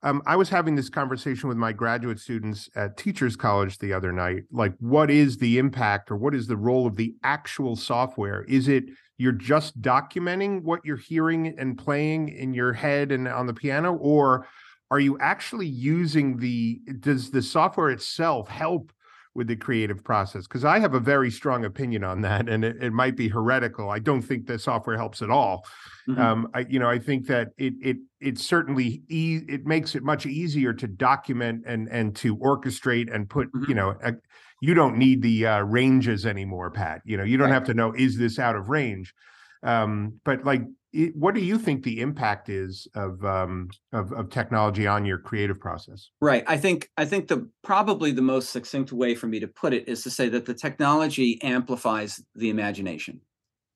Um, 0.02 0.22
I 0.24 0.36
was 0.36 0.48
having 0.48 0.76
this 0.76 0.88
conversation 0.88 1.50
with 1.50 1.58
my 1.58 1.72
graduate 1.72 2.18
students 2.18 2.70
at 2.74 2.96
Teachers 2.96 3.36
College 3.36 3.76
the 3.76 3.92
other 3.92 4.12
night. 4.12 4.44
Like, 4.50 4.74
what 4.80 5.10
is 5.10 5.36
the 5.36 5.58
impact 5.58 6.10
or 6.10 6.16
what 6.16 6.34
is 6.34 6.46
the 6.46 6.56
role 6.56 6.86
of 6.86 6.96
the 6.96 7.14
actual 7.22 7.76
software? 7.76 8.44
Is 8.44 8.66
it 8.68 8.84
you're 9.20 9.32
just 9.32 9.80
documenting 9.82 10.62
what 10.62 10.80
you're 10.84 10.96
hearing 10.96 11.54
and 11.58 11.76
playing 11.78 12.28
in 12.30 12.54
your 12.54 12.72
head 12.72 13.12
and 13.12 13.28
on 13.28 13.46
the 13.46 13.54
piano, 13.54 13.94
or 13.96 14.46
are 14.90 15.00
you 15.00 15.18
actually 15.20 15.66
using 15.68 16.38
the, 16.38 16.80
does 17.00 17.30
the 17.30 17.42
software 17.42 17.90
itself 17.90 18.48
help 18.48 18.92
with 19.34 19.46
the 19.46 19.56
creative 19.56 20.02
process? 20.02 20.44
Because 20.48 20.64
I 20.64 20.80
have 20.80 20.94
a 20.94 21.00
very 21.00 21.30
strong 21.30 21.64
opinion 21.64 22.02
on 22.02 22.22
that, 22.22 22.48
and 22.48 22.64
it, 22.64 22.82
it 22.82 22.92
might 22.92 23.16
be 23.16 23.28
heretical. 23.28 23.90
I 23.90 23.98
don't 24.00 24.22
think 24.22 24.46
the 24.46 24.58
software 24.58 24.96
helps 24.96 25.22
at 25.22 25.30
all. 25.30 25.64
Mhm. 26.08 26.18
Um, 26.18 26.48
I, 26.54 26.60
you 26.68 26.78
know, 26.80 26.90
I 26.90 26.98
think 26.98 27.26
that 27.26 27.48
it 27.58 27.74
it 27.80 27.96
it 28.20 28.38
certainly 28.38 29.02
e- 29.08 29.42
it 29.48 29.66
makes 29.66 29.94
it 29.94 30.02
much 30.02 30.26
easier 30.26 30.72
to 30.72 30.88
document 30.88 31.62
and 31.66 31.88
and 31.90 32.16
to 32.16 32.36
orchestrate 32.38 33.14
and 33.14 33.28
put. 33.28 33.52
Mhm. 33.52 33.68
You 33.68 33.74
know, 33.74 33.90
a, 34.02 34.14
you 34.60 34.74
don't 34.74 34.96
need 34.98 35.22
the 35.22 35.46
uh, 35.46 35.60
ranges 35.62 36.26
anymore, 36.26 36.70
Pat. 36.70 37.02
You 37.04 37.16
know, 37.16 37.24
you 37.24 37.36
don't 37.36 37.48
Right. 37.48 37.54
have 37.54 37.64
to 37.64 37.74
know 37.74 37.92
is 37.92 38.18
this 38.18 38.38
out 38.38 38.56
of 38.56 38.68
range. 38.68 39.14
Um, 39.62 40.20
but 40.24 40.44
like, 40.44 40.62
it, 40.92 41.14
what 41.14 41.34
do 41.34 41.40
you 41.40 41.56
think 41.58 41.82
the 41.84 42.00
impact 42.00 42.48
is 42.48 42.88
of 42.94 43.24
um 43.24 43.68
of 43.92 44.12
of 44.12 44.28
technology 44.30 44.86
on 44.88 45.04
your 45.04 45.18
creative 45.18 45.60
process? 45.60 46.10
Right. 46.20 46.42
I 46.48 46.56
think 46.56 46.88
I 46.96 47.04
think 47.04 47.28
the 47.28 47.48
probably 47.62 48.10
the 48.10 48.22
most 48.22 48.50
succinct 48.50 48.90
way 48.92 49.14
for 49.14 49.26
me 49.28 49.38
to 49.40 49.46
put 49.48 49.72
it 49.72 49.86
is 49.88 50.02
to 50.02 50.10
say 50.10 50.28
that 50.30 50.46
the 50.46 50.54
technology 50.54 51.40
amplifies 51.42 52.20
the 52.34 52.50
imagination. 52.50 53.20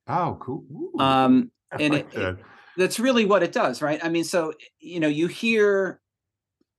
Oh, 0.08 0.36
cool. 0.40 0.64
Ooh, 0.72 1.00
Um, 1.00 1.50
and 1.78 1.94
like 1.94 2.12
it- 2.14 2.18
that. 2.18 2.38
that's 2.76 2.98
really 2.98 3.24
what 3.26 3.42
it 3.44 3.52
does, 3.52 3.80
right? 3.80 4.00
I 4.04 4.08
mean, 4.08 4.24
so 4.24 4.52
you 4.80 4.98
know, 4.98 5.08
you 5.08 5.28
hear 5.28 6.00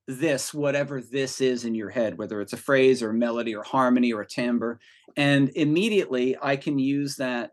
this, 0.08 0.54
whatever 0.54 1.02
this 1.02 1.42
is 1.42 1.66
in 1.66 1.76
your 1.76 1.90
head, 1.90 2.18
whether 2.18 2.42
it's 2.42 2.54
a 2.54 2.58
phrase 2.58 3.02
or 3.02 3.10
a 3.10 3.14
melody 3.14 3.56
or 3.56 3.64
harmony 3.64 4.14
or 4.14 4.22
a 4.22 4.28
timbre, 4.28 4.80
and 5.18 5.52
immediately 5.56 6.38
I 6.42 6.56
can 6.56 6.78
use 6.78 7.16
that 7.16 7.52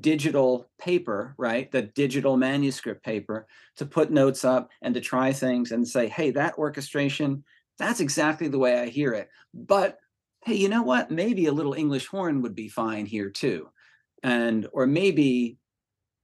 digital 0.00 0.68
paper, 0.78 1.34
right? 1.38 1.70
The 1.70 1.82
digital 1.82 2.36
manuscript 2.36 3.02
paper 3.02 3.46
to 3.76 3.86
put 3.86 4.10
notes 4.10 4.44
up 4.44 4.70
and 4.82 4.94
to 4.94 5.00
try 5.00 5.32
things 5.32 5.72
and 5.72 5.86
say, 5.86 6.08
hey, 6.08 6.30
that 6.32 6.58
orchestration, 6.58 7.42
that's 7.78 8.00
exactly 8.00 8.48
the 8.48 8.58
way 8.58 8.78
I 8.78 8.86
hear 8.86 9.12
it. 9.14 9.28
But 9.54 9.98
hey, 10.44 10.54
you 10.54 10.68
know 10.68 10.82
what? 10.82 11.10
Maybe 11.10 11.46
a 11.46 11.52
little 11.52 11.74
English 11.74 12.06
horn 12.06 12.42
would 12.42 12.54
be 12.54 12.68
fine 12.68 13.06
here 13.06 13.30
too. 13.30 13.68
And 14.22 14.66
or 14.72 14.86
maybe 14.86 15.58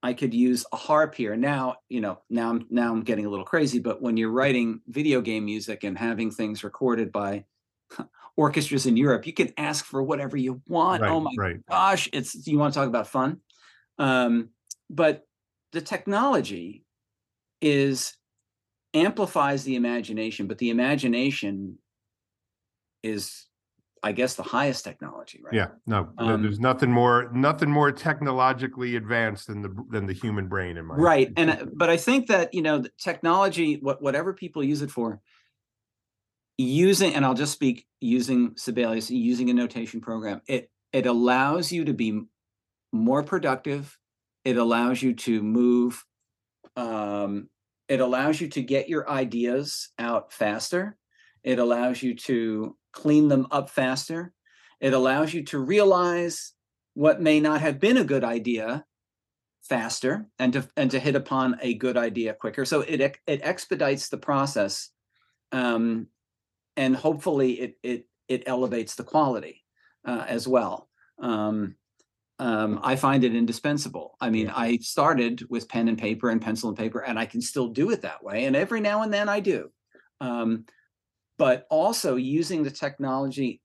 I 0.05 0.13
could 0.13 0.35
use 0.35 0.67
a 0.71 0.77
harp 0.77 1.15
here. 1.15 1.35
Now, 1.35 1.77
you 1.89 2.03
know, 2.03 2.21
now 2.29 2.51
I'm 2.51 2.67
now 2.69 2.93
I'm 2.93 3.01
getting 3.05 3.25
a 3.25 3.31
little 3.31 3.47
crazy, 3.47 3.79
but 3.79 4.03
when 4.03 4.19
you're 4.19 4.31
writing 4.31 4.83
video 4.87 5.23
game 5.23 5.47
music 5.47 5.83
and 5.83 5.97
having 5.97 6.31
things 6.31 6.63
recorded 6.63 7.11
by 7.11 7.47
orchestras 8.37 8.85
in 8.85 8.99
Europe, 8.99 9.27
you 9.27 9.33
can 9.33 9.55
ask 9.57 9.87
for 9.87 10.03
whatever 10.03 10.37
you 10.37 10.61
want. 10.69 11.01
Right, 11.01 11.11
oh 11.11 11.21
my 11.21 11.31
right. 11.39 11.57
gosh, 11.71 12.11
it's 12.13 12.47
you 12.47 12.59
want 12.59 12.75
to 12.75 12.81
talk 12.81 12.87
about 12.87 13.07
fun. 13.07 13.41
Um, 13.99 14.51
but 14.91 15.23
the 15.73 15.81
technology 15.81 16.85
is 17.63 18.15
amplifies 18.93 19.65
the 19.65 19.77
imagination, 19.77 20.49
but 20.49 20.59
the 20.59 20.69
imagination 20.69 21.79
is, 23.03 23.47
I 24.05 24.13
guess, 24.13 24.35
the 24.35 24.43
highest 24.43 24.85
technology, 24.85 25.41
right? 25.43 25.55
Yeah, 25.55 25.69
no, 25.87 26.11
Um, 26.19 26.43
there's 26.43 26.61
nothing 26.61 26.93
more, 26.93 27.31
nothing 27.33 27.71
more 27.71 27.91
technologically 27.91 28.97
advanced 28.97 29.47
than 29.47 29.63
the 29.63 29.75
than 29.89 30.05
the 30.05 30.13
human 30.13 30.47
brain 30.47 30.77
in 30.77 30.85
my 30.85 30.95
right 30.95 31.31
opinion. 31.31 31.59
and 31.59 31.69
uh, 31.69 31.73
but 31.75 31.89
i 31.89 31.97
think 31.97 32.27
that 32.27 32.53
you 32.53 32.61
know 32.61 32.79
the 32.79 32.91
technology 32.99 33.79
what 33.81 34.03
whatever 34.03 34.35
people 34.35 34.63
use 34.63 34.83
it 34.83 34.91
for 34.91 35.21
using 36.59 37.15
and 37.15 37.25
i'll 37.25 37.35
just 37.35 37.53
speak 37.53 37.87
using 38.01 38.53
sibelius 38.57 39.11
using 39.11 39.49
a 39.51 39.55
notation 39.55 40.01
program 40.01 40.41
it 40.47 40.71
it 40.93 41.07
allows 41.07 41.73
you 41.73 41.85
to 41.85 41.95
be 41.95 42.21
more 42.93 43.23
productive 43.23 43.99
it 44.45 44.57
allows 44.57 45.03
you 45.03 45.15
to 45.15 45.43
move 45.43 46.05
um, 46.77 47.49
it 47.89 48.01
allows 48.01 48.41
you 48.41 48.49
to 48.49 48.63
get 48.63 48.89
your 48.89 49.09
ideas 49.09 49.89
out 49.99 50.33
faster 50.33 50.97
it 51.43 51.59
allows 51.59 52.03
you 52.03 52.15
to 52.15 52.77
clean 52.95 53.29
them 53.29 53.47
up 53.51 53.69
faster 53.71 54.33
it 54.81 54.93
allows 54.93 55.33
you 55.35 55.45
to 55.45 55.59
realize 55.59 56.53
what 56.95 57.21
may 57.21 57.41
not 57.41 57.61
have 57.61 57.81
been 57.81 57.97
a 57.97 58.05
good 58.05 58.25
idea 58.25 58.85
faster 59.63 60.27
and 60.39 60.53
to 60.53 60.69
and 60.77 60.91
to 60.91 60.99
hit 60.99 61.17
upon 61.17 61.57
a 61.61 61.75
good 61.75 61.97
idea 61.97 62.35
quicker 62.35 62.65
so 62.65 62.81
it 62.83 63.01
it 63.01 63.41
expedites 63.43 64.09
the 64.09 64.19
process 64.19 64.91
um, 65.53 66.09
and 66.77 66.97
hopefully 66.97 67.53
it 67.53 67.79
it 67.83 68.07
it 68.29 68.43
elevates 68.47 68.95
the 68.95 69.05
quality 69.05 69.63
uh, 70.05 70.25
as 70.29 70.49
well. 70.49 70.89
Um, 71.21 71.77
um, 72.39 72.81
I 72.83 72.97
find 72.97 73.23
it 73.23 73.37
indispensable. 73.37 74.17
I 74.21 74.31
mean, 74.31 74.47
yeah. 74.47 74.57
I 74.57 74.79
started 74.79 75.47
with 75.49 75.69
pen 75.69 75.89
and 75.89 75.99
paper 75.99 76.31
and 76.31 76.43
pencil 76.43 76.69
and 76.69 76.79
paper, 76.79 77.01
and 77.01 77.19
I 77.19 77.27
can 77.27 77.41
still 77.41 77.69
do 77.69 77.91
it 77.91 78.03
that 78.03 78.25
way. 78.25 78.47
And 78.47 78.57
every 78.57 78.81
now 78.81 79.03
and 79.03 79.13
then 79.13 79.29
I 79.29 79.41
do. 79.41 79.71
But 81.37 81.66
also 81.68 82.16
using 82.16 82.62
the 82.62 82.70
technology 82.70 83.61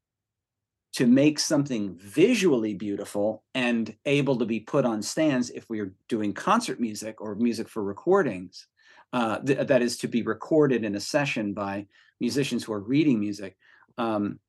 to 0.93 1.05
make 1.05 1.37
something 1.37 1.95
visually 1.99 2.73
beautiful 2.73 3.43
and 3.53 3.95
able 4.05 4.37
to 4.37 4.45
be 4.45 4.59
put 4.59 4.85
on 4.85 5.01
stands 5.01 5.51
if 5.51 5.65
we 5.69 5.79
are 5.79 5.93
doing 6.07 6.33
concert 6.33 6.79
music 6.79 7.21
or 7.21 7.35
music 7.35 7.69
for 7.69 7.83
recordings, 7.83 8.67
uh, 9.13 9.39
th- 9.39 9.67
that 9.67 9.81
is 9.81 9.97
to 9.97 10.07
be 10.07 10.23
recorded 10.23 10.83
in 10.83 10.95
a 10.95 10.99
session 10.99 11.53
by 11.53 11.85
musicians 12.19 12.63
who 12.63 12.73
are 12.73 12.79
reading 12.79 13.19
music. 13.19 13.55
Um, 13.97 14.39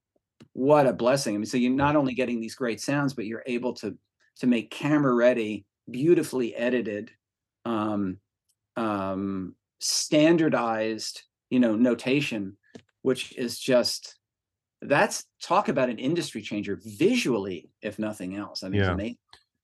what 0.54 0.86
a 0.86 0.92
blessing! 0.92 1.34
I 1.34 1.38
mean, 1.38 1.46
so 1.46 1.58
you're 1.58 1.72
not 1.72 1.96
only 1.96 2.14
getting 2.14 2.40
these 2.40 2.54
great 2.54 2.80
sounds, 2.80 3.12
but 3.12 3.26
you're 3.26 3.44
able 3.46 3.74
to 3.74 3.96
to 4.38 4.46
make 4.46 4.70
camera 4.70 5.14
ready, 5.14 5.66
beautifully 5.90 6.54
edited, 6.54 7.10
um, 7.66 8.18
um, 8.76 9.54
standardized, 9.80 11.22
you 11.50 11.60
know, 11.60 11.76
notation, 11.76 12.56
which 13.02 13.36
is 13.36 13.58
just 13.58 14.16
that's 14.82 15.24
talk 15.42 15.68
about 15.68 15.90
an 15.90 15.98
industry 15.98 16.40
changer 16.40 16.80
visually, 16.82 17.70
if 17.82 17.98
nothing 17.98 18.36
else. 18.36 18.62
I 18.62 18.68
mean, 18.68 18.80
yeah. 18.80 19.12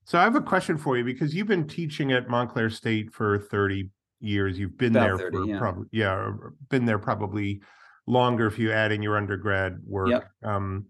So 0.05 0.19
I 0.19 0.23
have 0.23 0.37
a 0.37 0.41
question 0.41 0.79
for 0.79 0.97
you 0.97 1.05
because 1.05 1.35
you've 1.35 1.49
been 1.49 1.67
teaching 1.67 2.13
at 2.13 2.29
Montclair 2.29 2.71
State 2.71 3.13
for 3.13 3.39
30 3.39 3.89
years. 4.21 4.59
You've 4.59 4.79
been 4.79 4.95
About 4.95 5.19
there 5.19 5.31
30, 5.31 5.37
for 5.37 5.45
yeah. 5.47 5.59
probably 5.59 5.87
yeah, 5.91 6.31
been 6.69 6.85
there 6.85 6.99
probably 6.99 7.61
longer 8.07 8.47
if 8.47 8.59
you 8.59 8.73
add 8.73 8.93
in 8.93 9.03
your 9.03 9.17
undergrad 9.17 9.79
work. 9.85 10.11
Yep. 10.11 10.29
Um, 10.45 10.87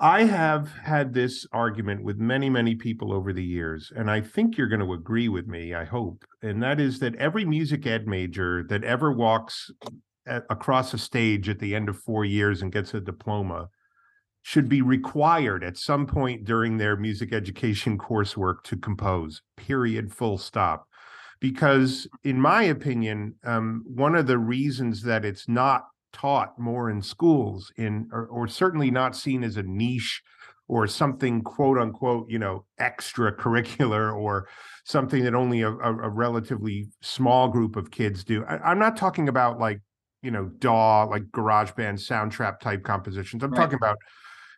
I 0.00 0.24
have 0.24 0.70
had 0.72 1.12
this 1.12 1.44
argument 1.50 2.04
with 2.04 2.18
many, 2.18 2.48
many 2.48 2.76
people 2.76 3.12
over 3.12 3.32
the 3.32 3.42
years, 3.42 3.92
and 3.96 4.08
I 4.08 4.20
think 4.20 4.56
you're 4.56 4.68
going 4.68 4.78
to 4.78 4.92
agree 4.92 5.28
with 5.28 5.48
me, 5.48 5.74
I 5.74 5.84
hope. 5.84 6.24
And 6.40 6.62
that 6.62 6.78
is 6.78 7.00
that 7.00 7.16
every 7.16 7.44
music 7.44 7.84
ed 7.84 8.06
major 8.06 8.64
that 8.68 8.84
ever 8.84 9.12
walks 9.12 9.72
at, 10.28 10.44
across 10.50 10.94
a 10.94 10.98
stage 10.98 11.48
at 11.48 11.58
the 11.58 11.74
end 11.74 11.88
of 11.88 11.98
four 11.98 12.24
years 12.24 12.62
and 12.62 12.72
gets 12.72 12.94
a 12.94 13.00
diploma 13.00 13.68
should 14.42 14.68
be 14.68 14.82
required 14.82 15.64
at 15.64 15.76
some 15.76 16.06
point 16.06 16.44
during 16.44 16.78
their 16.78 16.96
music 16.96 17.32
education 17.32 17.98
coursework 17.98 18.62
to 18.62 18.76
compose, 18.76 19.42
period, 19.56 20.12
full 20.12 20.38
stop. 20.38 20.86
Because 21.40 22.08
in 22.24 22.40
my 22.40 22.62
opinion 22.64 23.34
um, 23.44 23.84
one 23.86 24.14
of 24.14 24.26
the 24.26 24.38
reasons 24.38 25.02
that 25.02 25.24
it's 25.24 25.48
not 25.48 25.84
taught 26.12 26.58
more 26.58 26.90
in 26.90 27.02
schools 27.02 27.72
in 27.76 28.08
or, 28.12 28.26
or, 28.26 28.48
certainly 28.48 28.90
not 28.90 29.14
seen 29.14 29.44
as 29.44 29.56
a 29.56 29.62
niche 29.62 30.22
or 30.66 30.86
something 30.86 31.42
quote 31.42 31.78
unquote 31.78 32.28
you 32.30 32.38
know 32.38 32.64
extracurricular 32.80 34.14
or 34.16 34.48
something 34.84 35.22
that 35.22 35.34
only 35.34 35.60
a, 35.60 35.70
a, 35.70 35.98
a 36.04 36.08
relatively 36.08 36.88
small 37.02 37.48
group 37.48 37.76
of 37.76 37.90
kids 37.90 38.24
do 38.24 38.44
I, 38.46 38.72
am 38.72 38.78
not 38.78 38.96
talking 38.96 39.28
about 39.28 39.58
like 39.58 39.80
you 40.22 40.30
know 40.30 40.46
daw 40.58 41.04
like 41.04 41.22
GarageBand 41.24 41.94
soundtrap 41.94 42.60
type 42.60 42.82
compositions 42.82 43.42
i'm 43.42 43.50
right. 43.50 43.58
talking 43.58 43.76
about 43.76 43.96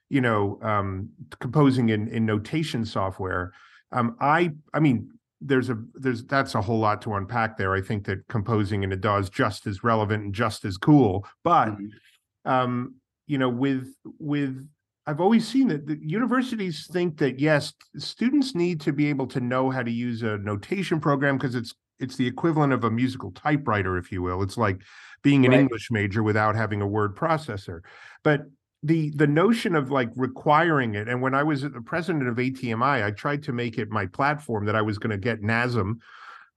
you 0.09 0.21
know 0.21 0.59
um, 0.63 1.09
composing 1.39 1.91
in 1.91 2.09
in 2.09 2.27
notation 2.27 2.85
software 2.85 3.53
um, 3.93 4.17
i 4.21 4.51
i 4.75 4.81
mean 4.81 5.11
there's 5.41 5.71
a 5.71 5.79
there's 5.95 6.25
that's 6.25 6.55
a 6.55 6.61
whole 6.61 6.79
lot 6.79 7.01
to 7.03 7.15
unpack 7.15 7.57
there. 7.57 7.75
I 7.75 7.81
think 7.81 8.05
that 8.07 8.27
composing 8.29 8.83
in 8.83 8.93
a 8.93 8.97
DAW 8.97 9.19
is 9.19 9.31
just 9.31 9.67
as 9.67 9.83
relevant 9.83 10.25
and 10.25 10.35
just 10.35 10.65
as 10.65 10.77
cool. 10.77 11.27
But 11.43 11.69
mm-hmm. 11.69 12.51
um, 12.51 12.95
you 13.27 13.39
know, 13.39 13.49
with 13.49 13.95
with 14.19 14.69
I've 15.07 15.21
always 15.21 15.49
seen 15.49 15.69
that 15.69 15.87
the 15.87 15.99
universities 16.03 16.87
think 16.93 17.19
that 17.19 17.41
yes, 17.41 17.73
students 17.97 18.55
need 18.55 18.81
to 18.83 18.93
be 18.93 19.07
able 19.07 19.27
to 19.29 19.41
know 19.41 19.71
how 19.71 19.83
to 19.83 19.91
use 19.91 20.23
a 20.23 20.39
notation 20.39 21.01
program 21.01 21.39
because 21.39 21.55
it's 21.55 21.75
it's 22.01 22.17
the 22.17 22.27
equivalent 22.27 22.73
of 22.73 22.85
a 22.85 22.91
musical 22.91 23.31
typewriter, 23.33 23.97
if 23.99 24.11
you 24.11 24.23
will. 24.23 24.43
It's 24.43 24.57
like 24.57 24.83
being 25.23 25.45
an 25.45 25.53
right. 25.53 25.61
English 25.61 25.91
major 25.91 26.23
without 26.23 26.57
having 26.57 26.81
a 26.81 26.87
word 26.87 27.17
processor. 27.17 27.81
But 28.23 28.43
the 28.83 29.11
the 29.11 29.27
notion 29.27 29.75
of 29.77 29.91
like 29.91 30.09
requiring 30.17 30.95
it 30.95 31.07
and 31.09 31.21
when 31.21 31.35
i 31.35 31.43
was 31.43 31.63
the 31.63 31.83
president 31.85 32.27
of 32.27 32.37
atmi 32.37 33.05
i 33.05 33.11
tried 33.11 33.43
to 33.43 33.53
make 33.53 33.79
it 33.79 33.91
my 33.91 34.07
platform 34.07 34.65
that 34.65 34.75
i 34.75 34.81
was 34.81 34.99
going 34.99 35.11
to 35.11 35.19
get 35.19 35.43
nasm 35.43 35.95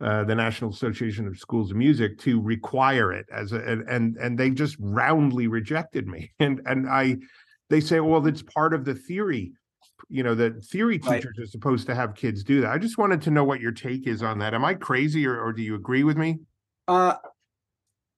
uh, 0.01 0.23
the 0.23 0.35
national 0.35 0.71
association 0.71 1.27
of 1.27 1.37
schools 1.37 1.71
of 1.71 1.77
music 1.77 2.17
to 2.17 2.41
require 2.41 3.11
it 3.11 3.25
as 3.31 3.51
a 3.51 3.59
and 3.61 4.15
and 4.17 4.37
they 4.37 4.49
just 4.49 4.77
roundly 4.79 5.47
rejected 5.47 6.07
me 6.07 6.31
and 6.39 6.61
and 6.65 6.87
i 6.87 7.15
they 7.69 7.81
say 7.81 7.99
well 7.99 8.25
it's 8.25 8.41
part 8.41 8.73
of 8.73 8.85
the 8.85 8.95
theory 8.95 9.51
you 10.09 10.23
know 10.23 10.35
that 10.35 10.63
theory 10.65 10.99
teachers 10.99 11.33
right. 11.37 11.43
are 11.43 11.47
supposed 11.47 11.87
to 11.87 11.95
have 11.95 12.13
kids 12.15 12.43
do 12.43 12.61
that 12.61 12.71
i 12.71 12.77
just 12.77 12.97
wanted 12.97 13.21
to 13.21 13.31
know 13.31 13.43
what 13.43 13.61
your 13.61 13.71
take 13.71 14.07
is 14.07 14.21
on 14.21 14.39
that 14.39 14.53
am 14.53 14.65
i 14.65 14.73
crazy 14.73 15.25
or, 15.25 15.39
or 15.39 15.53
do 15.53 15.61
you 15.61 15.75
agree 15.75 16.03
with 16.03 16.17
me 16.17 16.39
uh 16.87 17.15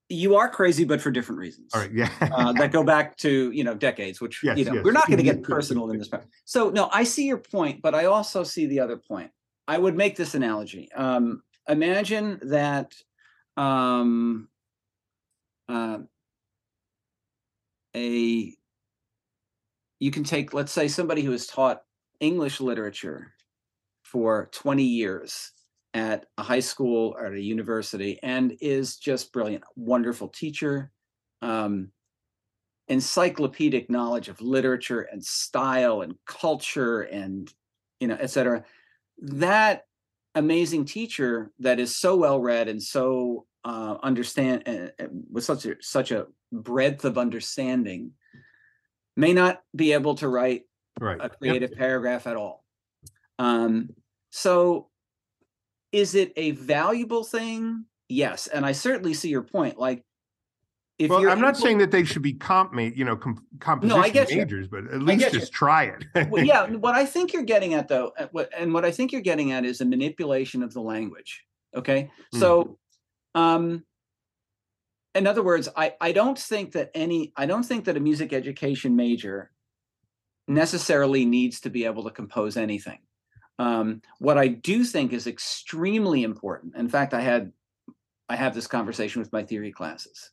you 0.10 0.36
are 0.36 0.50
crazy, 0.50 0.84
but 0.84 1.02
for 1.02 1.10
different 1.10 1.40
reasons. 1.40 1.74
All 1.74 1.82
right, 1.82 1.92
yeah, 1.92 2.12
uh, 2.22 2.54
that 2.54 2.72
go 2.72 2.84
back 2.84 3.18
to 3.18 3.52
you 3.52 3.64
know 3.64 3.74
decades. 3.74 4.22
Which 4.22 4.44
yes, 4.44 4.58
you 4.58 4.66
know 4.66 4.76
yes. 4.76 4.84
we're 4.84 4.92
not 4.92 5.08
going 5.08 5.18
to 5.18 5.24
get 5.24 5.42
personal 5.44 5.90
in 5.90 5.98
this. 5.98 6.10
So 6.46 6.70
no, 6.70 6.90
I 6.92 7.04
see 7.04 7.26
your 7.26 7.40
point, 7.40 7.82
but 7.82 7.96
I 7.96 8.06
also 8.06 8.44
see 8.44 8.68
the 8.68 8.80
other 8.80 8.98
point. 8.98 9.32
I 9.68 9.78
would 9.78 9.96
make 9.96 10.16
this 10.16 10.36
analogy. 10.36 10.92
Um, 10.94 11.42
imagine 11.68 12.40
that 12.44 12.94
um, 13.58 14.48
uh, 15.68 16.00
a 17.96 18.54
you 20.00 20.12
can 20.12 20.24
take, 20.24 20.54
let's 20.54 20.72
say, 20.72 20.88
somebody 20.88 21.22
who 21.22 21.32
has 21.32 21.48
taught 21.48 21.84
English 22.20 22.60
literature 22.60 23.34
for 24.04 24.50
20 24.52 24.84
years 24.84 25.52
at 25.94 26.26
a 26.38 26.44
high 26.44 26.60
school 26.60 27.16
or 27.18 27.28
at 27.28 27.34
a 27.34 27.42
university 27.42 28.20
and 28.22 28.58
is 28.62 28.98
just 28.98 29.32
brilliant, 29.32 29.64
wonderful 29.76 30.28
teacher, 30.28 30.92
um, 31.42 31.90
encyclopedic 32.88 33.90
knowledge 33.90 34.28
of 34.28 34.42
literature 34.42 35.02
and 35.02 35.24
style 35.24 36.02
and 36.02 36.16
culture 36.26 37.02
and 37.02 37.54
you 38.00 38.08
know, 38.08 38.18
et 38.20 38.30
cetera. 38.30 38.64
That 39.20 39.86
amazing 40.36 40.86
teacher 40.86 41.52
that 41.60 41.80
is 41.80 41.96
so 41.96 42.16
well 42.16 42.40
read 42.40 42.68
and 42.68 42.82
so 42.82 43.46
uh, 43.64 43.98
understand 44.04 44.68
uh, 44.68 45.06
with 45.32 45.44
such 45.44 45.66
a 45.66 45.76
such 45.82 46.12
a 46.12 46.28
breadth 46.52 47.06
of 47.06 47.18
understanding 47.18 48.12
may 49.16 49.34
not 49.34 49.62
be 49.76 49.94
able 49.94 50.16
to 50.16 50.28
write 50.28 50.64
right. 51.00 51.18
a 51.20 51.30
creative 51.30 51.72
yep. 51.72 51.80
paragraph 51.80 52.28
at 52.28 52.36
all. 52.36 52.64
Um, 53.40 53.90
so 54.30 54.90
is 55.92 56.16
it 56.16 56.34
a 56.36 56.52
valuable 56.52 57.24
thing? 57.24 57.86
Yes, 58.10 58.48
and 58.48 58.66
I 58.66 58.74
certainly 58.74 59.14
see 59.14 59.30
your 59.30 59.42
point. 59.42 59.80
Like, 59.80 60.04
if 61.00 61.10
well, 61.10 61.28
I'm 61.30 61.42
not 61.42 61.58
saying 61.58 61.80
that 61.80 61.92
they 61.92 62.04
should 62.06 62.22
be 62.22 62.34
comp, 62.34 62.74
you 62.78 63.04
know, 63.04 63.18
comp- 63.18 63.44
composition 63.60 63.98
no, 63.98 64.36
majors, 64.36 64.66
you. 64.66 64.68
but 64.70 64.94
at 64.94 65.02
least 65.02 65.32
just 65.32 65.52
you. 65.52 65.58
try 65.58 65.86
it. 65.86 66.30
well, 66.30 66.44
yeah, 66.44 66.68
what 66.68 66.96
I 66.96 67.06
think 67.06 67.34
you're 67.34 67.44
getting 67.44 67.74
at, 67.74 67.88
though, 67.88 68.14
and 68.58 68.74
what 68.74 68.86
I 68.86 68.92
think 68.92 69.12
you're 69.12 69.22
getting 69.22 69.52
at 69.52 69.66
is 69.66 69.82
a 69.82 69.86
manipulation 69.86 70.64
of 70.64 70.74
the 70.74 70.82
language. 70.82 71.44
Okay, 71.76 72.10
mm. 72.34 72.40
so, 72.40 72.78
um, 73.34 73.84
in 75.16 75.26
other 75.26 75.42
words, 75.42 75.70
I 75.76 75.94
I 76.00 76.12
don't 76.12 76.38
think 76.38 76.74
that 76.74 76.92
any 76.94 77.32
I 77.36 77.46
don't 77.46 77.64
think 77.64 77.86
that 77.86 77.98
a 77.98 78.02
music 78.02 78.34
education 78.34 78.96
major 78.96 79.52
necessarily 80.48 81.26
needs 81.26 81.62
to 81.62 81.70
be 81.70 81.86
able 81.86 82.04
to 82.04 82.12
compose 82.12 82.58
anything. 82.58 83.00
Um, 83.58 84.02
what 84.20 84.38
I 84.38 84.50
do 84.50 84.84
think 84.84 85.14
is 85.14 85.26
extremely 85.26 86.24
important, 86.24 86.76
in 86.76 86.90
fact, 86.90 87.14
I 87.14 87.22
had 87.22 87.54
I 88.28 88.36
have 88.36 88.54
this 88.54 88.68
conversation 88.68 89.22
with 89.22 89.32
my 89.32 89.44
theory 89.44 89.72
classes, 89.72 90.32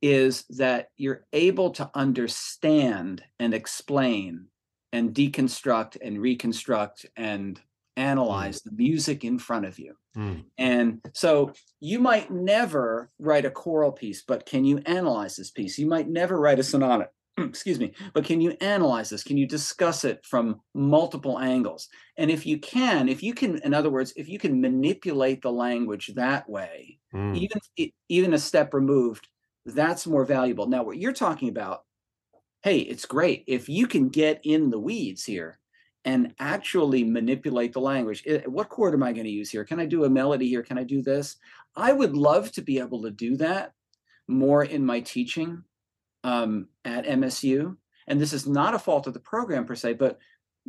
is 0.00 0.44
that 0.50 0.90
you're 0.96 1.26
able 1.32 1.70
to 1.72 1.90
understand 1.94 3.24
and 3.40 3.52
explain 3.52 4.46
and 4.92 5.12
deconstruct 5.12 5.96
and 6.00 6.20
reconstruct 6.20 7.04
and 7.16 7.60
analyze 7.98 8.62
the 8.62 8.72
music 8.72 9.24
in 9.24 9.38
front 9.38 9.66
of 9.66 9.78
you. 9.78 9.94
Mm. 10.16 10.44
And 10.58 11.00
so 11.14 11.52
you 11.80 11.98
might 11.98 12.30
never 12.30 13.10
write 13.18 13.44
a 13.44 13.50
choral 13.50 13.92
piece, 13.92 14.22
but 14.22 14.46
can 14.46 14.64
you 14.64 14.78
analyze 14.86 15.36
this 15.36 15.50
piece? 15.50 15.78
You 15.78 15.86
might 15.86 16.08
never 16.08 16.38
write 16.40 16.58
a 16.58 16.62
sonata, 16.62 17.10
excuse 17.38 17.78
me, 17.78 17.94
but 18.14 18.24
can 18.24 18.40
you 18.40 18.56
analyze 18.60 19.10
this? 19.10 19.24
Can 19.24 19.36
you 19.36 19.46
discuss 19.46 20.04
it 20.04 20.24
from 20.24 20.60
multiple 20.74 21.38
angles? 21.38 21.88
And 22.16 22.30
if 22.30 22.46
you 22.46 22.58
can, 22.58 23.08
if 23.08 23.22
you 23.22 23.34
can, 23.34 23.58
in 23.58 23.74
other 23.74 23.90
words, 23.90 24.12
if 24.16 24.28
you 24.28 24.38
can 24.38 24.60
manipulate 24.60 25.42
the 25.42 25.52
language 25.52 26.08
that 26.14 26.48
way, 26.48 26.98
Mm. 27.14 27.36
even 27.38 27.58
even 28.08 28.34
a 28.34 28.38
step 28.38 28.74
removed, 28.74 29.28
that's 29.64 30.06
more 30.06 30.24
valuable. 30.26 30.66
Now, 30.66 30.82
what 30.82 30.98
you're 30.98 31.12
talking 31.14 31.48
about, 31.48 31.84
hey, 32.62 32.78
it's 32.80 33.06
great 33.06 33.44
if 33.46 33.68
you 33.68 33.86
can 33.86 34.08
get 34.08 34.40
in 34.44 34.70
the 34.70 34.80
weeds 34.80 35.24
here 35.24 35.57
and 36.04 36.34
actually 36.38 37.04
manipulate 37.04 37.72
the 37.72 37.80
language. 37.80 38.24
What 38.46 38.68
chord 38.68 38.94
am 38.94 39.02
I 39.02 39.12
going 39.12 39.24
to 39.24 39.30
use 39.30 39.50
here? 39.50 39.64
Can 39.64 39.80
I 39.80 39.86
do 39.86 40.04
a 40.04 40.10
melody 40.10 40.48
here? 40.48 40.62
Can 40.62 40.78
I 40.78 40.84
do 40.84 41.02
this? 41.02 41.36
I 41.76 41.92
would 41.92 42.16
love 42.16 42.50
to 42.52 42.62
be 42.62 42.78
able 42.78 43.02
to 43.02 43.10
do 43.10 43.36
that 43.38 43.72
more 44.26 44.64
in 44.64 44.84
my 44.84 45.00
teaching 45.00 45.62
um, 46.24 46.68
at 46.84 47.06
MSU. 47.06 47.76
And 48.06 48.20
this 48.20 48.32
is 48.32 48.46
not 48.46 48.74
a 48.74 48.78
fault 48.78 49.06
of 49.06 49.14
the 49.14 49.20
program 49.20 49.66
per 49.66 49.74
se, 49.74 49.94
but 49.94 50.18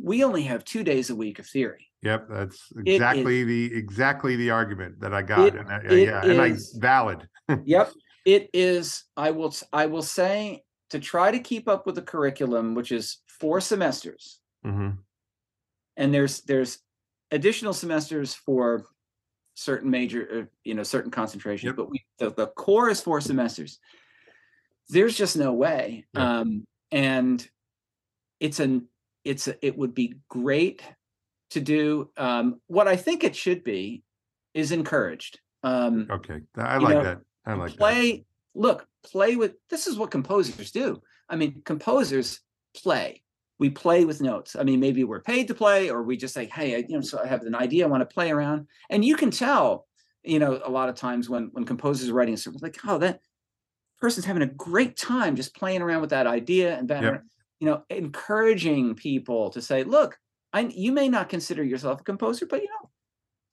we 0.02 0.24
only 0.24 0.42
have 0.42 0.64
two 0.64 0.82
days 0.84 1.10
a 1.10 1.16
week 1.16 1.38
of 1.38 1.46
theory. 1.46 1.86
Yep, 2.02 2.28
that's 2.30 2.54
is- 2.54 2.72
exactly 2.86 3.44
the 3.44 3.74
exactly 3.74 4.36
the 4.36 4.50
argument 4.50 5.00
that 5.00 5.12
I 5.12 5.20
got, 5.22 5.48
It- 5.48 5.56
and 5.56 6.00
yeah, 6.00 6.24
and 6.24 6.40
I 6.40 6.54
valid. 6.76 7.28
Yep, 7.64 7.92
it 8.24 8.48
is. 8.54 9.04
I 9.16 9.30
will. 9.32 9.54
I 9.72 9.86
will 9.86 10.02
say 10.02 10.64
to 10.90 10.98
try 10.98 11.30
to 11.30 11.38
keep 11.38 11.68
up 11.68 11.84
with 11.86 11.94
the 11.96 12.02
curriculum, 12.02 12.74
which 12.74 12.90
is 12.90 13.18
four 13.26 13.60
semesters, 13.60 14.40
hmm 14.64 14.90
and 16.00 16.12
there's 16.12 16.40
there's 16.42 16.78
additional 17.30 17.72
semesters 17.72 18.34
for 18.34 18.86
certain 19.54 19.90
major, 19.90 20.22
uh, 20.34 20.44
you 20.64 20.74
know, 20.74 20.82
certain 20.82 21.10
concentrations. 21.10 21.66
Yep. 21.68 21.76
But 21.76 21.90
we 21.90 22.04
the, 22.18 22.30
the 22.30 22.46
core 22.48 22.88
is 22.90 23.00
four 23.00 23.20
semesters. 23.20 23.78
There's 24.88 25.16
just 25.16 25.36
no 25.36 25.52
way, 25.52 26.06
Yeah. 26.14 26.40
um, 26.40 26.66
and 26.90 27.46
it's 28.40 28.58
an 28.60 28.88
it's 29.24 29.46
a, 29.48 29.54
it 29.64 29.76
would 29.78 29.94
be 29.94 30.16
great 30.28 30.82
to 31.50 31.60
do. 31.60 32.10
Um, 32.16 32.60
what 32.66 32.88
I 32.88 32.96
think 32.96 33.22
it 33.22 33.36
should 33.36 33.62
be 33.62 34.02
is 34.54 34.72
encouraged. 34.72 35.38
Um, 35.62 36.08
Okay, 36.10 36.40
I 36.56 36.78
like 36.78 36.94
know, 36.94 37.04
that. 37.04 37.18
I 37.46 37.52
like 37.54 37.70
that. 37.72 37.78
play 37.78 38.24
look 38.54 38.86
play 39.04 39.36
with 39.36 39.52
this 39.68 39.86
is 39.86 39.96
what 39.96 40.10
composers 40.10 40.72
do 40.72 41.00
i 41.28 41.36
mean 41.36 41.62
composers 41.64 42.40
play 42.76 43.22
we 43.60 43.70
play 43.70 44.04
with 44.04 44.20
notes. 44.20 44.56
I 44.58 44.64
mean 44.64 44.80
maybe 44.80 45.04
we're 45.04 45.20
paid 45.22 45.46
to 45.48 45.54
play 45.54 45.90
or 45.90 46.02
we 46.02 46.16
just 46.16 46.34
say 46.34 46.46
hey 46.46 46.74
I, 46.74 46.78
you 46.88 46.96
know 46.96 47.00
so 47.02 47.20
i 47.22 47.26
have 47.26 47.42
an 47.42 47.54
idea 47.54 47.84
i 47.84 47.88
want 47.88 48.00
to 48.00 48.14
play 48.14 48.32
around. 48.32 48.66
And 48.88 49.04
you 49.04 49.14
can 49.16 49.30
tell 49.30 49.86
you 50.24 50.40
know 50.40 50.60
a 50.64 50.70
lot 50.70 50.88
of 50.88 50.96
times 50.96 51.28
when 51.28 51.50
when 51.52 51.64
composers 51.64 52.08
are 52.08 52.14
writing 52.14 52.34
a 52.34 52.36
song 52.36 52.56
like 52.60 52.78
oh 52.88 52.98
that 52.98 53.20
person's 54.00 54.26
having 54.26 54.42
a 54.42 54.46
great 54.46 54.96
time 54.96 55.36
just 55.36 55.54
playing 55.54 55.82
around 55.82 56.00
with 56.00 56.10
that 56.10 56.26
idea 56.26 56.76
and 56.76 56.88
that 56.88 57.02
Yep. 57.04 57.22
you 57.60 57.66
know 57.66 57.84
encouraging 57.90 58.96
people 58.96 59.50
to 59.50 59.62
say 59.62 59.84
look 59.84 60.18
i 60.52 60.60
you 60.60 60.90
may 60.90 61.08
not 61.08 61.28
consider 61.28 61.62
yourself 61.62 62.00
a 62.00 62.04
composer 62.04 62.46
but 62.46 62.62
you 62.62 62.68
know 62.68 62.90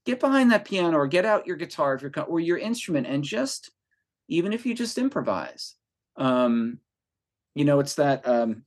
get 0.08 0.22
behind 0.22 0.52
that 0.52 0.64
piano 0.64 0.98
or 0.98 1.06
get 1.06 1.26
out 1.26 1.46
your 1.46 1.58
guitar 1.58 1.94
if 1.94 2.02
you're 2.02 2.24
or 2.24 2.40
your 2.40 2.58
instrument 2.58 3.06
and 3.06 3.26
just 3.26 3.72
even 4.30 4.54
if 4.54 4.66
you 4.66 4.74
just 4.74 4.98
improvise. 4.98 5.76
Um 6.16 6.80
you 7.54 7.66
know 7.66 7.80
it's 7.82 7.96
that 7.96 8.26
um 8.28 8.64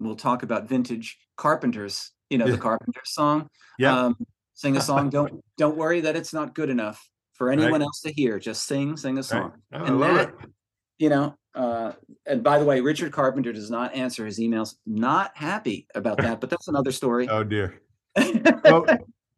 we'll 0.00 0.16
talk 0.16 0.42
about 0.42 0.68
vintage 0.68 1.18
carpenters 1.36 2.10
you 2.30 2.38
know 2.38 2.46
Yeah. 2.46 2.52
the 2.52 2.58
carpenters 2.58 3.02
song 3.12 3.48
Yeah, 3.78 3.98
um 4.06 4.16
sing 4.54 4.76
a 4.76 4.80
song 4.80 5.10
don't 5.10 5.42
don't 5.56 5.76
worry 5.76 6.00
that 6.02 6.16
it's 6.16 6.32
not 6.32 6.54
good 6.54 6.70
enough 6.70 7.08
for 7.34 7.50
anyone 7.50 7.82
else 7.82 8.00
to 8.02 8.12
hear 8.12 8.38
just 8.38 8.66
sing 8.66 8.96
sing 8.96 9.14
a 9.14 9.16
right. 9.18 9.24
song 9.24 9.52
Oh, 9.72 9.78
I 9.78 9.86
and 9.88 10.00
love 10.00 10.14
that- 10.16 10.28
it. 10.28 10.50
you 10.98 11.08
know 11.08 11.34
uh 11.54 11.92
and 12.26 12.42
by 12.42 12.58
the 12.58 12.64
way 12.64 12.80
richard 12.80 13.12
carpenter 13.12 13.52
does 13.52 13.70
not 13.70 13.94
answer 13.94 14.26
his 14.26 14.38
emails 14.38 14.74
not 14.86 15.30
happy 15.36 15.86
about 15.94 16.18
that 16.18 16.40
but 16.40 16.50
that's 16.50 16.68
another 16.68 16.92
story 16.92 17.28
Oh 17.28 17.44
dear. 17.44 17.80
Well, 18.64 18.84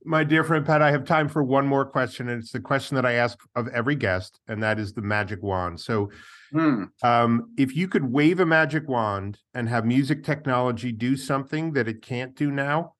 my 0.04 0.24
dear 0.24 0.44
friend 0.44 0.64
Pat, 0.64 0.82
I 0.82 0.90
have 0.90 1.04
time 1.04 1.28
for 1.28 1.42
one 1.42 1.66
more 1.66 1.84
question, 1.84 2.28
and 2.28 2.42
it's 2.42 2.52
the 2.52 2.60
question 2.60 2.94
that 2.94 3.06
I 3.06 3.14
ask 3.14 3.38
of 3.54 3.68
every 3.68 3.96
guest, 3.96 4.40
and 4.48 4.62
that 4.62 4.78
is 4.78 4.92
the 4.92 5.02
magic 5.02 5.42
wand. 5.42 5.80
So, 5.80 6.10
Hmm. 6.52 6.84
um, 7.02 7.52
if 7.56 7.76
you 7.76 7.86
could 7.86 8.10
wave 8.10 8.40
a 8.40 8.46
magic 8.46 8.88
wand 8.88 9.38
and 9.54 9.68
have 9.68 9.84
music 9.84 10.24
technology 10.24 10.90
do 10.90 11.16
something 11.16 11.72
that 11.74 11.86
it 11.86 12.02
can't 12.02 12.34
do 12.34 12.50
now, 12.50 12.94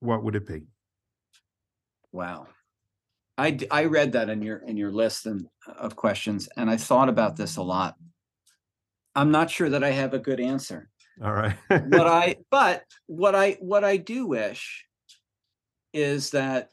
what 0.00 0.24
would 0.24 0.34
it 0.34 0.46
be? 0.46 0.66
Wow. 2.10 2.48
I 3.38 3.58
I 3.70 3.84
read 3.84 4.12
that 4.12 4.30
in 4.30 4.42
your 4.42 4.56
in 4.56 4.76
your 4.76 4.90
list 4.90 5.26
and 5.26 5.46
of 5.66 5.94
questions 5.94 6.48
and 6.56 6.70
I 6.70 6.78
thought 6.78 7.08
about 7.08 7.36
this 7.36 7.58
a 7.58 7.62
lot. 7.62 7.94
I'm 9.14 9.30
not 9.30 9.50
sure 9.50 9.68
that 9.68 9.84
I 9.84 9.90
have 9.90 10.14
a 10.14 10.18
good 10.18 10.40
answer. 10.40 10.88
All 11.22 11.32
right. 11.32 11.56
What 11.68 12.06
I 12.06 12.36
but 12.50 12.84
what 13.06 13.34
I 13.34 13.52
what 13.60 13.84
I 13.84 13.98
do 13.98 14.26
wish 14.26 14.85
is 15.96 16.30
that 16.30 16.70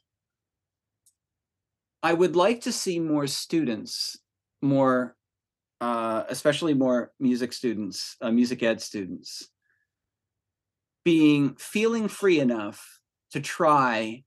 I 2.03 2.13
would 2.13 2.35
like 2.35 2.61
to 2.61 2.71
see 2.71 2.99
more 2.99 3.27
students, 3.27 4.17
more 4.61 5.15
uh, 5.79 6.23
especially 6.29 6.73
more 6.73 7.11
music 7.19 7.53
students, 7.53 8.17
uh, 8.21 8.31
music 8.31 8.61
ed 8.63 8.81
students, 8.81 9.49
being 11.05 11.55
feeling 11.55 12.07
free 12.07 12.39
enough 12.39 12.99
to 13.31 13.39
try 13.41 14.23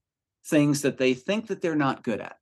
things 0.46 0.82
that 0.82 0.98
they 0.98 1.14
think 1.14 1.46
that 1.48 1.60
they're 1.60 1.74
not 1.76 2.02
good 2.02 2.20
at. 2.20 2.36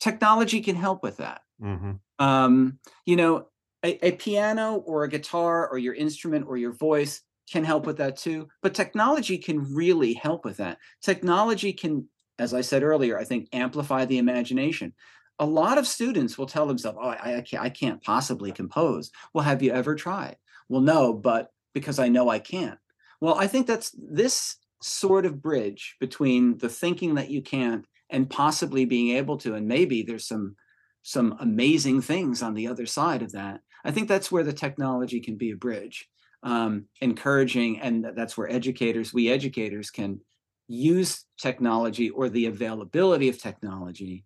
Technology 0.00 0.60
can 0.60 0.76
help 0.76 1.02
with 1.02 1.18
that. 1.18 1.42
hmm 1.60 1.92
Um, 2.18 2.78
you 3.06 3.16
know, 3.16 3.48
a, 3.84 4.08
a 4.08 4.12
piano 4.12 4.76
or 4.76 5.04
a 5.04 5.08
guitar 5.08 5.68
or 5.68 5.78
your 5.78 5.94
instrument 5.94 6.46
or 6.48 6.56
your 6.56 6.72
voice 6.72 7.22
can 7.50 7.64
help 7.64 7.86
with 7.86 7.98
that 7.98 8.16
too. 8.16 8.48
But 8.62 8.74
technology 8.74 9.38
can 9.38 9.74
really 9.74 10.14
help 10.14 10.44
with 10.44 10.58
that. 10.58 10.78
Technology 11.02 11.72
can, 11.72 12.08
as 12.38 12.54
I 12.54 12.60
said 12.60 12.82
earlier, 12.82 13.18
I 13.18 13.24
think 13.24 13.48
amplify 13.52 14.04
the 14.04 14.18
imagination. 14.18 14.94
A 15.38 15.46
lot 15.46 15.78
of 15.78 15.86
students 15.86 16.36
will 16.36 16.46
tell 16.46 16.66
themselves, 16.66 16.98
"Oh, 17.00 17.08
I, 17.08 17.36
I 17.36 17.40
can't, 17.42 17.62
I 17.62 17.68
can't 17.70 18.02
possibly 18.02 18.52
compose." 18.52 19.10
Well, 19.32 19.44
have 19.44 19.62
you 19.62 19.72
ever 19.72 19.94
tried? 19.94 20.36
Well, 20.68 20.80
no, 20.80 21.12
but 21.12 21.50
because 21.74 21.98
I 21.98 22.08
know 22.08 22.28
I 22.28 22.38
can't. 22.38 22.78
Well, 23.20 23.34
I 23.34 23.46
think 23.46 23.66
that's 23.66 23.94
this 23.96 24.56
sort 24.82 25.26
of 25.26 25.42
bridge 25.42 25.96
between 26.00 26.58
the 26.58 26.68
thinking 26.68 27.14
that 27.16 27.30
you 27.30 27.42
can't 27.42 27.86
and 28.10 28.30
possibly 28.30 28.84
being 28.84 29.16
able 29.16 29.36
to, 29.38 29.54
and 29.54 29.66
maybe 29.66 30.02
there's 30.02 30.26
some 30.26 30.56
some 31.02 31.36
amazing 31.40 32.02
things 32.02 32.42
on 32.42 32.54
the 32.54 32.66
other 32.66 32.84
side 32.84 33.22
of 33.22 33.32
that. 33.32 33.60
I 33.84 33.90
think 33.90 34.08
that's 34.08 34.30
where 34.30 34.44
the 34.44 34.52
technology 34.52 35.20
can 35.20 35.36
be 35.36 35.52
a 35.52 35.56
bridge, 35.56 36.08
um, 36.42 36.86
encouraging, 37.00 37.80
and 37.80 38.06
that's 38.14 38.36
where 38.36 38.50
educators, 38.50 39.12
we 39.12 39.30
educators, 39.30 39.90
can 39.90 40.20
use 40.68 41.24
technology 41.40 42.10
or 42.10 42.28
the 42.28 42.46
availability 42.46 43.28
of 43.28 43.38
technology 43.38 44.24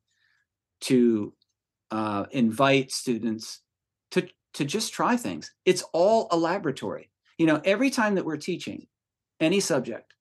to 0.81 1.33
uh, 1.91 2.25
invite 2.33 2.91
students 2.91 3.61
to 4.11 4.29
to 4.55 4.65
just 4.65 4.93
try 4.93 5.17
things. 5.17 5.53
It's 5.65 5.83
all 5.93 6.29
a 6.31 6.37
laboratory. 6.37 7.11
You 7.39 7.47
know, 7.47 7.61
every 7.65 7.91
time 7.91 8.17
that 8.17 8.25
we're 8.25 8.37
teaching 8.37 8.87
any 9.41 9.61
subject, 9.61 10.15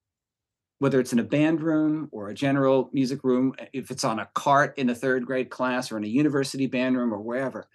whether 0.78 0.98
it's 0.98 1.12
in 1.12 1.18
a 1.18 1.24
band 1.24 1.62
room 1.62 2.08
or 2.12 2.28
a 2.28 2.34
general 2.34 2.88
music 2.92 3.22
room, 3.24 3.54
if 3.72 3.90
it's 3.90 4.04
on 4.04 4.18
a 4.18 4.28
cart 4.34 4.78
in 4.78 4.90
a 4.90 4.94
third 4.94 5.26
grade 5.26 5.50
class 5.50 5.92
or 5.92 5.98
in 5.98 6.04
a 6.04 6.08
university 6.08 6.66
band 6.66 6.96
room 6.96 7.12
or 7.12 7.20
wherever, 7.20 7.68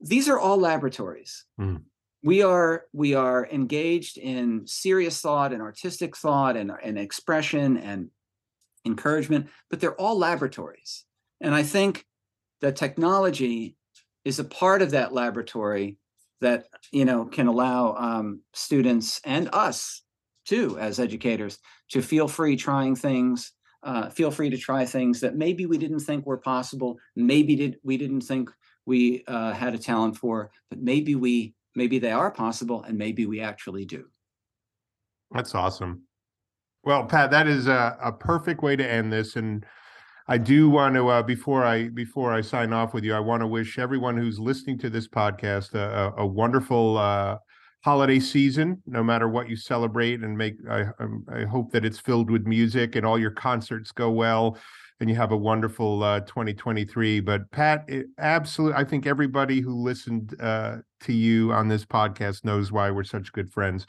these 0.00 0.28
are 0.28 0.38
all 0.38 0.58
laboratories. 0.58 1.46
Mm. 1.60 1.82
We 2.22 2.42
are 2.42 2.84
we 2.92 3.14
are 3.14 3.46
engaged 3.46 4.18
in 4.18 4.66
serious 4.66 5.20
thought 5.20 5.52
and 5.52 5.62
artistic 5.62 6.16
thought 6.16 6.56
and, 6.56 6.72
and 6.82 6.98
expression 6.98 7.76
and 7.78 8.10
encouragement, 8.84 9.48
but 9.70 9.80
they're 9.80 10.00
all 10.00 10.18
laboratories. 10.18 11.04
And 11.40 11.54
I 11.54 11.62
think 11.62 12.04
that 12.60 12.76
technology 12.76 13.76
is 14.24 14.38
a 14.38 14.44
part 14.44 14.82
of 14.82 14.90
that 14.90 15.12
laboratory 15.12 15.96
that 16.40 16.66
you 16.92 17.04
know 17.04 17.24
can 17.24 17.46
allow 17.46 17.94
um, 17.94 18.40
students 18.52 19.20
and 19.24 19.48
us 19.52 20.02
too 20.44 20.78
as 20.78 20.98
educators 20.98 21.58
to 21.90 22.02
feel 22.02 22.28
free 22.28 22.56
trying 22.56 22.94
things 22.94 23.52
uh, 23.84 24.08
feel 24.10 24.30
free 24.30 24.50
to 24.50 24.58
try 24.58 24.84
things 24.84 25.20
that 25.20 25.36
maybe 25.36 25.66
we 25.66 25.78
didn't 25.78 26.00
think 26.00 26.26
were 26.26 26.38
possible 26.38 26.98
maybe 27.16 27.56
did 27.56 27.76
we 27.82 27.96
didn't 27.96 28.20
think 28.20 28.50
we 28.86 29.24
uh, 29.26 29.52
had 29.52 29.74
a 29.74 29.78
talent 29.78 30.16
for 30.16 30.50
but 30.70 30.78
maybe 30.80 31.14
we 31.14 31.54
maybe 31.78 31.98
they 31.98 32.12
are 32.12 32.30
possible 32.30 32.82
and 32.82 32.98
maybe 32.98 33.24
we 33.24 33.40
actually 33.40 33.84
do 33.86 34.04
That's 35.30 35.54
awesome. 35.54 36.02
Well, 36.84 37.04
Pat, 37.04 37.30
that 37.30 37.46
is 37.46 37.66
a, 37.66 37.96
a 38.02 38.12
perfect 38.12 38.62
way 38.62 38.76
to 38.76 38.88
end 38.88 39.12
this. 39.12 39.36
And 39.36 39.64
I 40.26 40.38
do 40.38 40.70
want 40.70 40.94
to, 40.94 41.08
uh, 41.08 41.22
before 41.22 41.64
I 41.64 41.88
before 41.88 42.32
I 42.32 42.40
sign 42.40 42.72
off 42.72 42.94
with 42.94 43.04
you, 43.04 43.14
I 43.14 43.20
want 43.20 43.40
to 43.40 43.46
wish 43.46 43.78
everyone 43.78 44.16
who's 44.16 44.38
listening 44.38 44.78
to 44.78 44.90
this 44.90 45.08
podcast 45.08 45.74
a, 45.74 46.14
a, 46.16 46.22
a 46.22 46.26
wonderful 46.26 46.98
uh, 46.98 47.36
holiday 47.82 48.20
season, 48.20 48.82
no 48.86 49.02
matter 49.02 49.28
what 49.28 49.48
you 49.48 49.56
celebrate, 49.56 50.20
and 50.20 50.36
make. 50.36 50.56
I, 50.70 50.84
I 51.32 51.44
hope 51.44 51.72
that 51.72 51.84
it's 51.84 51.98
filled 51.98 52.30
with 52.30 52.46
music 52.46 52.96
and 52.96 53.04
all 53.04 53.18
your 53.18 53.30
concerts 53.30 53.92
go 53.92 54.10
well, 54.10 54.58
and 55.00 55.08
you 55.08 55.16
have 55.16 55.32
a 55.32 55.36
wonderful 55.36 56.02
uh, 56.02 56.20
2023. 56.20 57.20
But 57.20 57.50
Pat, 57.50 57.88
absolutely, 58.18 58.76
I 58.78 58.84
think 58.84 59.06
everybody 59.06 59.60
who 59.60 59.74
listened 59.74 60.34
uh, 60.40 60.78
to 61.00 61.12
you 61.12 61.52
on 61.52 61.68
this 61.68 61.84
podcast 61.84 62.44
knows 62.44 62.72
why 62.72 62.90
we're 62.90 63.04
such 63.04 63.32
good 63.32 63.50
friends. 63.50 63.86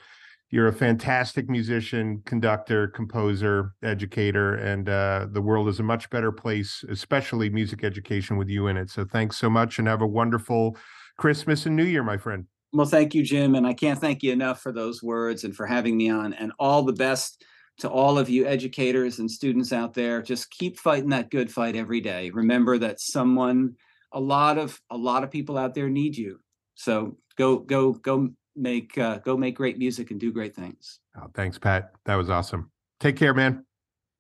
You're 0.52 0.68
a 0.68 0.74
fantastic 0.74 1.48
musician, 1.48 2.24
conductor, 2.26 2.88
composer, 2.88 3.74
educator, 3.84 4.56
and 4.56 4.90
uh, 4.90 5.28
the 5.32 5.42
world 5.42 5.68
is 5.68 5.80
a 5.80 5.84
much 5.84 6.10
better 6.10 6.32
place, 6.32 6.84
especially 6.90 7.52
music 7.52 7.84
education 7.84 8.36
with 8.36 8.50
you 8.50 8.66
in 8.66 8.76
it. 8.76 8.90
So 8.90 9.06
thanks 9.06 9.38
so 9.38 9.50
much, 9.50 9.78
and 9.78 9.88
have 9.88 10.02
a 10.02 10.08
wonderful 10.08 10.76
Christmas 11.18 11.68
and 11.68 11.76
New 11.76 11.84
Year, 11.84 12.02
my 12.02 12.18
friend. 12.18 12.46
Well, 12.72 12.88
thank 12.88 13.14
you, 13.14 13.24
Jim. 13.24 13.56
And 13.56 13.66
I 13.66 13.74
can't 13.74 14.00
thank 14.00 14.24
you 14.24 14.32
enough 14.32 14.62
for 14.62 14.72
those 14.72 15.04
words 15.04 15.44
and 15.44 15.56
for 15.56 15.66
having 15.66 15.98
me 15.98 16.10
on. 16.10 16.34
And 16.34 16.52
all 16.60 16.84
the 16.84 16.94
best 16.94 17.44
to 17.80 17.90
all 17.90 18.18
of 18.18 18.30
you 18.30 18.46
educators 18.46 19.20
and 19.20 19.30
students 19.30 19.74
out 19.74 19.94
there. 19.94 20.22
Just 20.22 20.52
keep 20.52 20.78
fighting 20.78 21.10
that 21.10 21.32
good 21.32 21.52
fight 21.52 21.76
every 21.76 22.02
day. 22.02 22.30
Remember 22.30 22.78
that 22.78 23.00
someone, 23.00 23.76
a 24.12 24.20
lot 24.20 24.58
of 24.58 24.80
a 24.90 24.98
lot 24.98 25.24
of 25.24 25.32
people 25.32 25.58
out 25.58 25.74
there 25.74 25.90
need 25.90 26.16
you. 26.16 26.40
So 26.76 27.18
go 27.38 27.58
go 27.58 27.94
go 27.94 28.30
make 28.56 28.98
uh, 28.98 29.20
go 29.20 29.38
make 29.38 29.56
great 29.56 29.78
music 29.78 30.12
and 30.12 30.20
do 30.20 30.32
great 30.32 30.56
things. 30.56 31.00
Oh, 31.18 31.30
thanks, 31.34 31.58
Pat. 31.58 31.92
That 32.06 32.16
was 32.16 32.30
awesome. 32.30 32.72
Take 33.00 33.16
care, 33.16 33.34
man. 33.34 33.66